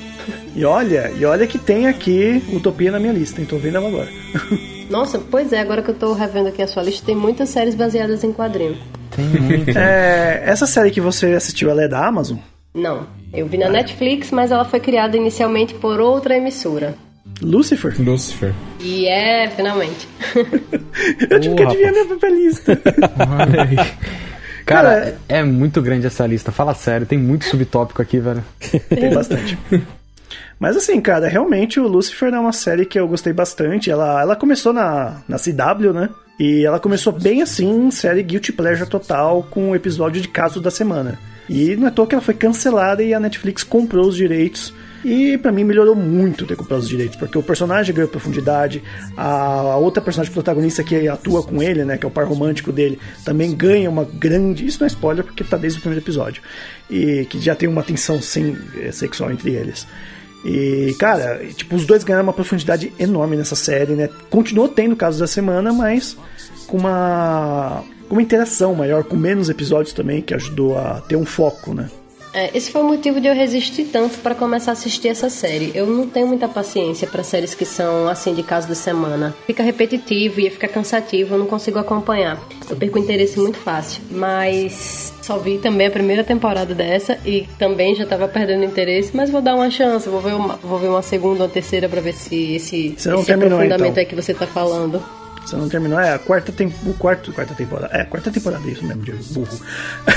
E 0.55 0.65
olha, 0.65 1.11
e 1.19 1.25
olha 1.25 1.45
que 1.45 1.59
tem 1.59 1.89
aqui 1.89 2.41
Utopia 2.53 2.93
na 2.93 3.01
minha 3.01 3.13
lista, 3.13 3.41
hein? 3.41 3.49
Tô 3.51 3.57
vendo 3.59 3.79
ela 3.79 3.89
agora. 3.89 4.09
Nossa, 4.89 5.19
pois 5.19 5.53
é, 5.53 5.61
agora 5.61 5.83
que 5.83 5.91
eu 5.91 5.95
tô 5.97 6.13
revendo 6.13 6.49
aqui 6.49 6.63
a 6.63 6.69
sua 6.69 6.85
lista, 6.85 7.05
tem 7.05 7.17
muitas 7.17 7.49
séries 7.49 7.75
baseadas 7.75 8.23
em 8.23 8.33
quadrinho. 8.33 8.79
Tem 9.11 9.25
muito. 9.25 9.77
é, 9.77 10.45
essa 10.47 10.69
série 10.69 10.93
que 10.93 11.01
você 11.01 11.33
assistiu, 11.33 11.69
ela 11.69 11.83
é 11.83 11.89
da 11.89 12.07
Amazon? 12.07 12.39
Não, 12.73 13.09
eu 13.35 13.47
vi 13.47 13.59
na 13.59 13.69
Netflix, 13.69 14.31
mas 14.31 14.53
ela 14.53 14.65
foi 14.65 14.79
criada 14.79 15.17
inicialmente 15.17 15.75
por 15.75 15.99
outra 15.99 16.37
emissora. 16.37 16.95
Lucifer? 17.41 17.95
Lucifer. 18.01 18.55
E 18.81 19.07
é, 19.07 19.49
finalmente. 19.51 20.09
Eu 21.31 21.41
tive 21.41 21.55
que 21.55 21.63
adivinhar 21.63 21.93
minha 21.93 22.07
própria 22.07 22.31
lista. 22.31 22.81
Olha 23.19 23.63
aí. 23.63 23.77
Cara, 24.67 24.89
Cara, 24.89 25.19
é 25.29 25.45
muito 25.45 25.81
grande 25.81 26.09
essa 26.09 26.27
lista. 26.27 26.51
Fala 26.51 26.75
sério, 26.75 27.07
tem 27.07 27.17
muito 27.17 27.45
subtópico 27.45 28.03
aqui, 28.03 28.19
velho. 28.19 28.45
Tem 28.91 29.15
bastante. 29.15 29.57
Mas 30.59 30.77
assim, 30.77 31.01
cara, 31.01 31.29
realmente 31.29 31.79
o 31.79 31.87
Lucifer 31.87 32.35
é 32.35 32.41
uma 32.41 32.53
série 32.53 32.85
que 32.85 32.99
eu 32.99 33.07
gostei 33.07 33.33
bastante. 33.33 33.93
Ela, 33.93 34.21
ela 34.21 34.35
começou 34.35 34.73
na, 34.73 35.23
na 35.29 35.37
CW, 35.39 35.93
né? 35.93 36.09
E 36.41 36.67
ela 36.67 36.81
começou 36.81 37.13
bem 37.13 37.43
assim, 37.43 37.91
série 37.93 38.25
Guilty 38.25 38.53
Pleasure 38.53 38.91
total, 38.91 39.47
com 39.49 39.71
o 39.71 39.77
episódio 39.77 40.21
de 40.21 40.27
caso 40.27 40.61
da 40.61 40.71
semana. 40.71 41.17
E 41.49 41.77
não 41.77 41.87
é 41.87 41.91
toa 41.91 42.07
que 42.07 42.15
ela 42.17 42.23
foi 42.23 42.35
cancelada 42.35 43.05
e 43.05 43.15
a 43.15 43.21
Netflix 43.21 43.63
comprou 43.63 44.09
os 44.09 44.17
direitos. 44.17 44.75
E 45.09 45.39
pra 45.39 45.53
mim 45.53 45.63
melhorou 45.63 45.95
muito 45.95 46.45
ter 46.45 46.57
comprado 46.57 46.81
os 46.81 46.89
direitos, 46.89 47.17
porque 47.17 47.39
o 47.39 47.43
personagem 47.43 47.95
ganhou 47.95 48.09
profundidade, 48.09 48.83
a, 49.17 49.77
outra 49.77 50.03
personagem 50.03 50.33
protagonista 50.33 50.83
que 50.83 51.07
atua 51.07 51.45
com 51.45 51.63
ele, 51.63 51.85
né, 51.85 51.97
que 51.97 52.05
é 52.05 52.09
o 52.09 52.11
par 52.11 52.27
romântico 52.27 52.73
dele, 52.73 52.99
também 53.25 53.55
ganha 53.55 53.89
uma 53.89 54.03
grande. 54.03 54.67
Isso 54.67 54.81
não 54.81 54.87
é 54.87 54.89
spoiler 54.89 55.25
porque 55.25 55.45
tá 55.45 55.57
desde 55.57 55.79
o 55.79 55.81
primeiro 55.81 56.05
episódio. 56.05 56.43
E 56.91 57.25
que 57.31 57.39
já 57.39 57.55
tem 57.55 57.69
uma 57.69 57.85
tensão 57.85 58.17
eh, 58.17 58.91
sexual 58.91 59.31
entre 59.31 59.53
eles. 59.53 59.87
E, 60.45 60.93
cara, 60.99 61.41
tipo, 61.55 61.77
os 61.77 61.87
dois 61.87 62.03
ganharam 62.03 62.25
uma 62.25 62.33
profundidade 62.33 62.93
enorme 62.99 63.37
nessa 63.37 63.55
série, 63.55 63.93
né? 63.93 64.09
Continuou 64.29 64.67
tendo 64.69 64.97
casos 64.97 65.21
da 65.21 65.29
semana, 65.29 65.73
mas 65.73 66.17
com 66.67 66.79
uma, 66.79 67.85
com 68.09 68.17
uma 68.17 68.23
interação 68.23 68.75
maior, 68.75 69.05
com 69.05 69.15
menos 69.15 69.49
episódios 69.49 69.95
também, 69.95 70.21
que 70.21 70.35
ajudou 70.35 70.77
a 70.77 71.01
ter 71.01 71.15
um 71.15 71.25
foco, 71.25 71.75
né? 71.75 71.89
É, 72.37 72.51
esse 72.53 72.71
foi 72.71 72.83
o 72.83 72.85
motivo 72.85 73.19
de 73.19 73.29
eu 73.29 73.35
resistir 73.35 73.85
tanto 73.85 74.19
para 74.19 74.35
começar 74.35 74.73
a 74.73 74.75
assistir 74.75 75.09
essa 75.09 75.31
série. 75.31 75.73
Eu 75.75 75.87
não 75.87 76.07
tenho 76.07 76.27
muita 76.27 76.47
paciência 76.47 77.09
para 77.09 77.23
séries 77.23 77.55
que 77.55 77.65
são 77.65 78.07
assim 78.11 78.35
de 78.35 78.43
caso 78.43 78.69
de 78.69 78.75
semana. 78.77 79.35
Fica 79.47 79.63
repetitivo, 79.63 80.39
ia 80.39 80.51
ficar 80.51 80.69
cansativo, 80.69 81.35
eu 81.35 81.39
não 81.39 81.47
consigo 81.47 81.79
acompanhar. 81.79 82.39
Eu 82.69 82.77
perco 82.77 82.99
interesse 82.99 83.41
muito 83.41 83.57
fácil. 83.57 84.03
Mas 84.11 85.15
só 85.23 85.39
vi 85.39 85.57
também 85.57 85.87
a 85.87 85.91
primeira 85.91 86.23
temporada 86.23 86.75
dessa 86.75 87.19
e 87.25 87.49
também 87.59 87.95
já 87.95 88.05
tava 88.05 88.29
perdendo 88.29 88.65
interesse, 88.65 89.17
mas 89.17 89.31
vou 89.31 89.41
dar 89.41 89.55
uma 89.55 89.71
chance, 89.71 90.07
vou 90.07 90.21
ver 90.21 90.35
uma, 90.35 90.57
vou 90.57 90.79
ver 90.79 90.89
uma 90.89 91.01
segunda 91.01 91.45
ou 91.45 91.49
terceira 91.49 91.89
para 91.89 92.03
ver 92.03 92.13
se 92.13 92.57
esse, 92.57 92.95
Você 92.99 93.09
não 93.09 93.21
esse 93.21 93.29
terminou, 93.29 93.59
aprofundamento 93.59 93.93
então? 93.93 94.01
aí 94.03 94.07
que 94.07 94.15
você 94.15 94.35
tá 94.35 94.47
falando. 94.47 95.03
Você 95.43 95.57
não 95.57 95.71
terminou? 95.71 95.99
É 95.99 96.13
a 96.13 96.19
quarta, 96.19 96.53
tem... 96.53 96.67
o 96.85 96.93
quarto, 96.99 97.33
quarta 97.33 97.55
temporada. 97.55 97.97
É, 97.97 98.05
quarta 98.05 98.31
temporada, 98.31 98.69
isso 98.69 98.85
mesmo, 98.85 99.03
Diego. 99.03 99.25
Burro. 99.31 99.59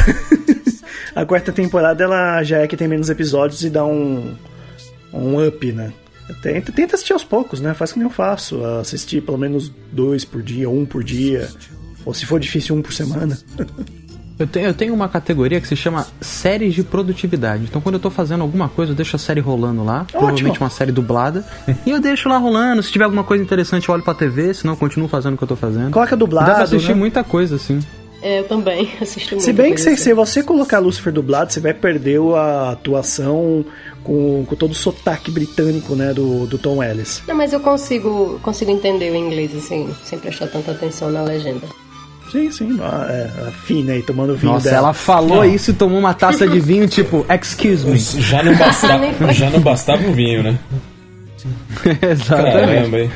a 1.16 1.26
quarta 1.26 1.52
temporada 1.52 2.04
ela 2.04 2.44
já 2.44 2.60
é 2.60 2.68
que 2.68 2.78
tem 2.78 2.88
menos 2.88 3.10
episódios 3.10 3.64
e 3.64 3.70
dá 3.70 3.86
um, 3.86 4.36
um 5.14 5.46
up, 5.46 5.72
né? 5.72 5.92
Tenta, 6.42 6.72
tenta 6.72 6.96
assistir 6.96 7.14
aos 7.14 7.24
poucos, 7.24 7.60
né? 7.60 7.74
Faz 7.74 7.92
que 7.92 8.00
nem 8.00 8.08
eu 8.08 8.14
faço. 8.14 8.64
Assistir 8.64 9.22
pelo 9.22 9.38
menos 9.38 9.72
dois 9.92 10.24
por 10.24 10.42
dia, 10.42 10.70
um 10.70 10.86
por 10.86 11.04
dia. 11.04 11.50
Ou 12.06 12.14
se 12.14 12.26
for 12.26 12.40
difícil, 12.40 12.76
um 12.76 12.82
por 12.82 12.94
semana. 12.94 13.38
Eu 14.40 14.48
tenho, 14.48 14.68
eu 14.68 14.74
tenho 14.74 14.94
uma 14.94 15.10
categoria 15.10 15.60
que 15.60 15.68
se 15.68 15.76
chama 15.76 16.08
séries 16.22 16.74
de 16.74 16.82
produtividade. 16.82 17.66
Então, 17.66 17.82
quando 17.82 17.96
eu 17.96 18.00
tô 18.00 18.10
fazendo 18.10 18.40
alguma 18.40 18.70
coisa, 18.70 18.94
eu 18.94 18.96
deixo 18.96 19.18
a 19.18 19.20
série 19.20 19.42
rolando 19.42 19.84
lá. 19.84 20.04
Ótimo. 20.04 20.18
Provavelmente 20.18 20.60
uma 20.62 20.70
série 20.70 20.94
dublada. 20.94 21.44
e 21.86 21.90
eu 21.90 22.00
deixo 22.00 22.30
lá 22.30 22.38
rolando. 22.38 22.82
Se 22.82 22.90
tiver 22.90 23.04
alguma 23.04 23.26
coisa 23.26 23.44
interessante, 23.44 23.90
eu 23.90 23.94
olho 23.94 24.02
pra 24.02 24.14
TV. 24.14 24.54
Senão, 24.54 24.76
eu 24.76 24.78
continuo 24.78 25.10
fazendo 25.10 25.34
o 25.34 25.38
que 25.38 25.44
eu 25.44 25.48
tô 25.50 25.58
fazendo. 25.58 25.92
Coloca 25.92 26.16
dublado, 26.16 26.48
Dá 26.48 26.54
pra 26.54 26.64
assistir 26.64 26.94
né? 26.94 26.96
muita 26.96 27.22
coisa, 27.22 27.58
assim. 27.58 27.82
É, 28.22 28.40
eu 28.40 28.48
também 28.48 28.90
assisto 29.02 29.36
muito. 29.36 29.46
Se 29.46 29.54
bem 29.54 29.74
que 29.74 29.82
se, 29.82 29.96
se 29.96 30.14
você 30.14 30.44
colocar 30.44 30.80
Lucifer 30.80 31.12
dublado, 31.14 31.52
você 31.52 31.60
vai 31.60 31.74
perder 31.74 32.20
a 32.36 32.72
atuação 32.72 33.66
com, 34.04 34.46
com 34.46 34.56
todo 34.56 34.72
o 34.72 34.76
sotaque 34.76 35.32
britânico, 35.32 35.96
né, 35.96 36.14
do, 36.14 36.46
do 36.46 36.58
Tom 36.58 36.84
Ellis. 36.84 37.24
Não, 37.28 37.36
mas 37.36 37.54
eu 37.54 37.60
consigo, 37.60 38.40
consigo 38.42 38.72
entender 38.72 39.12
o 39.12 39.16
inglês, 39.16 39.56
assim, 39.56 39.94
sem 40.04 40.20
prestar 40.20 40.48
tanta 40.48 40.72
atenção 40.72 41.12
na 41.12 41.24
legenda. 41.24 41.68
Sim, 42.32 42.52
sim. 42.52 42.80
A, 42.82 43.08
é, 43.10 43.48
a 43.48 43.52
fina 43.52 43.94
aí, 43.94 44.04
tomando 44.04 44.36
vinho 44.36 44.54
Nossa, 44.54 44.66
dela. 44.66 44.78
ela 44.78 44.94
falou 44.94 45.38
Não. 45.38 45.46
isso 45.46 45.72
e 45.72 45.74
tomou 45.74 45.98
uma 45.98 46.14
taça 46.14 46.48
de 46.48 46.60
vinho, 46.60 46.88
tipo, 46.88 47.26
excuse 47.28 47.86
me. 47.86 47.98
Já 47.98 48.44
não, 48.44 48.56
bastava, 48.56 49.06
já 49.34 49.50
não 49.50 49.60
bastava 49.60 50.08
o 50.08 50.14
vinho, 50.14 50.44
né? 50.44 50.60
Exatamente. 52.02 52.52
Caramba, 52.52 53.00
hein? 53.00 53.12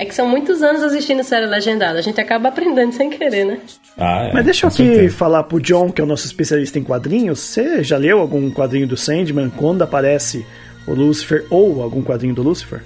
É 0.00 0.04
que 0.06 0.14
são 0.14 0.26
muitos 0.26 0.62
anos 0.62 0.82
assistindo 0.82 1.22
série 1.22 1.44
legendada, 1.44 1.98
a 1.98 2.00
gente 2.02 2.18
acaba 2.18 2.48
aprendendo 2.48 2.90
sem 2.90 3.10
querer, 3.10 3.44
né? 3.44 3.58
Ah, 3.98 4.28
é, 4.28 4.32
Mas 4.32 4.46
deixa 4.46 4.64
eu 4.64 4.68
aqui 4.68 4.76
certeza. 4.78 5.14
falar 5.14 5.42
pro 5.42 5.60
John, 5.60 5.92
que 5.92 6.00
é 6.00 6.04
o 6.04 6.06
nosso 6.06 6.24
especialista 6.24 6.78
em 6.78 6.82
quadrinhos. 6.82 7.38
Você 7.38 7.84
já 7.84 7.98
leu 7.98 8.18
algum 8.18 8.50
quadrinho 8.50 8.86
do 8.86 8.96
Sandman 8.96 9.50
quando 9.50 9.82
aparece 9.82 10.46
o 10.86 10.94
Lucifer 10.94 11.44
ou 11.50 11.82
algum 11.82 12.02
quadrinho 12.02 12.34
do 12.34 12.42
Lucifer? 12.42 12.82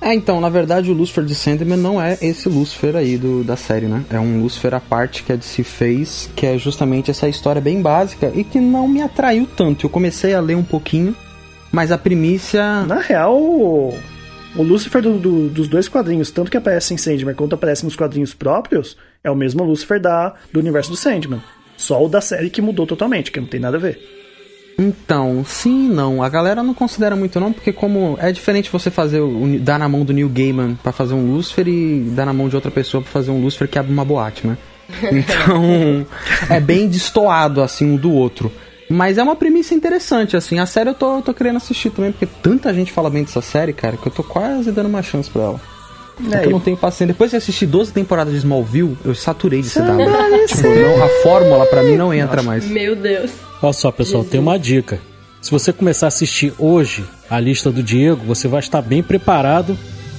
É, 0.00 0.14
então, 0.14 0.40
na 0.40 0.48
verdade, 0.48 0.92
o 0.92 0.94
Lucifer 0.94 1.24
de 1.24 1.34
Sandman 1.34 1.76
não 1.76 2.00
é 2.00 2.16
esse 2.22 2.48
Lucifer 2.48 2.94
aí 2.94 3.18
do, 3.18 3.42
da 3.42 3.56
série, 3.56 3.86
né? 3.86 4.04
É 4.08 4.20
um 4.20 4.40
Lucifer 4.40 4.74
à 4.74 4.80
parte 4.80 5.24
que 5.24 5.32
a 5.32 5.36
DC 5.36 5.64
fez, 5.64 6.30
que 6.36 6.46
é 6.46 6.56
justamente 6.56 7.10
essa 7.10 7.28
história 7.28 7.60
bem 7.60 7.82
básica 7.82 8.30
e 8.32 8.44
que 8.44 8.60
não 8.60 8.86
me 8.86 9.02
atraiu 9.02 9.44
tanto. 9.56 9.86
Eu 9.86 9.90
comecei 9.90 10.34
a 10.34 10.40
ler 10.40 10.54
um 10.54 10.62
pouquinho, 10.62 11.16
mas 11.72 11.90
a 11.90 11.98
primícia. 11.98 12.84
Na 12.84 13.00
real, 13.00 13.92
o, 14.56 14.62
Lucifer 14.62 15.02
do- 15.02 15.18
do- 15.18 15.48
dos 15.48 15.68
dois 15.68 15.88
quadrinhos, 15.88 16.30
tanto 16.30 16.50
que 16.50 16.56
aparece 16.56 16.94
em 16.94 16.96
Sandman 16.96 17.34
quanto 17.34 17.54
aparece 17.54 17.84
nos 17.84 17.96
quadrinhos 17.96 18.32
próprios, 18.34 18.96
é 19.22 19.30
o 19.30 19.34
mesmo 19.36 19.62
Lucifer 19.64 20.00
da, 20.00 20.34
do 20.52 20.60
universo 20.60 20.90
do 20.90 20.96
Sandman. 20.96 21.42
Só 21.76 22.02
o 22.04 22.08
da 22.08 22.20
série 22.20 22.48
que 22.50 22.62
mudou 22.62 22.86
totalmente, 22.86 23.30
que 23.30 23.40
não 23.40 23.46
tem 23.46 23.60
nada 23.60 23.76
a 23.76 23.80
ver. 23.80 24.00
Então, 24.78 25.42
sim 25.44 25.86
e 25.86 25.88
não. 25.88 26.22
A 26.22 26.28
galera 26.28 26.62
não 26.62 26.74
considera 26.74 27.16
muito 27.16 27.40
não, 27.40 27.52
porque 27.52 27.72
como 27.72 28.16
é 28.20 28.30
diferente 28.30 28.70
você 28.70 28.90
fazer 28.90 29.20
o, 29.20 29.58
dar 29.58 29.78
na 29.78 29.88
mão 29.88 30.04
do 30.04 30.12
Neil 30.12 30.28
Gaiman 30.28 30.74
pra 30.82 30.92
fazer 30.92 31.14
um 31.14 31.32
Lucifer 31.34 31.66
e 31.66 32.00
dar 32.14 32.26
na 32.26 32.32
mão 32.32 32.48
de 32.48 32.56
outra 32.56 32.70
pessoa 32.70 33.02
pra 33.02 33.10
fazer 33.10 33.30
um 33.30 33.40
Lucifer 33.40 33.68
que 33.68 33.78
abre 33.78 33.92
uma 33.92 34.04
boate, 34.04 34.46
né? 34.46 34.56
Então, 35.12 36.06
é 36.48 36.60
bem 36.60 36.88
destoado 36.88 37.60
assim 37.62 37.86
um 37.86 37.96
do 37.96 38.12
outro. 38.12 38.52
Mas 38.88 39.18
é 39.18 39.22
uma 39.22 39.34
premissa 39.34 39.74
interessante, 39.74 40.36
assim. 40.36 40.58
A 40.58 40.66
série 40.66 40.90
eu 40.90 40.94
tô, 40.94 41.16
eu 41.16 41.22
tô 41.22 41.34
querendo 41.34 41.56
assistir 41.56 41.90
também, 41.90 42.12
porque 42.12 42.26
tanta 42.42 42.72
gente 42.72 42.92
fala 42.92 43.10
bem 43.10 43.24
dessa 43.24 43.40
série, 43.40 43.72
cara, 43.72 43.96
que 43.96 44.06
eu 44.06 44.12
tô 44.12 44.22
quase 44.22 44.70
dando 44.70 44.86
uma 44.86 45.02
chance 45.02 45.28
pra 45.28 45.42
ela. 45.42 45.60
É, 46.32 46.46
eu 46.46 46.50
não 46.50 46.60
tenho 46.60 46.76
paciência. 46.76 47.08
Depois 47.08 47.30
de 47.30 47.36
assistir 47.36 47.66
12 47.66 47.92
temporadas 47.92 48.32
de 48.32 48.38
Smallville, 48.38 48.96
eu 49.04 49.14
saturei 49.14 49.60
de 49.60 49.68
CW. 49.68 50.46
tipo, 50.46 50.68
não, 50.68 51.04
a 51.04 51.08
fórmula 51.22 51.66
pra 51.66 51.82
mim 51.82 51.96
não 51.96 52.14
entra 52.14 52.42
mais. 52.42 52.64
Meu 52.64 52.96
Deus. 52.96 53.30
Olha 53.62 53.72
só, 53.72 53.90
pessoal, 53.90 54.24
tem 54.24 54.40
uma 54.40 54.58
dica. 54.58 54.98
Se 55.42 55.50
você 55.50 55.72
começar 55.72 56.06
a 56.06 56.08
assistir 56.08 56.54
hoje 56.58 57.04
a 57.28 57.38
lista 57.38 57.70
do 57.70 57.82
Diego, 57.82 58.24
você 58.24 58.48
vai 58.48 58.60
estar 58.60 58.80
bem 58.80 59.02
preparado 59.02 59.76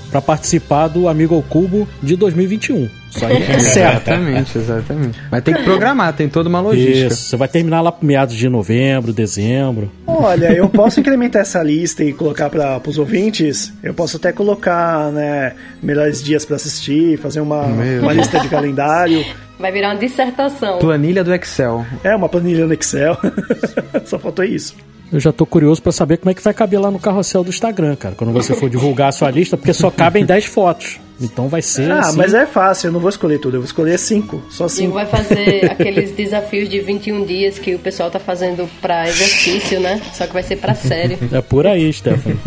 para 0.09 0.21
participar 0.21 0.87
do 0.87 1.07
Amigo 1.07 1.35
ao 1.35 1.41
Cubo 1.41 1.87
de 2.01 2.15
2021. 2.15 2.89
Isso 3.09 3.25
aí 3.25 3.43
é 3.43 3.59
certo. 3.59 4.09
Exatamente, 4.09 4.57
exatamente. 4.57 5.19
Mas 5.31 5.43
tem 5.43 5.53
que 5.53 5.63
programar, 5.63 6.13
tem 6.13 6.29
toda 6.29 6.49
uma 6.49 6.59
logística. 6.59 7.07
Isso, 7.07 7.29
você 7.29 7.37
vai 7.37 7.47
terminar 7.47 7.81
lá 7.81 7.91
pro 7.91 8.05
meados 8.05 8.35
de 8.35 8.47
novembro, 8.49 9.13
dezembro. 9.13 9.91
Olha, 10.05 10.53
eu 10.53 10.69
posso 10.69 10.99
incrementar 10.99 11.41
essa 11.41 11.61
lista 11.63 12.03
e 12.03 12.13
colocar 12.13 12.49
para 12.49 12.81
os 12.85 12.97
ouvintes. 12.97 13.73
Eu 13.81 13.93
posso 13.93 14.17
até 14.17 14.31
colocar, 14.31 15.11
né, 15.11 15.53
melhores 15.81 16.23
dias 16.23 16.45
para 16.45 16.55
assistir, 16.55 17.17
fazer 17.17 17.39
uma, 17.39 17.67
Meu 17.67 18.01
uma 18.01 18.13
lista 18.13 18.39
de 18.39 18.49
calendário. 18.49 19.25
Vai 19.59 19.71
virar 19.71 19.89
uma 19.89 19.99
dissertação. 19.99 20.77
Planilha 20.77 21.23
do 21.23 21.33
Excel. 21.33 21.85
É, 22.03 22.15
uma 22.15 22.29
planilha 22.29 22.67
no 22.67 22.73
Excel. 22.73 23.17
Só 24.05 24.19
faltou 24.19 24.45
isso. 24.45 24.75
Eu 25.11 25.19
já 25.19 25.31
tô 25.31 25.45
curioso 25.45 25.81
para 25.81 25.91
saber 25.91 26.17
como 26.17 26.29
é 26.31 26.33
que 26.33 26.43
vai 26.43 26.53
caber 26.53 26.79
lá 26.81 26.91
no 26.91 26.99
carrossel 26.99 27.43
do 27.43 27.49
Instagram, 27.49 27.95
cara, 27.95 28.13
quando 28.15 28.33
você 28.33 28.53
for 28.55 28.69
divulgar 28.69 29.09
a 29.09 29.11
sua 29.11 29.31
lista, 29.31 29.55
porque 29.55 29.73
só 29.73 29.89
cabem 29.89 30.25
10 30.25 30.45
fotos. 30.45 30.99
Então 31.19 31.47
vai 31.47 31.63
ser 31.63 31.89
Ah, 31.91 31.99
assim, 32.01 32.17
mas 32.17 32.33
é 32.33 32.45
fácil, 32.45 32.89
eu 32.89 32.91
não 32.91 32.99
vou 32.99 33.09
escolher 33.09 33.39
tudo, 33.39 33.55
eu 33.55 33.61
vou 33.61 33.65
escolher 33.65 33.97
cinco, 33.97 34.39
só 34.51 34.65
Diego 34.67 34.69
cinco. 34.69 34.93
vai 34.93 35.05
fazer 35.07 35.65
aqueles 35.71 36.11
desafios 36.11 36.69
de 36.69 36.79
21 36.79 37.25
dias 37.25 37.57
que 37.57 37.73
o 37.73 37.79
pessoal 37.79 38.11
tá 38.11 38.19
fazendo 38.19 38.69
pra 38.81 39.07
exercício, 39.09 39.79
né? 39.79 39.99
Só 40.13 40.27
que 40.27 40.33
vai 40.33 40.43
ser 40.43 40.57
pra 40.57 40.75
série. 40.75 41.17
é 41.31 41.41
por 41.41 41.65
aí, 41.65 41.91
Stefano. 41.91 42.37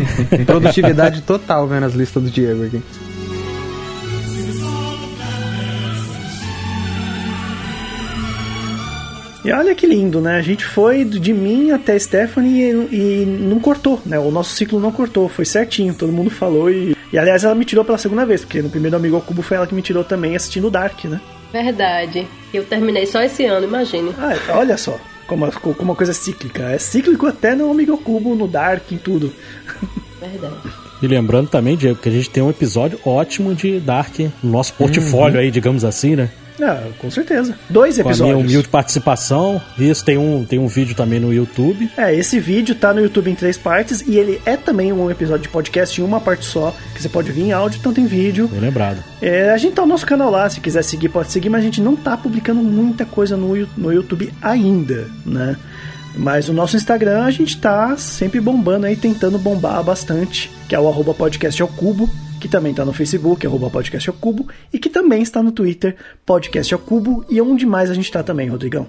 Produtividade 0.45 1.21
total 1.23 1.67
vendo 1.67 1.85
as 1.85 1.93
listas 1.93 2.23
do 2.23 2.29
Diego 2.29 2.65
aqui. 2.65 2.81
E 9.43 9.51
olha 9.51 9.73
que 9.73 9.87
lindo, 9.87 10.21
né? 10.21 10.37
A 10.37 10.41
gente 10.41 10.63
foi 10.63 11.03
de 11.03 11.33
mim 11.33 11.71
até 11.71 11.97
Stephanie 11.97 12.71
e, 12.91 12.95
e 12.95 13.25
não 13.25 13.59
cortou, 13.59 13.99
né? 14.05 14.19
O 14.19 14.29
nosso 14.29 14.55
ciclo 14.55 14.79
não 14.79 14.91
cortou, 14.91 15.27
foi 15.27 15.45
certinho, 15.45 15.93
todo 15.93 16.11
mundo 16.11 16.29
falou 16.29 16.69
e... 16.69 16.95
E 17.11 17.17
aliás, 17.17 17.43
ela 17.43 17.55
me 17.55 17.65
tirou 17.65 17.83
pela 17.83 17.97
segunda 17.97 18.25
vez, 18.25 18.41
porque 18.41 18.61
no 18.61 18.69
primeiro 18.69 18.95
Amigo 18.95 19.15
ao 19.15 19.21
Cubo 19.21 19.41
foi 19.41 19.57
ela 19.57 19.67
que 19.67 19.75
me 19.75 19.81
tirou 19.81 20.03
também 20.03 20.35
assistindo 20.35 20.67
o 20.67 20.71
Dark, 20.71 21.03
né? 21.05 21.19
Verdade. 21.51 22.25
Eu 22.53 22.63
terminei 22.63 23.05
só 23.05 23.21
esse 23.21 23.43
ano, 23.45 23.65
imagine. 23.65 24.13
Ah, 24.17 24.33
olha 24.57 24.77
só, 24.77 24.97
como, 25.27 25.51
como 25.51 25.75
uma 25.81 25.95
coisa 25.95 26.13
cíclica. 26.13 26.63
É 26.69 26.77
cíclico 26.77 27.25
até 27.25 27.53
no 27.53 27.69
Amigo 27.69 27.91
ao 27.91 27.97
Cubo, 27.97 28.33
no 28.35 28.47
Dark, 28.47 28.91
em 28.91 28.97
tudo. 28.97 29.33
Verdade. 30.21 30.55
E 31.01 31.07
lembrando 31.07 31.49
também, 31.49 31.75
Diego, 31.75 31.99
que 31.99 32.07
a 32.07 32.11
gente 32.11 32.29
tem 32.29 32.43
um 32.43 32.49
episódio 32.49 32.99
ótimo 33.03 33.55
de 33.55 33.79
Dark 33.79 34.19
no 34.41 34.51
nosso 34.51 34.73
portfólio 34.75 35.39
aí, 35.39 35.49
digamos 35.49 35.83
assim, 35.83 36.15
né? 36.15 36.29
Ah, 36.61 36.83
com 36.99 37.09
certeza. 37.09 37.55
Dois 37.69 37.95
Com 37.95 38.01
a 38.01 38.03
minha 38.03 38.11
episódios. 38.13 38.39
humilde 38.39 38.67
participação. 38.67 39.61
Isso, 39.77 40.05
tem 40.05 40.17
um, 40.17 40.45
tem 40.45 40.59
um 40.59 40.67
vídeo 40.67 40.95
também 40.95 41.19
no 41.19 41.33
YouTube. 41.33 41.89
É, 41.97 42.13
esse 42.13 42.39
vídeo 42.39 42.75
tá 42.75 42.93
no 42.93 43.01
YouTube 43.01 43.31
em 43.31 43.35
três 43.35 43.57
partes 43.57 44.01
e 44.01 44.17
ele 44.17 44.41
é 44.45 44.55
também 44.55 44.93
um 44.93 45.09
episódio 45.09 45.43
de 45.43 45.49
podcast 45.49 45.99
em 45.99 46.03
uma 46.03 46.19
parte 46.19 46.45
só, 46.45 46.75
que 46.93 47.01
você 47.01 47.09
pode 47.09 47.31
vir 47.31 47.43
em 47.43 47.51
áudio, 47.51 47.79
então 47.79 47.93
tem 47.93 48.05
vídeo. 48.05 48.47
Bem 48.47 48.59
lembrado. 48.59 49.03
É, 49.21 49.49
a 49.49 49.57
gente 49.57 49.73
tá 49.73 49.81
no 49.81 49.87
nosso 49.87 50.05
canal 50.05 50.29
lá, 50.29 50.49
se 50.49 50.59
quiser 50.59 50.83
seguir, 50.83 51.09
pode 51.09 51.31
seguir, 51.31 51.49
mas 51.49 51.61
a 51.61 51.65
gente 51.65 51.81
não 51.81 51.95
tá 51.95 52.15
publicando 52.15 52.61
muita 52.61 53.05
coisa 53.05 53.35
no, 53.35 53.55
no 53.77 53.91
YouTube 53.91 54.31
ainda, 54.41 55.07
né? 55.25 55.55
Mas 56.15 56.49
o 56.49 56.53
nosso 56.53 56.75
Instagram 56.75 57.23
a 57.23 57.31
gente 57.31 57.57
tá 57.57 57.95
sempre 57.97 58.41
bombando 58.41 58.85
aí, 58.85 58.95
tentando 58.95 59.39
bombar 59.39 59.81
bastante, 59.83 60.51
que 60.67 60.75
é 60.75 60.79
o 60.79 60.87
arroba 60.87 61.13
podcast 61.13 61.61
ao 61.61 61.67
cubo, 61.67 62.09
que 62.41 62.49
também 62.49 62.73
tá 62.73 62.83
no 62.83 62.91
Facebook, 62.91 63.45
arroba 63.45 63.69
podcast 63.69 64.09
ao 64.09 64.15
cubo, 64.15 64.47
e 64.73 64.79
que 64.79 64.89
também 64.89 65.21
está 65.21 65.43
no 65.43 65.51
Twitter, 65.51 65.95
podcast 66.25 66.73
ao 66.73 66.79
cubo, 66.79 67.23
e 67.29 67.39
onde 67.39 67.67
mais 67.67 67.91
a 67.91 67.93
gente 67.93 68.11
tá 68.11 68.23
também, 68.23 68.49
Rodrigão? 68.49 68.87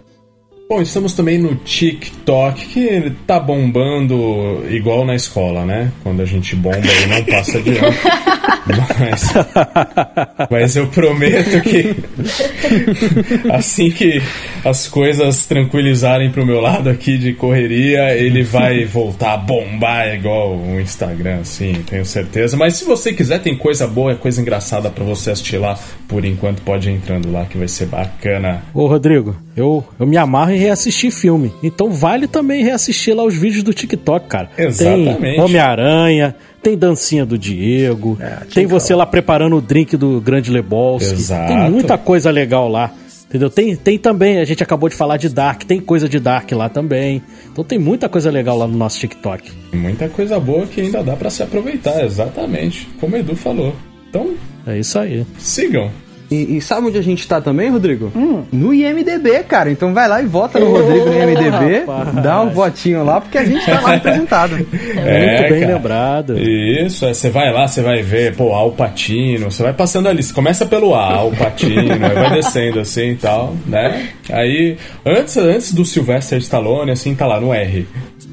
Bom, 0.72 0.80
estamos 0.80 1.12
também 1.12 1.36
no 1.36 1.54
TikTok, 1.54 2.64
que 2.64 3.12
tá 3.26 3.38
bombando 3.38 4.64
igual 4.70 5.04
na 5.04 5.14
escola, 5.14 5.66
né? 5.66 5.92
Quando 6.02 6.22
a 6.22 6.24
gente 6.24 6.56
bomba 6.56 6.78
e 6.78 7.06
não 7.08 7.22
passa 7.24 7.60
de 7.60 7.76
ano. 7.76 7.92
Mas, 8.98 9.34
mas 10.48 10.76
eu 10.76 10.86
prometo 10.86 11.60
que 11.62 11.96
assim 13.50 13.90
que 13.90 14.22
as 14.64 14.86
coisas 14.86 15.46
tranquilizarem 15.46 16.30
pro 16.30 16.46
meu 16.46 16.60
lado 16.60 16.88
aqui 16.88 17.18
de 17.18 17.32
correria, 17.32 18.14
ele 18.14 18.44
vai 18.44 18.84
voltar 18.84 19.32
a 19.32 19.36
bombar 19.36 20.14
igual 20.14 20.56
o 20.56 20.80
Instagram, 20.80 21.40
assim, 21.40 21.72
tenho 21.84 22.04
certeza. 22.04 22.56
Mas 22.56 22.76
se 22.76 22.84
você 22.84 23.12
quiser, 23.12 23.40
tem 23.40 23.56
coisa 23.56 23.86
boa, 23.88 24.14
coisa 24.14 24.40
engraçada 24.40 24.88
pra 24.90 25.04
você 25.04 25.32
assistir 25.32 25.58
lá. 25.58 25.76
Por 26.06 26.24
enquanto, 26.24 26.62
pode 26.62 26.88
ir 26.88 26.92
entrando 26.92 27.32
lá 27.32 27.44
que 27.46 27.58
vai 27.58 27.68
ser 27.68 27.86
bacana. 27.86 28.62
Ô, 28.72 28.86
Rodrigo, 28.86 29.36
eu, 29.56 29.84
eu 29.98 30.06
me 30.06 30.16
amarro 30.16 30.52
em 30.52 30.58
reassistir 30.58 31.10
filme. 31.10 31.52
Então 31.62 31.90
vale 31.90 32.26
também 32.26 32.62
reassistir 32.62 33.14
lá 33.14 33.22
os 33.24 33.34
vídeos 33.34 33.62
do 33.62 33.72
TikTok, 33.74 34.26
cara. 34.26 34.50
Exatamente. 34.56 35.20
Tem 35.20 35.40
Homem-Aranha, 35.40 36.34
tem 36.62 36.76
dancinha 36.76 37.26
do 37.26 37.36
Diego, 37.36 38.16
É, 38.20 38.38
tem 38.52 38.66
você 38.66 38.94
lá 38.94 39.04
preparando 39.06 39.56
o 39.56 39.60
drink 39.60 39.96
do 39.96 40.20
Grande 40.20 40.50
Lebowski. 40.50 41.12
Exato. 41.14 41.48
Tem 41.52 41.70
muita 41.70 41.98
coisa 41.98 42.30
legal 42.30 42.68
lá. 42.68 42.92
Entendeu? 43.28 43.48
Tem, 43.48 43.74
tem 43.74 43.96
também, 43.98 44.38
a 44.40 44.44
gente 44.44 44.62
acabou 44.62 44.90
de 44.90 44.94
falar 44.94 45.16
de 45.16 45.30
Dark, 45.30 45.62
tem 45.62 45.80
coisa 45.80 46.06
de 46.06 46.20
Dark 46.20 46.52
lá 46.52 46.68
também. 46.68 47.22
Então 47.50 47.64
tem 47.64 47.78
muita 47.78 48.06
coisa 48.06 48.30
legal 48.30 48.58
lá 48.58 48.66
no 48.66 48.76
nosso 48.76 49.00
TikTok. 49.00 49.50
Muita 49.72 50.06
coisa 50.10 50.38
boa 50.38 50.66
que 50.66 50.82
ainda 50.82 51.02
dá 51.02 51.16
pra 51.16 51.30
se 51.30 51.42
aproveitar, 51.42 52.04
exatamente. 52.04 52.86
Como 53.00 53.16
o 53.16 53.18
Edu 53.18 53.34
falou. 53.34 53.74
Então, 54.10 54.34
É 54.66 54.78
isso 54.78 54.98
aí. 54.98 55.24
sigam. 55.38 55.90
E, 56.32 56.56
e 56.56 56.60
sabe 56.62 56.86
onde 56.86 56.96
a 56.96 57.02
gente 57.02 57.28
tá 57.28 57.42
também, 57.42 57.68
Rodrigo? 57.68 58.10
Hum. 58.16 58.42
No 58.50 58.72
IMDB, 58.72 59.44
cara. 59.44 59.70
Então 59.70 59.92
vai 59.92 60.08
lá 60.08 60.22
e 60.22 60.24
vota 60.24 60.58
no 60.58 60.70
Rodrigo 60.70 61.04
no 61.04 61.12
IMDB, 61.12 61.80
rapaz. 61.80 62.14
dá 62.24 62.40
um 62.40 62.48
votinho 62.48 63.04
lá, 63.04 63.20
porque 63.20 63.36
a 63.36 63.44
gente 63.44 63.66
tá 63.66 63.78
lá 63.82 63.90
representado. 63.90 64.54
É, 64.96 65.36
Muito 65.36 65.52
bem 65.52 65.60
cara. 65.60 65.74
lembrado. 65.74 66.38
Isso, 66.38 67.04
é, 67.04 67.12
você 67.12 67.28
vai 67.28 67.52
lá, 67.52 67.68
você 67.68 67.82
vai 67.82 68.02
ver, 68.02 68.34
pô, 68.34 68.54
Alpatino, 68.54 69.50
você 69.50 69.62
vai 69.62 69.74
passando 69.74 70.08
ali, 70.08 70.22
você 70.22 70.32
começa 70.32 70.64
pelo 70.64 70.94
A, 70.94 71.16
Alpatino, 71.16 71.92
aí 71.92 72.14
vai 72.14 72.30
descendo 72.30 72.80
assim 72.80 73.10
e 73.10 73.16
tal, 73.16 73.54
né? 73.66 74.08
Aí, 74.30 74.78
antes, 75.04 75.36
antes 75.36 75.74
do 75.74 75.84
Sylvester 75.84 76.38
Stallone, 76.38 76.92
assim, 76.92 77.14
tá 77.14 77.26
lá 77.26 77.38
no 77.40 77.52
R. 77.52 77.86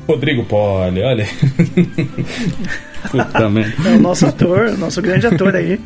Rodrigo 0.08 0.46
Poli, 0.46 1.02
olha. 1.04 1.26
Puta 3.12 3.50
merda. 3.50 3.70
É 3.90 3.96
o 3.96 4.00
nosso 4.00 4.26
ator, 4.26 4.78
nosso 4.78 5.02
grande 5.02 5.28
ator 5.28 5.56
aí. 5.56 5.80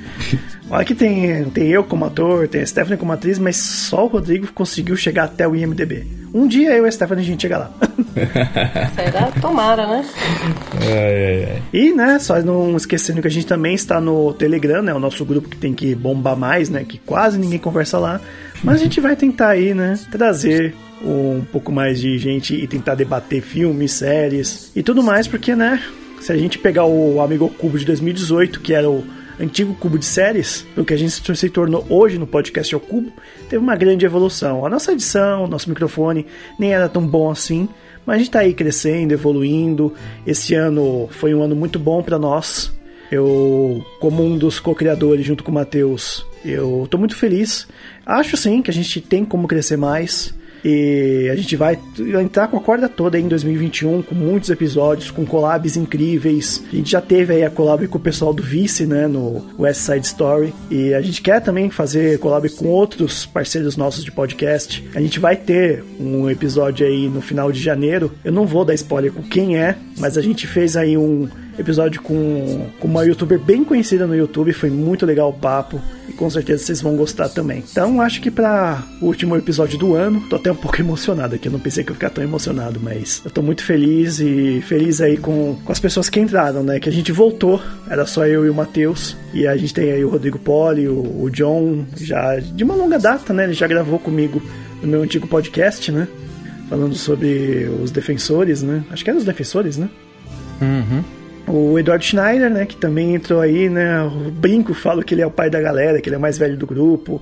Olha 0.70 0.86
que 0.86 0.96
tem, 0.96 1.46
tem 1.46 1.68
eu 1.68 1.84
como 1.84 2.06
ator, 2.06 2.48
tem 2.48 2.62
a 2.62 2.66
Stephanie 2.66 2.98
como 2.98 3.12
atriz, 3.12 3.38
mas 3.38 3.58
só 3.58 4.06
o 4.06 4.08
Rodrigo 4.08 4.48
conseguiu 4.54 4.96
chegar 4.96 5.26
até 5.26 5.48
o 5.48 5.56
IMDB. 5.56 6.08
Um 6.34 6.48
dia 6.48 6.72
eu 6.76 6.86
e 6.86 6.88
a 6.88 6.92
Stephanie 6.92 7.24
a 7.24 7.28
gente 7.28 7.42
chega 7.42 7.58
lá. 7.60 7.72
Será? 8.96 9.32
Tomara, 9.40 9.86
né? 9.86 10.06
Ai, 10.82 10.88
ai, 10.88 11.48
ai. 11.52 11.62
E, 11.72 11.94
né, 11.94 12.18
só 12.20 12.42
não 12.42 12.76
esquecendo 12.76 13.22
que 13.22 13.28
a 13.28 13.32
gente 13.32 13.46
também 13.46 13.76
está 13.76 14.02
no 14.02 14.34
Telegram, 14.34 14.82
né, 14.82 14.94
o 14.94 15.00
nosso 15.00 15.24
grupo 15.26 15.48
que 15.48 15.58
tem 15.58 15.74
que 15.74 15.94
bombar 15.94 16.36
mais, 16.36 16.70
né, 16.70 16.84
que 16.84 16.98
quase 16.98 17.38
ninguém 17.38 17.60
conversa 17.60 18.00
lá. 18.00 18.20
Mas 18.64 18.82
a 18.82 18.84
gente 18.84 19.00
vai 19.00 19.16
tentar 19.16 19.50
aí, 19.50 19.74
né, 19.74 20.00
trazer 20.10 20.74
um 21.04 21.44
pouco 21.52 21.72
mais 21.72 22.00
de 22.00 22.18
gente 22.18 22.56
e 22.56 22.66
tentar 22.66 22.96
debater 22.96 23.42
filmes, 23.42 23.92
séries 23.92 24.72
e 24.76 24.82
tudo 24.82 25.04
mais, 25.04 25.28
porque, 25.28 25.56
né, 25.56 25.80
se 26.24 26.32
a 26.32 26.38
gente 26.38 26.58
pegar 26.58 26.86
o 26.86 27.20
Amigo 27.20 27.50
Cubo 27.50 27.78
de 27.78 27.84
2018, 27.84 28.62
que 28.62 28.74
era 28.74 28.90
o 28.90 29.04
antigo 29.38 29.76
cubo 29.76 30.00
de 30.00 30.06
séries, 30.06 30.66
o 30.78 30.86
que 30.86 30.94
a 30.94 30.98
gente 30.98 31.12
se 31.12 31.50
tornou 31.50 31.86
hoje 31.90 32.18
no 32.18 32.26
podcast 32.26 32.74
ao 32.74 32.80
cubo, 32.80 33.12
teve 33.50 33.62
uma 33.62 33.76
grande 33.76 34.06
evolução. 34.06 34.66
A 34.66 34.70
nossa 34.70 34.94
edição, 34.94 35.48
nosso 35.48 35.68
microfone 35.68 36.26
nem 36.58 36.74
era 36.74 36.88
tão 36.88 37.06
bom 37.06 37.30
assim, 37.30 37.68
mas 38.06 38.16
a 38.16 38.20
gente 38.20 38.32
tá 38.32 38.40
aí 38.40 38.54
crescendo, 38.54 39.12
evoluindo. 39.12 39.94
Esse 40.26 40.56
ano 40.56 41.10
foi 41.12 41.36
um 41.36 41.44
ano 41.44 41.58
muito 41.58 41.78
bom 41.78 42.02
para 42.02 42.18
nós. 42.18 42.72
Eu, 43.12 43.86
como 44.00 44.24
um 44.24 44.38
dos 44.38 44.62
co-criadores 44.62 45.26
junto 45.26 45.44
com 45.44 45.52
o 45.52 45.54
Matheus, 45.54 46.26
eu 46.46 46.88
tô 46.90 46.98
muito 46.98 47.18
feliz. 47.18 47.68
Acho 48.06 48.38
sim 48.38 48.62
que 48.62 48.72
a 48.72 48.74
gente 48.74 49.02
tem 49.02 49.26
como 49.26 49.46
crescer 49.46 49.76
mais. 49.76 50.34
E 50.64 51.30
a 51.32 51.36
gente 51.36 51.56
vai 51.56 51.78
entrar 52.22 52.48
com 52.48 52.58
a 52.58 52.62
corda 52.62 52.88
toda 52.88 53.20
em 53.20 53.28
2021, 53.28 54.02
com 54.02 54.16
muitos 54.16 54.50
episódios, 54.50 55.12
com 55.12 55.26
collabs 55.26 55.76
incríveis. 55.76 56.64
A 56.72 56.76
gente 56.76 56.92
já 56.92 57.02
teve 57.02 57.34
aí 57.34 57.44
a 57.44 57.50
collab 57.50 57.88
com 57.88 57.98
o 57.98 58.02
pessoal 58.02 58.34
do 58.34 58.42
Vice, 58.42 58.86
né, 58.86 59.08
no 59.08 59.44
West 59.60 59.82
Side 59.82 60.06
Story. 60.06 60.54
E 60.72 60.94
a 60.94 61.02
gente 61.02 61.22
quer 61.22 61.42
também 61.42 61.70
fazer 61.70 62.18
collab 62.20 62.48
com 62.50 62.68
outros 62.68 63.26
parceiros 63.26 63.76
nossos 63.76 64.04
de 64.04 64.12
podcast. 64.12 64.84
A 64.96 65.02
gente 65.02 65.20
vai 65.20 65.36
ter 65.36 65.84
um 66.00 66.30
episódio 66.30 66.86
aí 66.86 67.10
no 67.10 67.22
final 67.22 67.52
de 67.52 67.62
janeiro. 67.62 68.12
Eu 68.24 68.32
não 68.32 68.46
vou 68.46 68.64
dar 68.64 68.74
spoiler 68.74 69.12
com 69.12 69.24
quem 69.24 69.58
é, 69.58 69.76
mas 69.98 70.18
a 70.18 70.22
gente 70.22 70.48
fez 70.48 70.78
aí 70.78 70.98
um 70.98 71.28
episódio 71.58 72.02
com, 72.02 72.68
com 72.80 72.88
uma 72.88 73.04
youtuber 73.06 73.40
bem 73.40 73.64
conhecida 73.64 74.08
no 74.08 74.16
YouTube. 74.16 74.54
Foi 74.54 74.70
muito 74.70 75.06
legal 75.06 75.30
o 75.30 75.34
papo 75.34 75.80
e 76.14 76.16
com 76.16 76.30
certeza 76.30 76.64
vocês 76.64 76.82
vão 76.82 76.96
gostar 76.96 77.30
também. 77.30 77.64
Então 77.70 78.00
acho 78.02 78.22
que 78.22 78.30
para 78.30 78.84
o 79.02 79.08
último 79.08 79.36
episódio 79.36 79.78
do 79.78 79.96
ano, 79.96 80.22
tô 80.30 80.36
até 80.36 80.52
um 80.52 80.56
pouco 80.56 80.80
emocionado 80.82 81.36
aqui. 81.36 81.48
Eu 81.48 81.52
não 81.52 81.60
pensei 81.60 81.84
que 81.84 81.90
eu 81.90 81.94
ia 81.94 81.96
ficar 81.96 82.10
tão 82.10 82.24
emocionado, 82.24 82.80
mas 82.82 83.22
eu 83.26 83.32
tô 83.32 83.42
muito 83.42 83.64
feliz 83.64 84.20
e 84.20 84.62
feliz 84.68 85.02
aí 85.02 85.18
com, 85.18 85.58
com 85.64 85.72
as 85.72 85.80
pessoas 85.80 86.10
que 86.10 86.20
entraram, 86.20 86.64
né? 86.64 86.80
Que 86.80 86.90
a 86.90 86.92
gente 86.92 87.12
voltou, 87.12 87.62
era 87.90 88.06
só 88.06 88.26
eu 88.26 88.46
e 88.46 88.50
o 88.50 88.54
Matheus. 88.54 89.18
E 89.34 89.48
a 89.48 89.58
gente 89.58 89.74
tem 89.74 89.92
aí 89.92 90.06
o 90.06 90.10
Rodrigo 90.10 90.38
Poli, 90.38 90.88
o, 90.88 91.24
o 91.24 91.30
John, 91.32 91.86
já 91.98 92.38
de 92.38 92.64
uma 92.64 92.76
longa 92.76 93.00
data, 93.00 93.34
né? 93.34 93.46
Ele 93.46 93.54
já 93.54 93.68
gravou 93.68 94.00
comigo 94.00 94.42
no 94.82 94.88
meu 94.88 95.02
antigo 95.02 95.28
podcast, 95.28 95.92
né? 95.92 96.08
Falando 96.70 96.96
sobre 96.96 97.70
os 97.82 97.92
defensores, 97.92 98.62
né? 98.62 98.84
Acho 98.92 99.04
que 99.04 99.10
eram 99.10 99.20
os 99.20 99.26
defensores, 99.26 99.78
né? 99.78 99.90
O 101.46 101.78
Eduardo 101.78 102.04
Schneider, 102.04 102.50
né, 102.50 102.66
que 102.66 102.76
também 102.76 103.16
entrou 103.16 103.42
aí, 103.42 103.68
né, 103.68 104.02
o 104.04 104.32
brinco, 104.32 104.74
falo 104.74 105.04
que 105.04 105.14
ele 105.14 105.22
é 105.22 105.28
o 105.28 105.32
pai 105.32 105.50
da 105.50 105.60
galera, 105.60 106.00
que 106.00 106.08
ele 106.08 106.16
é 106.16 106.20
mais 106.20 106.38
velho 106.38 106.56
do 106.56 106.66
grupo, 106.66 107.22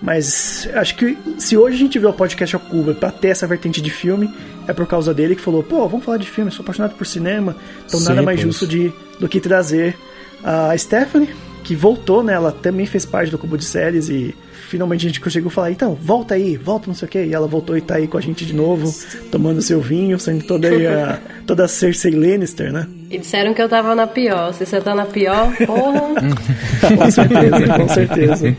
mas 0.00 0.68
acho 0.74 0.96
que 0.96 1.18
se 1.38 1.56
hoje 1.56 1.74
a 1.74 1.78
gente 1.78 1.98
vê 1.98 2.06
o 2.06 2.12
podcast 2.12 2.54
ao 2.54 2.60
Cuba 2.60 2.94
pra 2.94 3.10
ter 3.10 3.28
essa 3.28 3.46
vertente 3.46 3.80
de 3.80 3.90
filme, 3.90 4.32
é 4.68 4.72
por 4.72 4.86
causa 4.86 5.12
dele 5.12 5.34
que 5.34 5.42
falou, 5.42 5.62
pô, 5.62 5.88
vamos 5.88 6.04
falar 6.04 6.18
de 6.18 6.30
filme, 6.30 6.50
sou 6.50 6.62
apaixonado 6.62 6.94
por 6.94 7.06
cinema, 7.06 7.56
então 7.86 7.98
nada 8.00 8.20
Sim, 8.20 8.24
mais 8.24 8.40
pois. 8.40 8.54
justo 8.54 8.66
de, 8.66 8.92
do 9.18 9.28
que 9.28 9.40
trazer 9.40 9.96
a 10.44 10.76
Stephanie, 10.78 11.30
que 11.64 11.74
voltou, 11.74 12.22
né, 12.22 12.34
ela 12.34 12.52
também 12.52 12.86
fez 12.86 13.04
parte 13.04 13.30
do 13.30 13.38
Cubo 13.38 13.58
de 13.58 13.64
Séries 13.64 14.08
e 14.08 14.34
finalmente 14.76 15.06
a 15.06 15.08
gente 15.08 15.20
conseguiu 15.20 15.48
falar, 15.48 15.70
então, 15.70 15.94
volta 15.94 16.34
aí, 16.34 16.54
volta 16.54 16.86
não 16.88 16.94
sei 16.94 17.08
o 17.08 17.10
que, 17.10 17.24
e 17.24 17.32
ela 17.32 17.46
voltou 17.46 17.76
e 17.78 17.80
tá 17.80 17.94
aí 17.94 18.06
com 18.06 18.18
a 18.18 18.20
gente 18.20 18.44
de 18.44 18.54
novo, 18.54 18.94
tomando 19.30 19.62
seu 19.62 19.80
vinho, 19.80 20.18
sendo 20.20 20.44
toda 20.44 20.68
aí 20.68 20.86
a, 20.86 21.18
toda 21.46 21.64
a 21.64 21.68
Cersei 21.68 22.12
Lannister, 22.12 22.70
né? 22.70 22.86
E 23.10 23.16
disseram 23.18 23.54
que 23.54 23.62
eu 23.62 23.68
tava 23.68 23.94
na 23.94 24.06
pior. 24.06 24.52
Se 24.52 24.66
você 24.66 24.80
tá 24.80 24.94
na 24.94 25.06
pior, 25.06 25.50
porra. 25.64 26.14
Com 26.98 27.10
certeza, 27.10 27.78
com 27.78 27.88
certeza. 27.88 28.56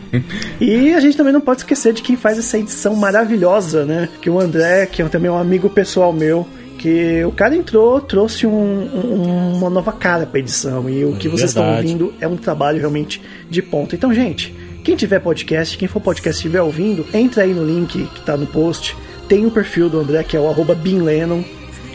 E 0.60 0.94
a 0.94 1.00
gente 1.00 1.16
também 1.16 1.32
não 1.32 1.40
pode 1.40 1.60
esquecer 1.60 1.92
de 1.92 2.02
quem 2.02 2.16
faz 2.16 2.38
essa 2.38 2.58
edição 2.58 2.96
maravilhosa, 2.96 3.84
né? 3.84 4.08
Que 4.20 4.28
o 4.30 4.40
André, 4.40 4.86
que 4.86 5.02
é 5.02 5.04
também 5.08 5.30
um 5.30 5.36
amigo 5.38 5.68
pessoal 5.70 6.12
meu, 6.12 6.46
que 6.78 7.22
o 7.24 7.30
cara 7.32 7.54
entrou, 7.54 8.00
trouxe 8.00 8.46
um- 8.46 8.50
um- 8.50 9.56
uma 9.58 9.68
nova 9.70 9.92
cara 9.92 10.24
pra 10.26 10.40
edição. 10.40 10.88
E 10.88 11.04
o 11.04 11.14
que 11.16 11.28
É 11.28 11.30
vocês 11.30 11.50
estão 11.50 11.76
ouvindo 11.76 12.12
é 12.20 12.26
um 12.26 12.36
trabalho 12.36 12.78
realmente 12.78 13.20
de 13.50 13.60
ponta. 13.60 13.94
Então, 13.94 14.12
gente, 14.14 14.54
quem 14.88 14.96
tiver 14.96 15.20
podcast, 15.20 15.76
quem 15.76 15.86
for 15.86 16.00
podcast 16.00 16.38
estiver 16.38 16.62
ouvindo, 16.62 17.04
entra 17.12 17.42
aí 17.42 17.52
no 17.52 17.62
link 17.62 18.06
que 18.06 18.20
tá 18.22 18.38
no 18.38 18.46
post. 18.46 18.96
Tem 19.28 19.44
o 19.44 19.50
perfil 19.50 19.90
do 19.90 20.00
André, 20.00 20.22
que 20.22 20.34
é 20.34 20.40
o 20.40 20.48
arroba 20.48 20.74
Bin 20.74 21.02
Lennon. 21.02 21.44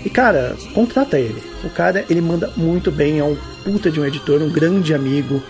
E, 0.05 0.11
cara, 0.11 0.55
contrata 0.75 1.17
ele. 1.17 1.41
O 1.63 1.71
cara, 1.71 2.05
ele 2.07 2.21
manda 2.21 2.53
muito 2.55 2.91
bem, 2.91 3.17
é 3.17 3.23
um 3.23 3.35
puta 3.63 3.89
de 3.89 3.99
um 3.99 4.05
editor, 4.05 4.43
um 4.43 4.51
grande 4.51 4.93
amigo, 4.93 5.41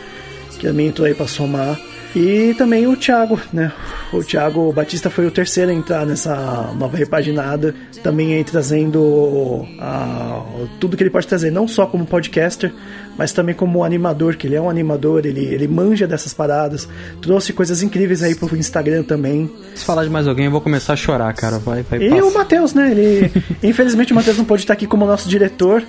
que 0.51 0.65
também 0.65 0.87
entrou 0.87 1.05
aí 1.05 1.13
pra 1.13 1.27
somar. 1.27 1.77
E 2.15 2.53
também 2.57 2.85
o 2.85 2.95
Thiago, 2.95 3.39
né? 3.51 3.71
O 4.13 4.23
Thiago 4.23 4.71
Batista 4.71 5.09
foi 5.09 5.25
o 5.25 5.31
terceiro 5.31 5.71
a 5.71 5.73
entrar 5.73 6.05
nessa 6.05 6.71
nova 6.77 6.95
repaginada, 6.95 7.73
também 8.03 8.35
aí 8.35 8.43
trazendo 8.43 9.65
a- 9.79 10.43
tudo 10.79 10.95
que 10.95 11.01
ele 11.01 11.09
pode 11.09 11.25
trazer, 11.27 11.51
não 11.51 11.67
só 11.67 11.87
como 11.87 12.05
podcaster, 12.05 12.71
mas 13.17 13.31
também 13.31 13.55
como 13.55 13.83
animador, 13.83 14.35
que 14.35 14.45
ele 14.45 14.55
é 14.55 14.61
um 14.61 14.69
animador, 14.69 15.25
ele, 15.25 15.43
ele 15.43 15.67
manja 15.67 16.05
dessas 16.05 16.33
paradas, 16.35 16.87
trouxe 17.19 17.51
coisas 17.51 17.81
incríveis 17.81 18.21
aí 18.21 18.35
pro 18.35 18.55
Instagram 18.55 19.01
também. 19.03 19.51
Se 19.73 19.83
falar 19.83 20.03
de 20.03 20.09
mais 20.11 20.27
alguém, 20.27 20.45
eu 20.45 20.51
vou 20.51 20.61
começar 20.61 20.93
a 20.93 20.95
chorar, 20.95 21.33
cara. 21.33 21.57
Vai, 21.57 21.81
vai 21.81 21.99
E 21.99 22.09
passa. 22.11 22.25
o 22.25 22.33
Matheus, 22.33 22.73
né? 22.75 22.91
Ele, 22.91 23.31
infelizmente 23.63 24.11
o 24.11 24.15
Matheus 24.15 24.37
não 24.37 24.45
pode 24.45 24.61
estar 24.61 24.73
aqui 24.73 24.85
como 24.85 25.03
nosso 25.07 25.27
diretor, 25.27 25.81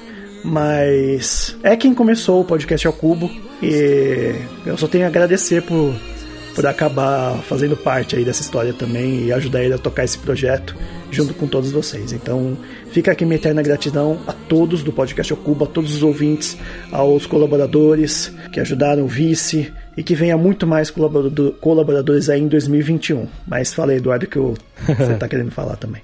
mas 0.42 1.56
é 1.62 1.76
quem 1.76 1.92
começou 1.94 2.40
o 2.40 2.44
podcast 2.44 2.86
ao 2.86 2.92
cubo 2.92 3.30
e 3.62 4.34
eu 4.64 4.76
só 4.78 4.86
tenho 4.86 5.04
a 5.04 5.08
agradecer 5.08 5.62
por 5.62 5.94
por 6.54 6.66
acabar 6.66 7.36
fazendo 7.42 7.76
parte 7.76 8.16
aí 8.16 8.24
dessa 8.24 8.42
história 8.42 8.72
também 8.72 9.24
e 9.26 9.32
ajudar 9.32 9.62
ele 9.64 9.74
a 9.74 9.78
tocar 9.78 10.04
esse 10.04 10.16
projeto 10.18 10.76
junto 11.10 11.34
com 11.34 11.46
todos 11.46 11.70
vocês. 11.72 12.12
Então, 12.12 12.56
fica 12.90 13.12
aqui 13.12 13.24
minha 13.24 13.36
eterna 13.36 13.62
gratidão 13.62 14.18
a 14.26 14.32
todos 14.32 14.82
do 14.82 14.92
podcast 14.92 15.32
ao 15.32 15.38
cubo, 15.38 15.64
a 15.64 15.68
todos 15.68 15.94
os 15.94 16.02
ouvintes, 16.02 16.56
aos 16.92 17.26
colaboradores 17.26 18.32
que 18.52 18.60
ajudaram 18.60 19.04
o 19.04 19.08
vice 19.08 19.72
e 19.96 20.02
que 20.02 20.14
venha 20.14 20.36
muito 20.36 20.66
mais 20.66 20.90
colaborador- 20.90 21.52
colaboradores 21.60 22.28
aí 22.28 22.40
em 22.40 22.48
2021. 22.48 23.26
Mas 23.46 23.72
fala 23.72 23.92
aí, 23.92 23.98
Eduardo, 23.98 24.26
que 24.26 24.38
o- 24.38 24.54
você 24.86 25.14
tá 25.14 25.26
querendo 25.28 25.50
falar 25.50 25.76
também. 25.76 26.02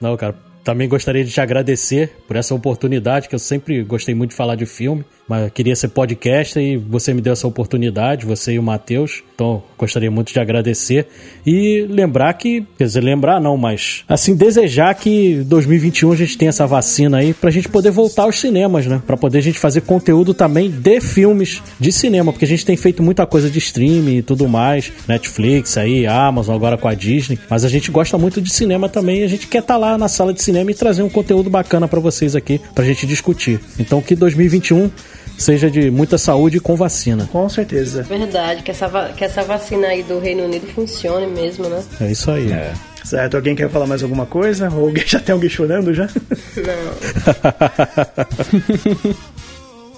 Não, 0.00 0.16
cara, 0.16 0.34
também 0.62 0.88
gostaria 0.88 1.24
de 1.24 1.30
te 1.30 1.40
agradecer 1.40 2.10
por 2.26 2.36
essa 2.36 2.54
oportunidade, 2.54 3.28
que 3.28 3.34
eu 3.34 3.38
sempre 3.38 3.82
gostei 3.82 4.14
muito 4.14 4.30
de 4.30 4.36
falar 4.36 4.54
de 4.56 4.66
filme, 4.66 5.04
mas 5.28 5.50
queria 5.52 5.74
ser 5.76 5.88
podcast 5.88 6.58
e 6.58 6.76
você 6.76 7.12
me 7.12 7.20
deu 7.20 7.32
essa 7.32 7.46
oportunidade, 7.46 8.24
você 8.24 8.52
e 8.52 8.58
o 8.58 8.62
Matheus. 8.62 9.22
Então, 9.34 9.62
gostaria 9.76 10.10
muito 10.10 10.32
de 10.32 10.40
agradecer 10.40 11.06
e 11.44 11.86
lembrar 11.90 12.32
que, 12.34 12.64
quer 12.78 12.84
dizer, 12.84 13.02
lembrar 13.02 13.38
não, 13.40 13.56
mas 13.56 14.02
assim, 14.08 14.34
desejar 14.34 14.94
que 14.94 15.42
2021 15.44 16.12
a 16.12 16.16
gente 16.16 16.38
tenha 16.38 16.48
essa 16.48 16.66
vacina 16.66 17.18
aí 17.18 17.34
pra 17.34 17.50
gente 17.50 17.68
poder 17.68 17.90
voltar 17.90 18.22
aos 18.22 18.40
cinemas, 18.40 18.86
né? 18.86 19.02
Pra 19.06 19.16
poder 19.16 19.38
a 19.38 19.42
gente 19.42 19.58
fazer 19.58 19.82
conteúdo 19.82 20.32
também 20.32 20.70
de 20.70 21.00
filmes 21.00 21.62
de 21.78 21.92
cinema, 21.92 22.32
porque 22.32 22.46
a 22.46 22.48
gente 22.48 22.64
tem 22.64 22.76
feito 22.76 23.02
muita 23.02 23.26
coisa 23.26 23.50
de 23.50 23.58
streaming 23.58 24.18
e 24.18 24.22
tudo 24.22 24.48
mais, 24.48 24.90
Netflix 25.06 25.76
aí, 25.76 26.06
Amazon 26.06 26.54
agora 26.54 26.78
com 26.78 26.88
a 26.88 26.94
Disney, 26.94 27.38
mas 27.50 27.64
a 27.64 27.68
gente 27.68 27.90
gosta 27.90 28.16
muito 28.16 28.40
de 28.40 28.50
cinema 28.50 28.88
também 28.88 29.22
a 29.22 29.28
gente 29.28 29.46
quer 29.46 29.58
estar 29.58 29.76
lá 29.76 29.98
na 29.98 30.08
sala 30.08 30.32
de 30.32 30.42
cinema 30.42 30.70
e 30.70 30.74
trazer 30.74 31.02
um 31.02 31.08
conteúdo 31.08 31.50
bacana 31.50 31.86
pra 31.86 32.00
vocês 32.00 32.34
aqui, 32.34 32.60
pra 32.74 32.84
gente 32.84 33.06
discutir. 33.06 33.60
Então 33.78 34.00
que 34.00 34.14
2021 34.14 34.90
seja 35.38 35.70
de 35.70 35.90
muita 35.90 36.16
saúde 36.18 36.56
e 36.58 36.60
com 36.60 36.76
vacina. 36.76 37.28
Com 37.30 37.48
certeza. 37.48 38.02
Verdade, 38.02 38.62
que 38.62 38.70
essa, 38.70 38.88
que 39.16 39.24
essa 39.24 39.42
vacina 39.42 39.88
aí 39.88 40.02
do 40.02 40.18
Reino 40.18 40.44
Unido 40.44 40.66
funcione 40.68 41.26
mesmo, 41.26 41.68
né? 41.68 41.82
É 42.00 42.10
isso 42.10 42.30
aí. 42.30 42.50
É. 42.50 42.72
Certo, 43.04 43.36
alguém 43.36 43.54
quer 43.54 43.70
falar 43.70 43.86
mais 43.86 44.02
alguma 44.02 44.26
coisa? 44.26 44.68
Ou 44.72 44.86
alguém- 44.86 45.04
já 45.06 45.20
tem 45.20 45.32
alguém 45.32 45.48
chorando 45.48 45.94
já? 45.94 46.08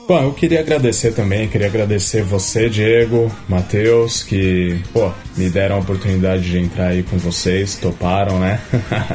Bom, 0.07 0.23
eu 0.23 0.33
queria 0.33 0.61
agradecer 0.61 1.13
também, 1.13 1.49
queria 1.49 1.67
agradecer 1.67 2.23
você, 2.23 2.69
Diego, 2.71 3.31
Matheus, 3.47 4.23
que, 4.23 4.81
pô, 4.91 5.11
me 5.37 5.51
deram 5.51 5.77
a 5.77 5.79
oportunidade 5.81 6.45
de 6.51 6.59
entrar 6.59 6.89
aí 6.89 7.03
com 7.03 7.19
vocês, 7.19 7.77
toparam, 7.77 8.39
né? 8.41 8.59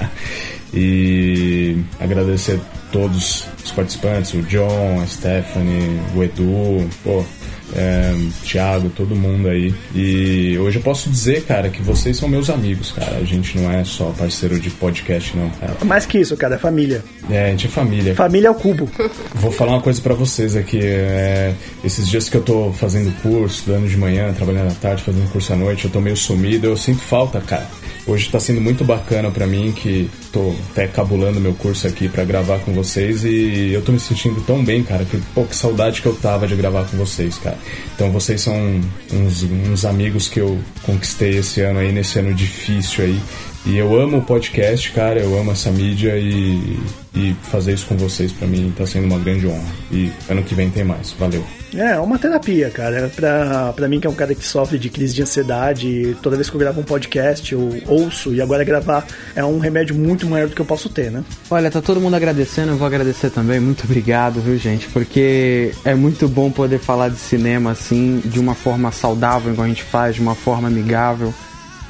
e 0.72 1.78
agradecer 2.00 2.60
todos 2.94 3.48
os 3.66 3.72
participantes, 3.72 4.34
o 4.36 4.42
John, 4.44 5.02
a 5.02 5.08
Stephanie, 5.08 6.00
o 6.16 6.24
Edu, 6.24 6.88
pô, 7.04 7.26
é, 7.76 8.16
Thiago, 8.46 8.90
todo 8.92 9.16
mundo 9.16 9.50
aí. 9.50 9.74
E 9.96 10.56
hoje 10.60 10.78
eu 10.78 10.84
posso 10.84 11.10
dizer, 11.10 11.44
cara, 11.44 11.70
que 11.70 11.82
vocês 11.82 12.16
são 12.16 12.30
meus 12.30 12.52
amigos, 12.52 12.92
cara. 12.92 13.18
A 13.18 13.24
gente 13.24 13.58
não 13.58 13.72
é 13.72 13.84
só 13.84 14.14
parceiro 14.18 14.60
de 14.60 14.70
podcast, 14.70 15.36
não, 15.36 15.50
cara. 15.50 15.74
Mais 15.84 16.06
que 16.06 16.20
isso, 16.20 16.38
cara, 16.38 16.56
é 16.56 16.58
família. 16.60 17.04
É, 17.30 17.48
a 17.48 17.50
gente 17.50 17.66
é 17.66 17.70
família. 17.70 18.14
Família 18.14 18.48
é 18.48 18.52
o 18.52 18.56
cubo. 18.56 18.88
Vou 19.34 19.52
falar 19.52 19.72
uma 19.72 19.82
coisa 19.82 20.00
para 20.00 20.14
vocês 20.14 20.56
aqui. 20.56 20.80
É, 20.80 21.56
esses 21.84 22.08
dias 22.08 22.30
que 22.30 22.38
eu 22.38 22.44
tô 22.44 22.72
fazendo 22.74 23.12
curso, 23.24 23.64
dando 23.66 23.88
de 23.88 23.98
manhã, 23.98 24.32
trabalhando 24.34 24.72
à 24.72 24.76
tarde, 24.76 25.02
fazendo 25.02 25.28
curso 25.32 25.52
à 25.52 25.56
noite, 25.56 25.86
eu 25.86 25.92
tô 25.92 26.00
meio 26.00 26.16
sumido, 26.16 26.68
eu 26.68 26.78
sinto 26.78 27.02
falta, 27.02 27.42
cara. 27.42 27.68
Hoje 28.06 28.26
está 28.26 28.38
sendo 28.38 28.60
muito 28.60 28.84
bacana 28.84 29.32
para 29.32 29.48
mim 29.48 29.72
que 29.72 30.10
tô 30.32 30.54
até 30.72 30.88
cabulando 30.88 31.40
meu 31.40 31.54
curso 31.54 31.88
aqui 31.88 32.10
para 32.10 32.26
gravar 32.26 32.60
com 32.60 32.74
vocês 32.74 33.24
e 33.24 33.72
eu 33.72 33.82
tô 33.82 33.94
me 33.94 34.00
sentindo 34.00 34.42
tão 34.42 34.62
bem, 34.62 34.84
cara, 34.84 35.06
que 35.06 35.18
que 35.18 35.56
saudade 35.56 36.02
que 36.02 36.08
eu 36.08 36.16
tava 36.16 36.46
de 36.46 36.54
gravar 36.54 36.84
com 36.84 36.98
vocês, 36.98 37.38
cara. 37.38 37.58
Então 37.96 38.12
vocês 38.12 38.42
são 38.42 38.82
uns, 39.12 39.44
uns 39.44 39.86
amigos 39.86 40.28
que 40.28 40.42
eu 40.42 40.60
conquistei 40.84 41.38
esse 41.38 41.62
ano 41.62 41.80
aí, 41.80 41.94
nesse 41.94 42.20
ano 42.20 42.34
difícil 42.34 43.06
aí. 43.06 43.20
E 43.66 43.78
eu 43.78 43.98
amo 43.98 44.18
o 44.18 44.22
podcast, 44.22 44.92
cara, 44.92 45.22
eu 45.22 45.40
amo 45.40 45.54
essa 45.54 45.72
mídia 45.72 46.18
e, 46.18 46.78
e 47.16 47.34
fazer 47.44 47.74
isso 47.74 47.86
com 47.86 47.96
vocês 47.96 48.34
para 48.34 48.46
mim 48.46 48.74
tá 48.78 48.86
sendo 48.86 49.06
uma 49.06 49.18
grande 49.18 49.48
honra. 49.48 49.72
E 49.90 50.12
ano 50.28 50.44
que 50.44 50.54
vem 50.54 50.70
tem 50.70 50.84
mais. 50.84 51.12
Valeu. 51.18 51.63
É, 51.76 51.92
é 51.92 52.00
uma 52.00 52.20
terapia, 52.20 52.70
cara. 52.70 53.12
Pra, 53.16 53.74
pra 53.74 53.88
mim, 53.88 54.00
que 54.00 54.08
é 54.08 54.10
um 54.10 54.16
cara 54.16 54.34
que 54.34 54.46
sofre 54.46 54.78
de 54.78 54.90
crise 54.90 55.14
de 55.14 55.22
ansiedade, 55.22 56.16
toda 56.22 56.36
vez 56.36 56.50
que 56.50 56.56
eu 56.56 56.60
gravo 56.60 56.82
um 56.82 56.84
podcast, 56.84 57.54
eu 57.54 57.82
ouço, 57.88 58.34
e 58.34 58.42
agora 58.42 58.64
gravar 58.64 59.06
é 59.36 59.44
um 59.44 59.60
remédio 59.60 59.96
muito 59.96 60.28
maior 60.28 60.48
do 60.48 60.56
que 60.56 60.62
eu 60.62 60.66
posso 60.66 60.90
ter, 60.90 61.12
né? 61.12 61.24
Olha, 61.50 61.72
tá 61.72 61.82
todo 61.82 62.00
mundo 62.00 62.16
agradecendo, 62.16 62.72
eu 62.72 62.78
vou 62.78 62.88
agradecer 62.88 63.30
também. 63.30 63.60
Muito 63.60 63.84
obrigado, 63.86 64.42
viu, 64.42 64.58
gente? 64.58 64.88
Porque 64.88 65.72
é 65.84 65.96
muito 65.96 66.28
bom 66.28 66.52
poder 66.52 66.80
falar 66.80 67.10
de 67.10 67.18
cinema 67.18 67.72
assim, 67.72 68.22
de 68.26 68.40
uma 68.40 68.56
forma 68.56 68.92
saudável, 68.92 69.52
igual 69.52 69.66
a 69.66 69.70
gente 69.70 69.84
faz, 69.84 70.16
de 70.16 70.22
uma 70.22 70.36
forma 70.36 70.68
amigável 70.68 71.34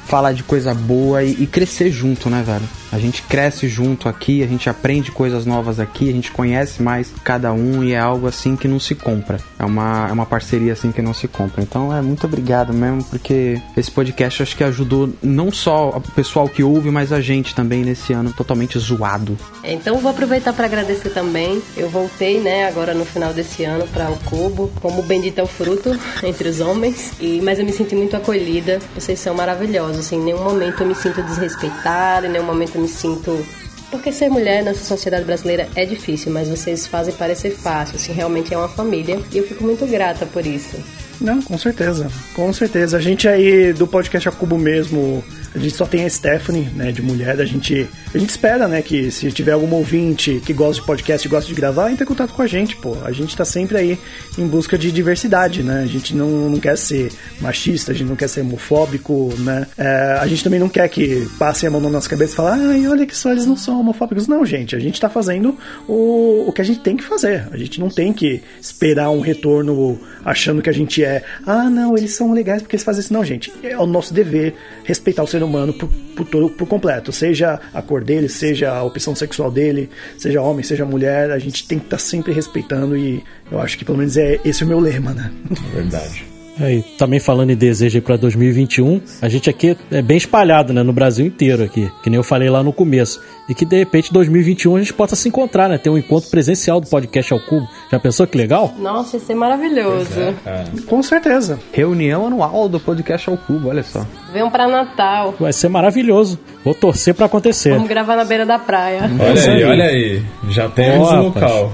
falar 0.06 0.32
de 0.32 0.42
coisa 0.42 0.74
boa 0.74 1.22
e, 1.22 1.42
e, 1.42 1.46
crescer 1.46 1.90
junto, 1.90 2.28
né, 2.28 2.42
velho? 2.46 2.68
A 2.94 2.98
gente 3.00 3.22
cresce 3.22 3.66
junto 3.66 4.08
aqui, 4.08 4.40
a 4.44 4.46
gente 4.46 4.70
aprende 4.70 5.10
coisas 5.10 5.44
novas 5.44 5.80
aqui, 5.80 6.08
a 6.08 6.12
gente 6.12 6.30
conhece 6.30 6.80
mais 6.80 7.12
cada 7.24 7.52
um 7.52 7.82
e 7.82 7.92
é 7.92 7.98
algo 7.98 8.28
assim 8.28 8.54
que 8.54 8.68
não 8.68 8.78
se 8.78 8.94
compra. 8.94 9.40
É 9.58 9.64
uma, 9.64 10.06
é 10.08 10.12
uma 10.12 10.24
parceria 10.24 10.72
assim 10.72 10.92
que 10.92 11.02
não 11.02 11.12
se 11.12 11.26
compra. 11.26 11.60
Então 11.60 11.92
é 11.92 12.00
muito 12.00 12.24
obrigado 12.24 12.72
mesmo, 12.72 13.02
porque 13.02 13.60
esse 13.76 13.90
podcast 13.90 14.44
acho 14.44 14.56
que 14.56 14.62
ajudou 14.62 15.12
não 15.20 15.50
só 15.50 15.88
o 15.88 16.00
pessoal 16.12 16.48
que 16.48 16.62
ouve, 16.62 16.88
mas 16.88 17.12
a 17.12 17.20
gente 17.20 17.52
também 17.52 17.82
nesse 17.82 18.12
ano 18.12 18.32
totalmente 18.32 18.78
zoado. 18.78 19.36
Então 19.64 19.98
vou 19.98 20.12
aproveitar 20.12 20.52
para 20.52 20.66
agradecer 20.66 21.10
também. 21.10 21.60
Eu 21.76 21.90
voltei, 21.90 22.38
né, 22.38 22.68
agora 22.68 22.94
no 22.94 23.04
final 23.04 23.32
desse 23.32 23.64
ano 23.64 23.88
para 23.88 24.08
o 24.08 24.16
Cubo, 24.20 24.70
como 24.80 25.02
bendito 25.02 25.40
é 25.40 25.42
o 25.42 25.48
fruto 25.48 25.98
entre 26.22 26.48
os 26.48 26.60
homens. 26.60 27.14
E 27.18 27.40
mas 27.42 27.58
eu 27.58 27.64
me 27.64 27.72
senti 27.72 27.96
muito 27.96 28.16
acolhida. 28.16 28.78
Vocês 28.94 29.18
são 29.18 29.34
maravilhosos, 29.34 29.98
assim, 29.98 30.14
em 30.14 30.26
nenhum 30.26 30.44
momento 30.44 30.84
eu 30.84 30.86
me 30.86 30.94
sinto 30.94 31.20
desrespeitada, 31.22 32.28
em 32.28 32.30
nenhum 32.30 32.46
momento 32.46 32.76
eu 32.76 32.83
me 32.83 32.83
sinto 32.88 33.44
porque 33.90 34.10
ser 34.10 34.28
mulher 34.28 34.64
nessa 34.64 34.84
sociedade 34.84 35.24
brasileira 35.24 35.68
é 35.76 35.84
difícil, 35.84 36.32
mas 36.32 36.48
vocês 36.48 36.84
fazem 36.84 37.14
parecer 37.14 37.50
fácil, 37.50 37.94
assim, 37.94 38.12
realmente 38.12 38.52
é 38.52 38.58
uma 38.58 38.68
família 38.68 39.20
e 39.32 39.38
eu 39.38 39.46
fico 39.46 39.62
muito 39.62 39.86
grata 39.86 40.26
por 40.26 40.44
isso. 40.44 40.76
Não, 41.20 41.40
com 41.40 41.56
certeza, 41.56 42.08
com 42.34 42.52
certeza. 42.52 42.96
A 42.96 43.00
gente 43.00 43.28
aí 43.28 43.72
do 43.72 43.86
podcast 43.86 44.28
A 44.28 44.32
Cubo 44.32 44.58
mesmo, 44.58 45.22
a 45.54 45.58
gente 45.58 45.74
só 45.74 45.86
tem 45.86 46.04
a 46.04 46.10
Stephanie, 46.10 46.68
né, 46.74 46.90
de 46.90 47.00
mulher. 47.00 47.40
A 47.40 47.44
gente, 47.44 47.88
a 48.12 48.18
gente 48.18 48.30
espera, 48.30 48.66
né, 48.66 48.82
que 48.82 49.10
se 49.10 49.30
tiver 49.30 49.52
algum 49.52 49.72
ouvinte 49.74 50.42
que 50.44 50.52
gosta 50.52 50.80
de 50.80 50.86
podcast 50.86 51.26
e 51.26 51.30
gosta 51.30 51.48
de 51.48 51.54
gravar, 51.54 51.90
entre 51.90 52.04
em 52.04 52.06
contato 52.06 52.32
com 52.32 52.42
a 52.42 52.46
gente, 52.46 52.76
pô. 52.76 52.96
A 53.04 53.12
gente 53.12 53.36
tá 53.36 53.44
sempre 53.44 53.76
aí 53.76 53.98
em 54.36 54.46
busca 54.46 54.76
de 54.76 54.90
diversidade, 54.90 55.62
né? 55.62 55.82
A 55.82 55.86
gente 55.86 56.14
não, 56.14 56.50
não 56.50 56.58
quer 56.58 56.76
ser 56.76 57.12
machista, 57.40 57.92
a 57.92 57.94
gente 57.94 58.08
não 58.08 58.16
quer 58.16 58.28
ser 58.28 58.40
homofóbico, 58.40 59.32
né? 59.38 59.66
É, 59.78 60.18
a 60.20 60.26
gente 60.26 60.42
também 60.42 60.58
não 60.58 60.68
quer 60.68 60.88
que 60.88 61.28
passem 61.38 61.68
a 61.68 61.70
mão 61.70 61.80
na 61.80 61.88
nossa 61.88 62.08
cabeça 62.08 62.32
e 62.32 62.36
falem, 62.36 62.66
ai, 62.66 62.88
olha 62.88 63.06
que 63.06 63.16
só 63.16 63.30
eles 63.30 63.46
não 63.46 63.56
são 63.56 63.80
homofóbicos. 63.80 64.26
Não, 64.26 64.44
gente, 64.44 64.74
a 64.74 64.80
gente 64.80 65.00
tá 65.00 65.08
fazendo 65.08 65.56
o, 65.86 66.46
o 66.48 66.52
que 66.52 66.60
a 66.60 66.64
gente 66.64 66.80
tem 66.80 66.96
que 66.96 67.04
fazer. 67.04 67.46
A 67.52 67.56
gente 67.56 67.78
não 67.78 67.88
tem 67.88 68.12
que 68.12 68.42
esperar 68.60 69.10
um 69.10 69.20
retorno 69.20 70.00
achando 70.24 70.62
que 70.62 70.70
a 70.70 70.72
gente 70.72 71.03
é, 71.04 71.22
ah, 71.46 71.68
não, 71.70 71.96
eles 71.96 72.12
são 72.12 72.32
legais 72.32 72.62
porque 72.62 72.76
eles 72.76 72.84
fazem 72.84 73.00
isso. 73.00 73.12
Não, 73.12 73.24
gente, 73.24 73.52
é 73.62 73.76
o 73.78 73.86
nosso 73.86 74.12
dever 74.12 74.54
respeitar 74.84 75.22
o 75.22 75.26
ser 75.26 75.42
humano 75.42 75.72
por, 75.72 75.88
por, 76.26 76.50
por 76.50 76.66
completo, 76.66 77.12
seja 77.12 77.60
a 77.72 77.82
cor 77.82 78.02
dele, 78.02 78.28
seja 78.28 78.72
a 78.72 78.82
opção 78.82 79.14
sexual 79.14 79.50
dele, 79.50 79.90
seja 80.18 80.40
homem, 80.40 80.64
seja 80.64 80.84
mulher, 80.84 81.30
a 81.30 81.38
gente 81.38 81.66
tem 81.66 81.78
que 81.78 81.86
estar 81.86 81.96
tá 81.96 82.02
sempre 82.02 82.32
respeitando 82.32 82.96
e 82.96 83.22
eu 83.50 83.60
acho 83.60 83.78
que 83.78 83.84
pelo 83.84 83.98
menos 83.98 84.16
é 84.16 84.40
esse 84.44 84.62
é 84.62 84.66
o 84.66 84.68
meu 84.68 84.80
lema, 84.80 85.12
né? 85.12 85.30
Verdade. 85.72 86.33
É, 86.60 86.74
e 86.74 86.82
também 86.82 87.18
falando 87.18 87.50
em 87.50 87.56
desejo 87.56 88.00
para 88.02 88.16
2021, 88.16 89.00
a 89.20 89.28
gente 89.28 89.50
aqui 89.50 89.76
é 89.90 90.02
bem 90.02 90.16
espalhado, 90.16 90.72
né, 90.72 90.82
no 90.82 90.92
Brasil 90.92 91.26
inteiro 91.26 91.64
aqui, 91.64 91.90
que 92.02 92.10
nem 92.10 92.16
eu 92.16 92.22
falei 92.22 92.48
lá 92.48 92.62
no 92.62 92.72
começo. 92.72 93.20
E 93.48 93.54
que 93.54 93.64
de 93.64 93.76
repente 93.76 94.12
2021 94.12 94.76
a 94.76 94.78
gente 94.78 94.94
possa 94.94 95.14
se 95.14 95.28
encontrar, 95.28 95.68
né, 95.68 95.76
ter 95.76 95.90
um 95.90 95.98
encontro 95.98 96.30
presencial 96.30 96.80
do 96.80 96.88
podcast 96.88 97.32
ao 97.32 97.40
cubo. 97.40 97.68
Já 97.90 97.98
pensou 97.98 98.26
que 98.26 98.38
legal? 98.38 98.74
Nossa, 98.78 99.16
isso 99.16 99.30
é 99.30 99.34
maravilhoso. 99.34 100.18
É, 100.18 100.34
é. 100.46 100.64
Com 100.86 101.02
certeza. 101.02 101.58
Reunião 101.72 102.26
anual 102.26 102.68
do 102.68 102.80
podcast 102.80 103.28
ao 103.28 103.36
cubo, 103.36 103.68
olha 103.68 103.82
só. 103.82 104.06
Venham 104.32 104.50
para 104.50 104.66
Natal. 104.66 105.34
Vai 105.38 105.52
ser 105.52 105.68
maravilhoso. 105.68 106.38
Vou 106.64 106.74
torcer 106.74 107.14
para 107.14 107.26
acontecer. 107.26 107.70
Vamos 107.74 107.88
gravar 107.88 108.16
na 108.16 108.24
beira 108.24 108.46
da 108.46 108.58
praia. 108.58 109.02
Olha 109.20 109.52
aí, 109.52 109.64
olha 109.64 109.84
aí. 109.84 110.22
Já 110.48 110.68
temos 110.68 111.10
o 111.10 111.14
um 111.14 111.22
local. 111.24 111.72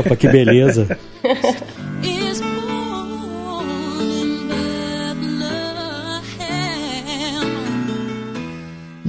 Opa, 0.00 0.16
que 0.16 0.28
beleza. 0.28 0.98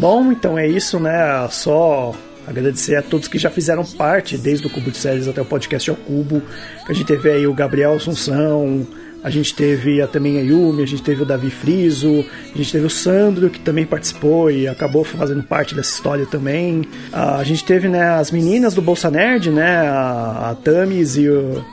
Bom, 0.04 0.34
então 0.34 0.60
é 0.60 0.68
isso, 0.68 0.99
né? 0.99 1.47
Só 1.49 2.14
agradecer 2.45 2.97
a 2.97 3.01
todos 3.01 3.30
que 3.30 3.38
já 3.38 3.49
fizeram 3.49 3.86
parte, 3.86 4.38
desde 4.38 4.68
o 4.68 4.70
Cubo 4.70 4.91
de 4.91 4.97
Séries 4.97 5.30
até 5.30 5.41
o 5.41 5.45
podcast 5.45 5.89
ao 5.89 5.95
Cubo. 5.95 6.41
A 6.86 6.91
gente 6.91 7.06
teve 7.06 7.32
aí 7.32 7.47
o 7.47 7.54
Gabriel 7.54 7.93
Assunção, 7.93 8.86
a 9.24 9.30
gente 9.30 9.56
teve 9.56 10.06
também 10.08 10.38
a 10.38 10.41
Yumi, 10.41 10.84
a 10.84 10.86
gente 10.86 11.01
teve 11.01 11.24
o 11.24 11.26
Davi 11.26 11.49
Friso, 11.49 12.26
a 12.54 12.58
gente 12.58 12.70
teve 12.70 12.86
o 12.86 12.89
Sandro, 12.89 13.49
que 13.49 13.62
também 13.62 13.86
participou 13.86 14.51
e 14.51 14.68
acabou 14.68 15.06
fazendo 15.06 15.41
parte 15.41 15.74
dessa 15.74 15.93
história 15.93 16.26
também. 16.26 16.84
A 17.14 17.41
gente 17.45 17.64
teve 17.64 17.88
né, 17.88 18.10
as 18.10 18.30
meninas 18.30 18.74
do 18.74 18.82
Bolsa 18.82 19.10
Nerd, 19.10 19.51
né, 19.51 19.88
a, 19.88 20.49
a 20.49 20.56
Tamis 20.56 21.16
e, 21.16 21.30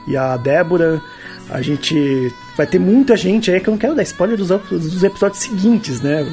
e 0.07 0.15
a 0.15 0.37
Débora. 0.37 1.01
A 1.49 1.61
gente 1.61 2.31
vai 2.55 2.65
ter 2.65 2.79
muita 2.79 3.17
gente 3.17 3.51
aí 3.51 3.59
que 3.59 3.67
eu 3.67 3.71
não 3.71 3.77
quero 3.77 3.93
dar 3.93 4.03
spoiler 4.03 4.37
dos, 4.37 4.47
dos 4.47 5.03
episódios 5.03 5.41
seguintes, 5.41 5.99
né? 5.99 6.25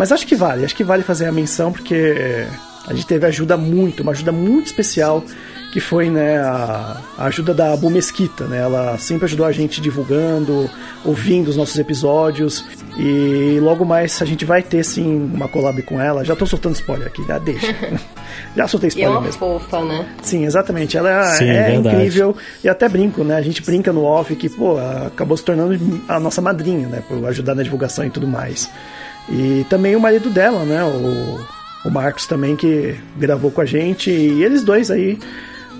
Mas 0.00 0.10
acho 0.12 0.26
que 0.26 0.34
vale, 0.34 0.64
acho 0.64 0.74
que 0.74 0.82
vale 0.82 1.02
fazer 1.02 1.26
a 1.26 1.32
menção 1.32 1.70
porque 1.70 2.46
a 2.86 2.94
gente 2.94 3.06
teve 3.06 3.26
ajuda 3.26 3.54
muito, 3.58 4.02
uma 4.02 4.12
ajuda 4.12 4.32
muito 4.32 4.68
especial 4.68 5.22
que 5.70 5.78
foi 5.78 6.08
né, 6.08 6.38
a, 6.38 7.02
a 7.18 7.26
ajuda 7.26 7.52
da 7.52 7.76
Bu 7.76 7.90
Mesquita, 7.90 8.46
né? 8.46 8.60
Ela 8.62 8.96
sempre 8.96 9.26
ajudou 9.26 9.44
a 9.44 9.52
gente 9.52 9.78
divulgando, 9.78 10.70
ouvindo 11.04 11.48
os 11.48 11.56
nossos 11.56 11.78
episódios 11.78 12.64
e 12.96 13.58
logo 13.60 13.84
mais 13.84 14.22
a 14.22 14.24
gente 14.24 14.42
vai 14.46 14.62
ter 14.62 14.82
sim 14.82 15.30
uma 15.34 15.48
collab 15.48 15.82
com 15.82 16.00
ela. 16.00 16.24
Já 16.24 16.34
tô 16.34 16.46
soltando 16.46 16.76
spoiler 16.76 17.06
aqui, 17.06 17.22
já 17.26 17.38
deixa. 17.38 17.76
já 18.56 18.66
soltei 18.66 18.88
spoiler 18.88 19.10
e 19.10 19.12
é 19.12 19.18
uma 19.18 19.20
mesmo. 19.20 19.38
fofa, 19.38 19.84
né? 19.84 20.08
Sim, 20.22 20.46
exatamente. 20.46 20.96
Ela 20.96 21.26
sim, 21.34 21.44
é 21.44 21.74
incrível 21.74 22.34
e 22.64 22.70
até 22.70 22.88
brinco, 22.88 23.22
né? 23.22 23.36
A 23.36 23.42
gente 23.42 23.62
brinca 23.62 23.92
no 23.92 24.02
off 24.04 24.34
que, 24.34 24.48
pô, 24.48 24.78
acabou 24.78 25.36
se 25.36 25.44
tornando 25.44 25.78
a 26.08 26.18
nossa 26.18 26.40
madrinha, 26.40 26.88
né? 26.88 27.02
Por 27.06 27.22
ajudar 27.26 27.54
na 27.54 27.62
divulgação 27.62 28.06
e 28.06 28.10
tudo 28.10 28.26
mais. 28.26 28.70
E 29.28 29.64
também 29.68 29.94
o 29.94 30.00
marido 30.00 30.30
dela, 30.30 30.64
né? 30.64 30.82
O, 30.82 31.88
o 31.88 31.90
Marcos 31.90 32.26
também, 32.26 32.56
que 32.56 32.96
gravou 33.16 33.50
com 33.50 33.60
a 33.60 33.64
gente. 33.66 34.10
E 34.10 34.42
eles 34.42 34.62
dois 34.62 34.90
aí, 34.90 35.18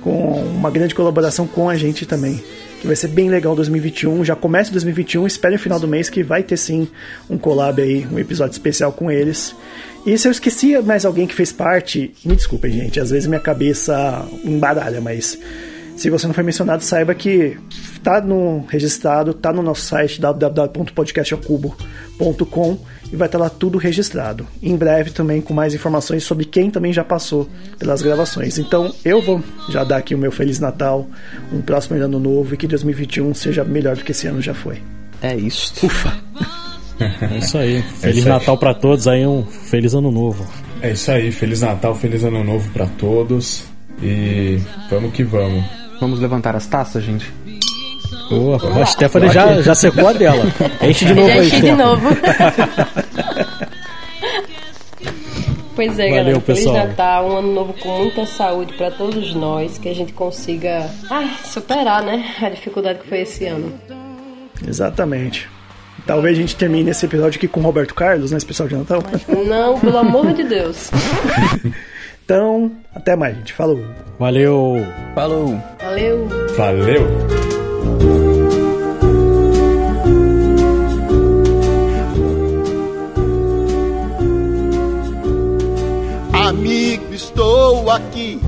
com 0.03 0.32
uma 0.43 0.70
grande 0.70 0.95
colaboração 0.95 1.47
com 1.47 1.68
a 1.68 1.76
gente 1.76 2.07
também. 2.07 2.43
Que 2.80 2.86
vai 2.86 2.97
ser 2.97 3.09
bem 3.09 3.28
legal 3.28 3.55
2021. 3.55 4.24
Já 4.24 4.34
começa 4.34 4.72
2021, 4.72 5.26
espere 5.26 5.57
o 5.57 5.59
final 5.59 5.78
do 5.78 5.86
mês 5.86 6.09
que 6.09 6.22
vai 6.22 6.43
ter 6.43 6.57
sim 6.57 6.88
um 7.28 7.36
collab 7.36 7.80
aí, 7.80 8.07
um 8.11 8.18
episódio 8.18 8.53
especial 8.53 8.93
com 8.93 9.11
eles. 9.11 9.55
E 10.07 10.16
se 10.16 10.26
eu 10.26 10.32
esqueci 10.32 10.78
mais 10.80 11.05
alguém 11.05 11.26
que 11.26 11.34
fez 11.34 11.53
parte, 11.53 12.14
me 12.24 12.34
desculpem, 12.34 12.72
gente, 12.72 12.99
às 12.99 13.11
vezes 13.11 13.26
minha 13.26 13.41
cabeça 13.41 14.26
embaralha, 14.45 15.01
mas 15.01 15.38
se 16.01 16.09
você 16.09 16.26
não 16.26 16.32
foi 16.32 16.42
mencionado, 16.42 16.82
saiba 16.82 17.14
que 17.14 17.59
tá 18.03 18.22
no 18.22 18.64
registrado, 18.70 19.34
tá 19.34 19.53
no 19.53 19.61
nosso 19.61 19.82
site 19.82 20.18
www.podcastacubo.com 20.18 22.78
e 23.12 23.16
vai 23.16 23.28
estar 23.28 23.36
lá 23.36 23.51
tudo 23.51 23.76
registrado. 23.76 24.46
Em 24.62 24.74
breve 24.74 25.11
também 25.11 25.42
com 25.42 25.53
mais 25.53 25.74
informações 25.74 26.24
sobre 26.24 26.46
quem 26.46 26.70
também 26.70 26.90
já 26.90 27.05
passou 27.05 27.46
pelas 27.78 28.01
gravações. 28.01 28.59
Então 28.59 28.94
eu 29.05 29.20
vou 29.20 29.44
já 29.68 29.84
dar 29.84 29.98
aqui 29.98 30.14
o 30.14 30.18
meu 30.18 30.32
Feliz 30.32 30.59
Natal, 30.59 31.07
um 31.53 31.61
próximo 31.61 32.03
ano 32.03 32.18
novo 32.18 32.55
e 32.55 32.57
que 32.57 32.66
2021 32.66 33.34
seja 33.34 33.62
melhor 33.62 33.94
do 33.94 34.03
que 34.03 34.12
esse 34.12 34.26
ano 34.26 34.40
já 34.40 34.55
foi. 34.55 34.80
É 35.20 35.36
isso. 35.36 35.84
Ufa! 35.84 36.16
É 36.98 37.36
isso 37.36 37.59
aí. 37.59 37.82
Feliz 37.82 38.16
isso 38.16 38.26
aí. 38.26 38.32
Natal 38.32 38.57
pra 38.57 38.72
todos 38.72 39.07
aí, 39.07 39.26
um 39.26 39.44
feliz 39.44 39.92
ano 39.92 40.11
novo. 40.11 40.48
É 40.80 40.92
isso 40.92 41.11
aí, 41.11 41.30
Feliz 41.30 41.61
Natal, 41.61 41.94
Feliz 41.94 42.24
Ano 42.24 42.42
Novo 42.42 42.70
pra 42.70 42.86
todos. 42.86 43.68
E 44.03 44.59
vamos 44.88 45.12
que 45.12 45.22
vamos. 45.22 45.80
Vamos 46.01 46.18
levantar 46.18 46.57
as 46.57 46.66
taças, 46.66 47.05
gente? 47.05 47.30
Boa, 48.30 48.57
a 48.80 48.86
Stephanie 48.86 49.30
já, 49.30 49.61
já 49.61 49.74
secou 49.74 50.09
a 50.09 50.12
dela. 50.12 50.44
Enche 50.80 51.05
de 51.05 51.14
novo 51.14 51.28
Já 51.28 51.34
aí, 51.34 51.46
enchi 51.46 51.61
de 51.61 51.72
novo. 51.72 52.09
pois 55.76 55.98
é, 55.98 56.09
Valeu, 56.09 56.16
galera. 56.16 56.40
Feliz 56.40 56.61
pessoal. 56.61 56.86
Natal, 56.86 57.28
um 57.28 57.36
ano 57.36 57.53
novo 57.53 57.74
com 57.74 57.98
muita 57.98 58.24
saúde 58.26 58.72
pra 58.74 58.90
todos 58.90 59.34
nós, 59.34 59.78
que 59.78 59.88
a 59.88 59.94
gente 59.94 60.12
consiga 60.12 60.88
ai, 61.11 61.28
superar, 61.44 62.03
né, 62.03 62.24
a 62.40 62.48
dificuldade 62.48 63.01
que 63.01 63.09
foi 63.09 63.22
esse 63.22 63.46
ano. 63.46 63.72
Exatamente. 64.66 65.48
Talvez 66.07 66.38
a 66.38 66.40
gente 66.40 66.57
termine 66.57 66.90
esse 66.90 67.05
episódio 67.05 67.36
aqui 67.36 67.48
com 67.48 67.61
o 67.61 67.62
Roberto 67.62 67.94
Carlos, 67.94 68.30
né? 68.30 68.38
Especial 68.38 68.66
de 68.68 68.76
Natal. 68.76 69.03
Não, 69.46 69.78
pelo 69.78 69.98
amor 69.98 70.32
de 70.32 70.44
Deus. 70.44 70.90
Então, 72.31 72.70
até 72.95 73.16
mais, 73.16 73.37
gente. 73.37 73.53
Falou. 73.53 73.85
Valeu. 74.16 74.87
Falou! 75.16 75.61
Valeu. 75.83 76.28
Valeu! 76.57 77.03
Amigo, 86.33 87.12
estou 87.12 87.91
aqui. 87.91 88.41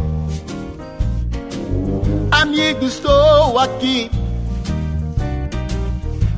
Amigo, 2.31 2.85
estou 2.85 3.59
aqui. 3.59 4.09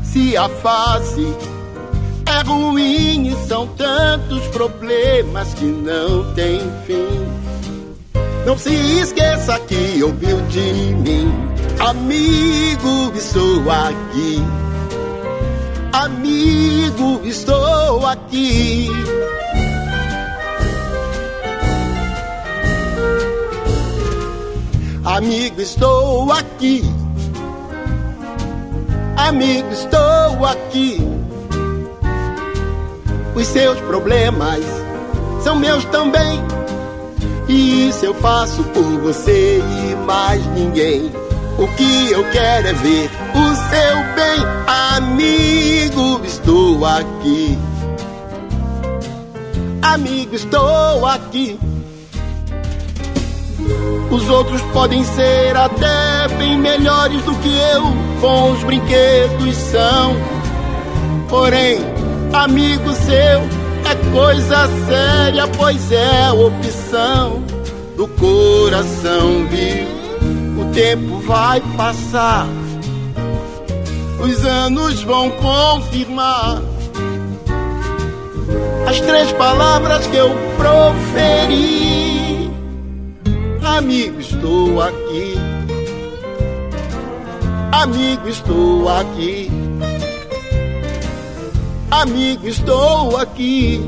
Se 0.02 0.34
a 0.34 0.48
fase 0.48 1.26
é 2.26 2.42
ruim 2.42 3.28
e 3.28 3.46
são 3.46 3.66
tantos 3.68 4.46
problemas 4.48 5.54
que 5.54 5.64
não 5.64 6.32
tem 6.34 6.60
fim. 6.86 7.44
Não 8.46 8.58
se 8.58 8.74
esqueça 9.00 9.58
que 9.60 10.02
ouviu 10.02 10.40
de 10.48 10.94
mim. 10.94 11.32
Amigo, 11.78 13.12
estou 13.16 13.70
aqui. 13.70 14.42
Amigo, 15.92 17.20
estou 17.24 18.06
aqui. 18.06 18.90
Amigo, 25.04 25.60
estou 25.60 26.32
aqui. 26.32 26.82
Amigo, 29.16 29.70
estou 29.70 30.44
aqui. 30.44 31.13
Os 33.34 33.46
seus 33.46 33.78
problemas 33.80 34.64
são 35.42 35.56
meus 35.56 35.84
também. 35.86 36.42
E 37.48 37.88
isso 37.88 38.06
eu 38.06 38.14
faço 38.14 38.62
por 38.64 39.00
você 39.00 39.60
e 39.60 39.94
mais 40.06 40.44
ninguém. 40.54 41.12
O 41.58 41.68
que 41.68 42.10
eu 42.10 42.24
quero 42.30 42.68
é 42.68 42.72
ver 42.72 43.10
o 43.34 43.54
seu 43.54 43.96
bem. 44.14 44.44
Amigo, 44.66 46.20
estou 46.24 46.84
aqui. 46.84 47.58
Amigo, 49.82 50.34
estou 50.34 51.06
aqui. 51.06 51.58
Os 54.10 54.28
outros 54.28 54.60
podem 54.72 55.04
ser 55.04 55.56
até 55.56 56.28
bem 56.38 56.58
melhores 56.58 57.22
do 57.22 57.34
que 57.36 57.48
eu, 57.48 57.82
bons 58.20 58.62
brinquedos 58.64 59.56
são. 59.56 60.16
Porém, 61.28 61.93
amigo 62.34 62.92
seu 62.92 63.64
é 63.90 63.94
coisa 64.12 64.68
séria, 64.86 65.46
pois 65.56 65.92
é 65.92 66.30
opção 66.32 67.42
do 67.96 68.08
coração 68.08 69.46
vivo. 69.46 69.94
O 70.60 70.72
tempo 70.72 71.18
vai 71.20 71.60
passar, 71.76 72.46
os 74.20 74.44
anos 74.44 75.02
vão 75.02 75.30
confirmar 75.30 76.62
as 78.86 79.00
três 79.00 79.32
palavras 79.32 80.06
que 80.06 80.16
eu 80.16 80.30
proferi. 80.56 82.50
Amigo, 83.62 84.20
estou 84.20 84.80
aqui. 84.80 85.34
Amigo, 87.72 88.28
estou 88.28 88.88
aqui. 88.88 89.63
Amigo, 92.02 92.48
estou 92.48 93.16
aqui. 93.16 93.80